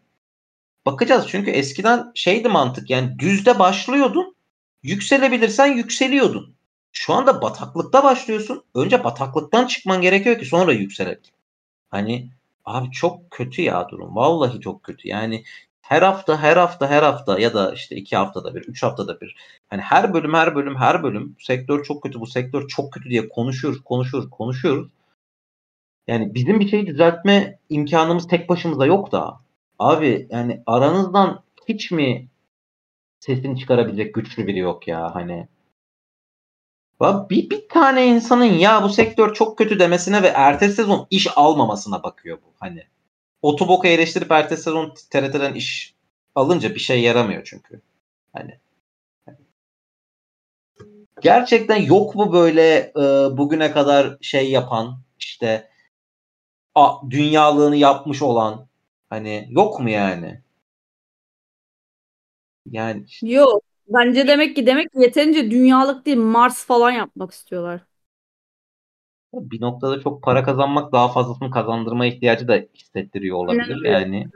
Bakacağız 0.86 1.26
çünkü 1.28 1.50
eskiden 1.50 2.12
şeydi 2.14 2.48
mantık 2.48 2.90
yani 2.90 3.18
düzde 3.18 3.58
başlıyordun 3.58 4.36
yükselebilirsen 4.82 5.66
yükseliyordun. 5.66 6.54
Şu 6.92 7.12
anda 7.14 7.42
bataklıkta 7.42 8.04
başlıyorsun. 8.04 8.64
Önce 8.74 9.04
bataklıktan 9.04 9.66
çıkman 9.66 10.02
gerekiyor 10.02 10.38
ki 10.38 10.44
sonra 10.44 10.72
yükselebil. 10.72 11.28
Hani 11.90 12.30
abi 12.64 12.90
çok 12.90 13.30
kötü 13.30 13.62
ya 13.62 13.88
durum. 13.88 14.16
Vallahi 14.16 14.60
çok 14.60 14.82
kötü. 14.82 15.08
Yani 15.08 15.44
her 15.82 16.02
hafta 16.02 16.42
her 16.42 16.56
hafta 16.56 16.90
her 16.90 17.02
hafta 17.02 17.38
ya 17.38 17.54
da 17.54 17.72
işte 17.72 17.96
iki 17.96 18.16
haftada 18.16 18.54
bir, 18.54 18.62
üç 18.62 18.82
haftada 18.82 19.20
bir. 19.20 19.36
Hani 19.68 19.82
her 19.82 20.14
bölüm 20.14 20.34
her 20.34 20.54
bölüm 20.54 20.76
her 20.76 21.02
bölüm 21.02 21.36
sektör 21.38 21.84
çok 21.84 22.02
kötü 22.02 22.20
bu 22.20 22.26
sektör 22.26 22.68
çok 22.68 22.92
kötü 22.92 23.10
diye 23.10 23.28
konuşuyoruz 23.28 23.84
konuşuyoruz 23.84 24.30
konuşuyoruz. 24.30 24.90
Yani 26.06 26.34
bizim 26.34 26.60
bir 26.60 26.68
şeyi 26.68 26.86
düzeltme 26.86 27.58
imkanımız 27.68 28.28
tek 28.28 28.48
başımıza 28.48 28.86
yok 28.86 29.12
da. 29.12 29.41
Abi 29.82 30.28
yani 30.30 30.62
aranızdan 30.66 31.42
hiç 31.68 31.90
mi 31.90 32.28
sesini 33.20 33.58
çıkarabilecek 33.58 34.14
güçlü 34.14 34.46
biri 34.46 34.58
yok 34.58 34.88
ya 34.88 35.14
hani. 35.14 35.48
Bir, 37.00 37.50
bir 37.50 37.68
tane 37.68 38.06
insanın 38.06 38.44
ya 38.44 38.82
bu 38.82 38.88
sektör 38.88 39.34
çok 39.34 39.58
kötü 39.58 39.78
demesine 39.78 40.22
ve 40.22 40.26
ertesi 40.26 40.74
sezon 40.74 41.06
iş 41.10 41.38
almamasına 41.38 42.02
bakıyor 42.02 42.38
bu. 42.46 42.52
Hani 42.60 42.84
Otobok'u 43.42 43.86
eleştirip 43.86 44.32
ertesi 44.32 44.62
sezon 44.62 44.94
TRT'den 45.10 45.54
iş 45.54 45.94
alınca 46.34 46.74
bir 46.74 46.80
şey 46.80 47.00
yaramıyor 47.00 47.42
çünkü. 47.44 47.80
Hani 48.32 48.58
gerçekten 51.20 51.76
yok 51.76 52.14
mu 52.14 52.32
böyle 52.32 52.92
e, 52.96 53.02
bugüne 53.36 53.72
kadar 53.72 54.16
şey 54.20 54.50
yapan 54.50 54.98
işte 55.18 55.70
a, 56.74 57.10
dünyalığını 57.10 57.76
yapmış 57.76 58.22
olan 58.22 58.71
hani 59.12 59.48
yok 59.50 59.80
mu 59.80 59.90
yani? 59.90 60.40
Yani 62.66 63.06
Yok. 63.22 63.62
Bence 63.88 64.26
demek 64.26 64.56
ki 64.56 64.66
demek 64.66 64.92
ki 64.92 65.00
yeterince 65.00 65.50
dünyalık 65.50 66.06
değil 66.06 66.16
Mars 66.16 66.66
falan 66.66 66.90
yapmak 66.90 67.30
istiyorlar. 67.30 67.80
bir 69.34 69.60
noktada 69.60 70.00
çok 70.00 70.22
para 70.22 70.44
kazanmak 70.44 70.92
daha 70.92 71.12
fazlasını 71.12 71.50
kazandırma 71.50 72.06
ihtiyacı 72.06 72.48
da 72.48 72.54
hissettiriyor 72.74 73.36
olabilir. 73.36 73.84
Yani 73.84 74.28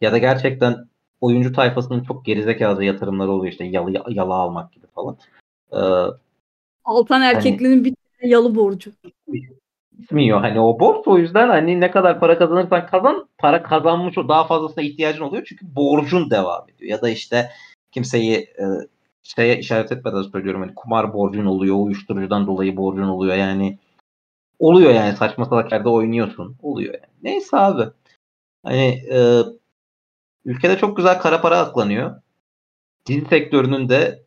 ya 0.00 0.12
da 0.12 0.18
gerçekten 0.18 0.88
oyuncu 1.20 1.52
tayfasının 1.52 2.04
çok 2.04 2.24
gerizekalı 2.24 2.84
yatırımları 2.84 3.30
oluyor 3.30 3.52
işte 3.52 3.64
yalı 3.64 3.92
yalı 4.08 4.34
almak 4.34 4.72
gibi 4.72 4.86
falan. 4.86 5.18
Ee, 5.72 5.78
Altan 6.84 7.22
erkekliğinin 7.22 7.84
bir 7.84 7.94
tane 7.94 8.30
yalı 8.30 8.54
borcu. 8.54 8.92
Bitmiyor 10.02 10.40
hani 10.40 10.60
o 10.60 10.80
borç 10.80 11.08
o 11.08 11.18
yüzden 11.18 11.48
hani 11.48 11.80
ne 11.80 11.90
kadar 11.90 12.20
para 12.20 12.38
kazanırsan 12.38 12.86
kazan 12.86 13.28
para 13.38 13.62
kazanmış 13.62 14.18
o 14.18 14.28
daha 14.28 14.44
fazlasına 14.44 14.84
ihtiyacın 14.84 15.22
oluyor. 15.22 15.44
Çünkü 15.48 15.76
borcun 15.76 16.30
devam 16.30 16.64
ediyor. 16.68 16.90
Ya 16.90 17.02
da 17.02 17.08
işte 17.08 17.50
kimseyi 17.92 18.36
e, 18.36 18.64
şeye 19.22 19.58
işaret 19.58 19.92
etmeden 19.92 20.22
söylüyorum. 20.22 20.60
Hani 20.60 20.74
kumar 20.74 21.14
borcun 21.14 21.46
oluyor 21.46 21.76
uyuşturucudan 21.76 22.46
dolayı 22.46 22.76
borcun 22.76 23.02
oluyor. 23.02 23.36
Yani 23.36 23.78
oluyor 24.58 24.94
yani 24.94 25.16
saçma 25.16 25.44
salak 25.44 25.72
yerde 25.72 25.88
oynuyorsun. 25.88 26.56
Oluyor 26.62 26.94
yani. 26.94 27.12
Neyse 27.22 27.56
abi. 27.56 27.82
Hani 28.64 29.02
e, 29.12 29.42
ülkede 30.44 30.78
çok 30.78 30.96
güzel 30.96 31.18
kara 31.20 31.40
para 31.40 31.58
aklanıyor. 31.58 32.22
Dizi 33.06 33.26
sektörünün 33.26 33.88
de 33.88 34.21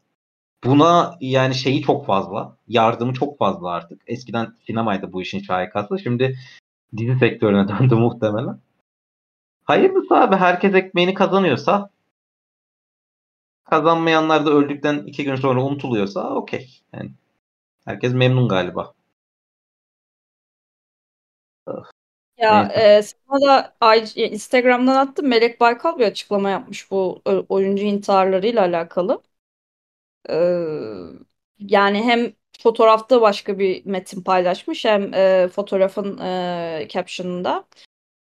buna 0.66 1.18
yani 1.22 1.56
şeyi 1.56 1.82
çok 1.82 2.06
fazla. 2.06 2.58
Yardımı 2.68 3.14
çok 3.14 3.38
fazla 3.38 3.70
artık. 3.70 4.02
Eskiden 4.08 4.54
sinemaydı 4.68 5.14
bu 5.14 5.22
işin 5.22 5.40
şahikası. 5.40 6.00
Şimdi 6.00 6.38
dizi 6.98 7.20
sektörüne 7.20 7.68
döndü 7.80 7.96
muhtemelen. 7.96 8.60
Hayırlısı 9.64 10.16
abi. 10.16 10.36
Herkes 10.36 10.74
ekmeğini 10.74 11.14
kazanıyorsa 11.14 11.90
kazanmayanlar 13.64 14.46
da 14.46 14.52
öldükten 14.52 15.04
iki 15.06 15.24
gün 15.24 15.36
sonra 15.36 15.64
unutuluyorsa 15.64 16.36
okey. 16.36 16.82
Yani 16.94 17.12
herkes 17.86 18.14
memnun 18.14 18.48
galiba. 18.48 18.94
Ya 22.38 22.64
e, 22.74 23.02
sana 23.02 23.74
da 23.82 23.96
Instagram'dan 24.16 24.96
attım. 24.96 25.28
Melek 25.28 25.60
Baykal 25.60 26.00
bir 26.00 26.06
açıklama 26.06 26.50
yapmış 26.50 26.92
bu 26.92 27.22
oyuncu 27.50 27.84
intiharlarıyla 27.84 28.62
alakalı. 28.62 29.22
Ee, 30.30 30.36
yani 31.60 32.04
hem 32.04 32.34
fotoğrafta 32.60 33.22
başka 33.22 33.60
bir 33.60 33.86
metin 33.86 34.22
paylaşmış 34.24 34.86
hem 34.86 35.14
e, 35.14 35.48
fotoğrafın 35.48 36.18
e, 36.18 36.88
caption'ında. 36.90 37.68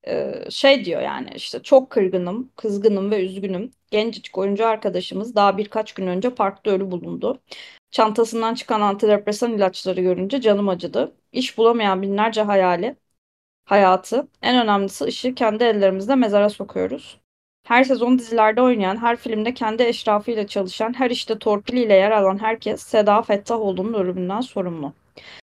Ee, 0.09 0.35
şey 0.51 0.85
diyor 0.85 1.03
yani 1.03 1.31
işte 1.37 1.63
çok 1.63 1.91
kırgınım, 1.91 2.53
kızgınım 2.57 3.11
ve 3.11 3.25
üzgünüm. 3.27 3.73
Gencecik 3.91 4.39
oyuncu 4.39 4.67
arkadaşımız 4.67 5.37
daha 5.37 5.59
birkaç 5.59 5.93
gün 5.95 6.07
önce 6.07 6.31
parkta 6.35 6.71
ölü 6.71 6.91
bulundu. 6.91 7.43
Çantasından 7.91 8.55
çıkan 8.55 8.81
antidepresan 8.81 9.53
ilaçları 9.55 10.01
görünce 10.01 10.41
canım 10.41 10.69
acıdı. 10.69 11.17
İş 11.33 11.59
bulamayan 11.59 12.03
binlerce 12.03 12.43
hayali, 12.43 12.97
hayatı, 13.65 14.29
en 14.43 14.65
önemlisi 14.65 15.05
ışığı 15.05 15.35
kendi 15.35 15.65
ellerimizle 15.65 16.17
mezara 16.17 16.51
sokuyoruz. 16.51 17.21
Her 17.71 17.85
sezon 17.85 18.19
dizilerde 18.19 18.63
oynayan, 18.63 18.97
her 18.97 19.17
filmde 19.17 19.55
kendi 19.55 19.83
eşrafıyla 19.83 20.47
çalışan, 20.47 20.99
her 20.99 21.11
işte 21.11 21.39
torpiliyle 21.39 21.95
yer 21.95 22.11
alan 22.11 22.39
herkes 22.39 22.83
Seda 22.83 23.23
Fettahoğlu'nun 23.23 23.95
ölümünden 23.95 24.41
sorumlu. 24.41 24.93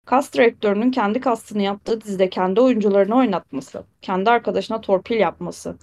Kast 0.07 0.35
direktörünün 0.35 0.91
kendi 0.91 1.21
kastını 1.21 1.63
yaptığı 1.63 2.01
dizide 2.01 2.31
kendi 2.31 2.61
oyuncularını 2.61 3.17
oynatması, 3.17 3.85
kendi 4.03 4.31
arkadaşına 4.31 4.81
torpil 4.81 5.17
yapması, 5.17 5.77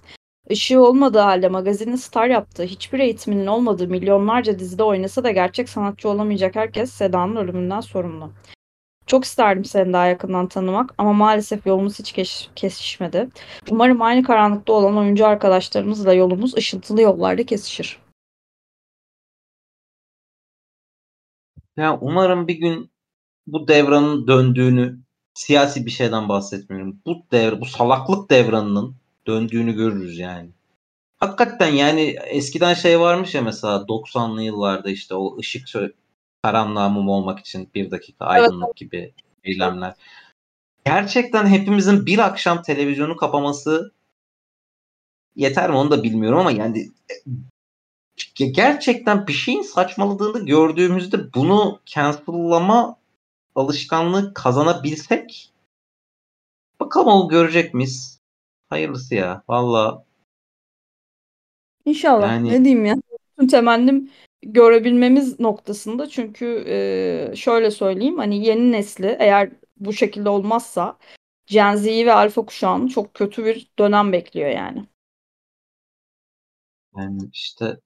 ışığı 0.50 0.82
olmadığı 0.82 1.18
halde 1.18 1.48
magazini 1.48 1.98
star 1.98 2.26
yaptığı, 2.26 2.64
hiçbir 2.64 2.98
eğitiminin 2.98 3.46
olmadığı 3.46 3.88
milyonlarca 3.88 4.58
dizide 4.58 4.82
oynasa 4.82 5.24
da 5.24 5.30
gerçek 5.30 5.68
sanatçı 5.68 6.08
olamayacak 6.08 6.56
herkes 6.56 6.92
Seda'nın 6.92 7.36
ölümünden 7.36 7.80
sorumlu. 7.80 8.32
Çok 9.06 9.24
isterdim 9.24 9.64
seni 9.64 9.92
daha 9.92 10.06
yakından 10.06 10.48
tanımak 10.48 10.94
ama 10.98 11.12
maalesef 11.12 11.66
yolumuz 11.66 11.98
hiç 11.98 12.12
kesişmedi. 12.56 13.28
Umarım 13.70 14.02
aynı 14.02 14.22
karanlıkta 14.22 14.72
olan 14.72 14.96
oyuncu 14.96 15.26
arkadaşlarımızla 15.26 16.12
yolumuz 16.12 16.56
ışıltılı 16.56 17.02
yollarda 17.02 17.46
kesişir. 17.46 17.98
Ya 21.76 21.98
umarım 22.00 22.48
bir 22.48 22.54
gün 22.54 22.90
bu 23.46 23.68
devranın 23.68 24.26
döndüğünü 24.26 24.98
siyasi 25.34 25.86
bir 25.86 25.90
şeyden 25.90 26.28
bahsetmiyorum. 26.28 27.00
Bu 27.06 27.26
devre, 27.32 27.60
bu 27.60 27.64
salaklık 27.64 28.30
devranının 28.30 28.96
döndüğünü 29.26 29.72
görürüz 29.72 30.18
yani. 30.18 30.50
Hakikaten 31.16 31.72
yani 31.72 32.16
eskiden 32.26 32.74
şey 32.74 33.00
varmış 33.00 33.34
ya 33.34 33.42
mesela 33.42 33.76
90'lı 33.88 34.42
yıllarda 34.42 34.90
işte 34.90 35.14
o 35.14 35.38
ışık 35.38 35.68
karanlığa 36.44 36.88
mum 36.88 37.08
olmak 37.08 37.38
için 37.38 37.70
bir 37.74 37.90
dakika 37.90 38.24
aydınlık 38.26 38.76
gibi 38.76 39.14
eylemler. 39.44 39.94
Gerçekten 40.86 41.46
hepimizin 41.46 42.06
bir 42.06 42.18
akşam 42.18 42.62
televizyonu 42.62 43.16
kapaması 43.16 43.92
yeter 45.36 45.70
mi 45.70 45.76
onu 45.76 45.90
da 45.90 46.02
bilmiyorum 46.02 46.38
ama 46.38 46.50
yani 46.50 46.90
e, 48.40 48.46
gerçekten 48.46 49.26
bir 49.26 49.32
şeyin 49.32 49.62
saçmaladığını 49.62 50.46
gördüğümüzde 50.46 51.34
bunu 51.34 51.80
cancel'lama 51.86 52.96
alışkanlığı 53.54 54.34
kazanabilsek 54.34 55.52
bakalım 56.80 57.08
onu 57.08 57.28
görecek 57.28 57.74
miyiz? 57.74 58.20
Hayırlısı 58.70 59.14
ya. 59.14 59.42
Valla 59.48 60.04
İnşallah. 61.84 62.28
Yani- 62.28 62.52
Ne 62.52 62.64
diyeyim 62.64 62.84
ya? 62.84 62.94
Bütün 63.38 63.48
temennim 63.48 64.10
görebilmemiz 64.52 65.40
noktasında. 65.40 66.08
Çünkü 66.08 66.64
e, 66.68 67.36
şöyle 67.36 67.70
söyleyeyim 67.70 68.18
hani 68.18 68.46
yeni 68.46 68.72
nesli 68.72 69.16
eğer 69.20 69.50
bu 69.76 69.92
şekilde 69.92 70.28
olmazsa 70.28 70.98
Gen 71.46 71.76
Z'yi 71.76 72.06
ve 72.06 72.12
Alfa 72.12 72.46
kuşağını 72.46 72.88
çok 72.88 73.14
kötü 73.14 73.44
bir 73.44 73.68
dönem 73.78 74.12
bekliyor 74.12 74.50
yani. 74.50 74.86
yani 76.96 77.30
işte 77.32 77.80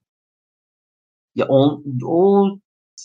ya 1.34 1.46
on, 1.46 1.84
o 2.04 2.48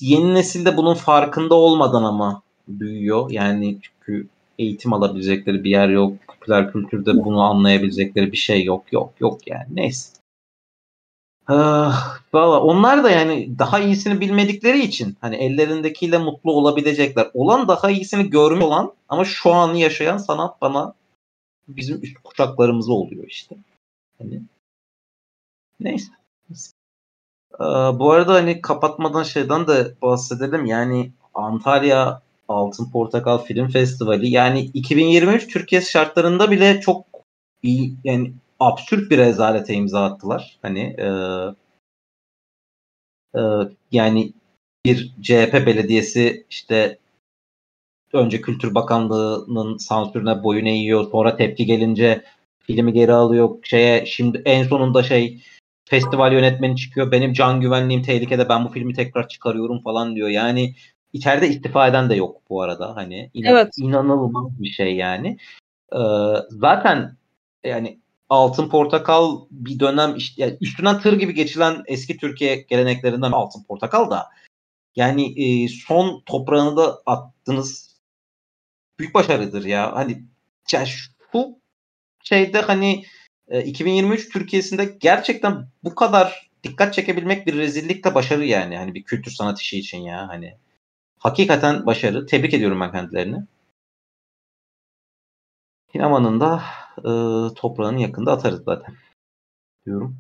yeni 0.02 0.34
nesilde 0.34 0.78
bunun 0.78 0.94
farkında 0.94 1.56
olmadan 1.56 2.04
ama 2.04 2.44
büyüyor. 2.68 3.32
Yani 3.32 3.80
çünkü 3.82 4.28
eğitim 4.60 4.94
alabilecekleri 4.94 5.64
bir 5.64 5.70
yer 5.70 5.90
yok. 5.90 6.14
Popüler 6.28 6.72
kültürde 6.72 7.26
bunu 7.26 7.42
anlayabilecekleri 7.42 8.32
bir 8.32 8.38
şey 8.38 8.64
yok. 8.64 8.94
Yok 8.94 9.14
yok 9.20 9.48
yani. 9.48 9.68
Neyse. 9.70 10.23
Ah, 11.48 12.24
Valla 12.34 12.62
onlar 12.62 13.04
da 13.04 13.12
yani 13.12 13.60
daha 13.60 13.80
iyisini 13.80 14.20
bilmedikleri 14.20 14.80
için 14.80 15.18
hani 15.22 15.36
ellerindekiyle 15.36 16.18
mutlu 16.18 16.52
olabilecekler. 16.52 17.32
Olan 17.34 17.68
daha 17.68 17.92
iyisini 17.92 18.30
görmüş 18.30 18.64
olan 18.64 18.94
ama 19.10 19.26
şu 19.26 19.54
anı 19.54 19.78
yaşayan 19.78 20.18
sanat 20.18 20.62
bana 20.62 20.94
bizim 21.68 22.04
üst 22.04 22.18
kuşaklarımıza 22.24 22.94
oluyor 22.94 23.24
işte. 23.28 23.56
Hani 24.18 24.42
neyse. 25.80 26.12
Ee, 27.54 27.64
bu 28.00 28.12
arada 28.12 28.34
hani 28.34 28.62
kapatmadan 28.62 29.24
şeyden 29.24 29.68
de 29.68 29.96
bahsedelim. 30.02 30.66
Yani 30.66 31.12
Antalya 31.34 32.22
Altın 32.48 32.92
Portakal 32.92 33.38
Film 33.38 33.70
Festivali 33.70 34.30
yani 34.30 34.60
2023 34.62 35.54
Türkiye 35.54 35.82
şartlarında 35.82 36.52
bile 36.52 36.82
çok 36.82 37.06
iyi 37.64 37.96
yani 38.04 38.34
absürt 38.66 39.12
bir 39.12 39.18
rezalete 39.18 39.74
imza 39.74 40.04
attılar. 40.06 40.60
Hani 40.62 40.80
e, 41.00 41.08
e, 43.36 43.42
yani 43.92 44.34
bir 44.86 45.14
CHP 45.22 45.54
belediyesi 45.66 46.46
işte 46.50 46.98
önce 48.14 48.42
Kültür 48.42 48.76
Bakanlığı'nın 48.76 49.78
sansürüne 49.78 50.44
boyun 50.44 50.66
eğiyor. 50.66 51.12
Sonra 51.12 51.38
tepki 51.38 51.66
gelince 51.66 52.24
filmi 52.60 52.94
geri 52.94 53.14
alıyor. 53.14 53.50
Şeye 53.64 54.06
şimdi 54.06 54.42
en 54.46 54.64
sonunda 54.64 55.04
şey 55.04 55.44
festival 55.90 56.34
yönetmeni 56.34 56.76
çıkıyor. 56.76 57.12
Benim 57.12 57.34
can 57.34 57.62
güvenliğim 57.62 58.04
tehlikede. 58.04 58.50
Ben 58.50 58.66
bu 58.66 58.70
filmi 58.70 58.94
tekrar 58.94 59.28
çıkarıyorum 59.28 59.82
falan 59.82 60.16
diyor. 60.16 60.30
Yani 60.30 60.76
içeride 61.14 61.48
istifa 61.50 61.88
eden 61.88 62.10
de 62.10 62.16
yok 62.16 62.42
bu 62.50 62.62
arada. 62.62 62.96
Hani 62.96 63.30
inan- 63.34 63.52
Evet. 63.52 63.74
inanılmaz 63.78 64.62
bir 64.62 64.70
şey 64.70 64.96
yani. 64.96 65.38
Ee, 65.94 65.98
zaten 66.50 67.18
yani 67.64 68.00
Altın 68.34 68.70
Portakal 68.70 69.40
bir 69.52 69.80
dönem 69.80 70.16
işte 70.16 70.42
yani 70.42 70.58
üstünden 70.62 71.00
tır 71.00 71.14
gibi 71.14 71.34
geçilen 71.34 71.84
eski 71.88 72.18
Türkiye 72.18 72.56
geleneklerinden 72.56 73.32
Altın 73.32 73.64
Portakal 73.64 74.12
da 74.12 74.30
yani 74.96 75.44
e, 75.44 75.68
son 75.68 76.24
toprağını 76.26 76.78
da 76.78 77.02
attınız. 77.06 77.96
Büyük 79.00 79.14
başarıdır 79.14 79.66
ya. 79.66 79.96
Hani 79.96 80.24
ya 80.74 80.86
şu 80.86 81.14
şeyde 82.24 82.62
hani 82.62 83.06
e, 83.48 83.64
2023 83.64 84.30
Türkiye'sinde 84.30 84.98
gerçekten 85.00 85.68
bu 85.84 85.96
kadar 85.96 86.50
dikkat 86.64 86.94
çekebilmek 86.94 87.48
bir 87.48 87.58
rezillik 87.58 88.06
de 88.06 88.16
başarı 88.16 88.46
yani. 88.46 88.78
Hani 88.78 88.94
bir 88.94 89.04
kültür 89.04 89.32
sanat 89.32 89.62
işi 89.62 89.80
için 89.80 89.98
ya 89.98 90.28
hani. 90.28 90.58
Hakikaten 91.20 91.86
başarı. 91.86 92.26
Tebrik 92.26 92.54
ediyorum 92.54 92.82
ben 92.82 92.92
kendilerini. 92.92 93.38
Sinemanın 95.94 96.40
da 96.40 96.64
e, 96.98 97.10
toprağını 97.54 98.02
yakında 98.02 98.32
atarız 98.32 98.64
zaten. 98.64 98.96
Diyorum. 99.86 100.18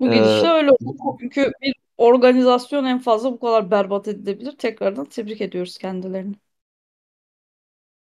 Bu 0.00 0.06
Ee, 0.06 0.14
gidişle 0.14 0.48
öyle 0.48 0.70
oldu. 0.70 1.16
Çünkü 1.20 1.52
bir 1.62 1.74
organizasyon 1.96 2.84
en 2.84 2.98
fazla 2.98 3.32
bu 3.32 3.40
kadar 3.40 3.70
berbat 3.70 4.08
edilebilir. 4.08 4.56
Tekrardan 4.56 5.04
tebrik 5.04 5.40
ediyoruz 5.40 5.78
kendilerini. 5.78 6.34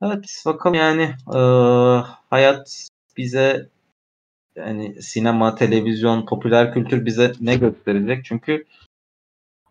Evet 0.03 0.43
bakalım 0.47 0.75
yani 0.75 1.03
e, 1.35 1.41
hayat 2.31 2.89
bize 3.17 3.69
yani 4.57 5.03
sinema, 5.03 5.55
televizyon, 5.55 6.27
popüler 6.27 6.75
kültür 6.75 7.07
bize 7.07 7.33
ne 7.41 7.57
gösterecek? 7.57 8.25
Çünkü 8.25 8.65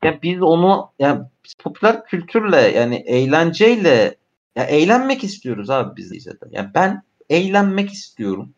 ya 0.03 0.21
biz 0.23 0.41
onu 0.41 0.91
ya 0.99 1.31
biz 1.45 1.53
popüler 1.53 2.05
kültürle 2.05 2.57
yani 2.57 2.95
eğlenceyle 2.95 4.15
ya 4.55 4.63
eğlenmek 4.63 5.23
istiyoruz 5.23 5.69
abi 5.69 5.95
biz 5.95 6.11
de 6.11 6.19
zaten. 6.19 6.49
Ya 6.51 6.71
ben 6.73 7.03
eğlenmek 7.29 7.91
istiyorum. 7.93 8.53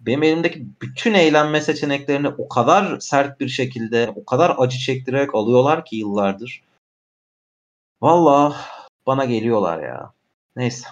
Benim 0.00 0.22
elimdeki 0.22 0.66
bütün 0.80 1.14
eğlenme 1.14 1.60
seçeneklerini 1.60 2.28
o 2.28 2.48
kadar 2.48 3.00
sert 3.00 3.40
bir 3.40 3.48
şekilde, 3.48 4.12
o 4.16 4.24
kadar 4.24 4.54
acı 4.58 4.78
çektirerek 4.78 5.34
alıyorlar 5.34 5.84
ki 5.84 5.96
yıllardır. 5.96 6.62
Vallahi 8.02 8.56
bana 9.06 9.24
geliyorlar 9.24 9.82
ya. 9.82 10.12
Neyse. 10.56 10.88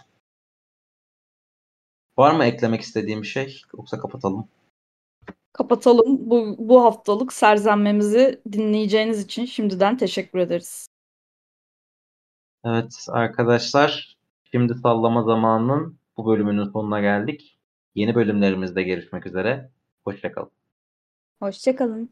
Var 2.18 2.34
mı 2.34 2.44
eklemek 2.44 2.80
istediğim 2.80 3.22
bir 3.22 3.26
şey? 3.26 3.62
Yoksa 3.76 3.98
kapatalım. 3.98 4.48
Kapatalım. 5.52 6.30
Bu, 6.30 6.56
bu 6.58 6.84
haftalık 6.84 7.32
serzenmemizi 7.32 8.40
dinleyeceğiniz 8.52 9.20
için 9.20 9.44
şimdiden 9.44 9.96
teşekkür 9.96 10.38
ederiz. 10.38 10.86
Evet 12.64 13.06
arkadaşlar, 13.08 14.16
şimdi 14.52 14.74
sallama 14.74 15.22
zamanının 15.22 15.98
bu 16.16 16.26
bölümünün 16.26 16.64
sonuna 16.64 17.00
geldik. 17.00 17.60
Yeni 17.94 18.14
bölümlerimizde 18.14 18.82
görüşmek 18.82 19.26
üzere. 19.26 19.70
Hoşçakalın. 20.04 20.50
Hoşçakalın. 21.40 22.10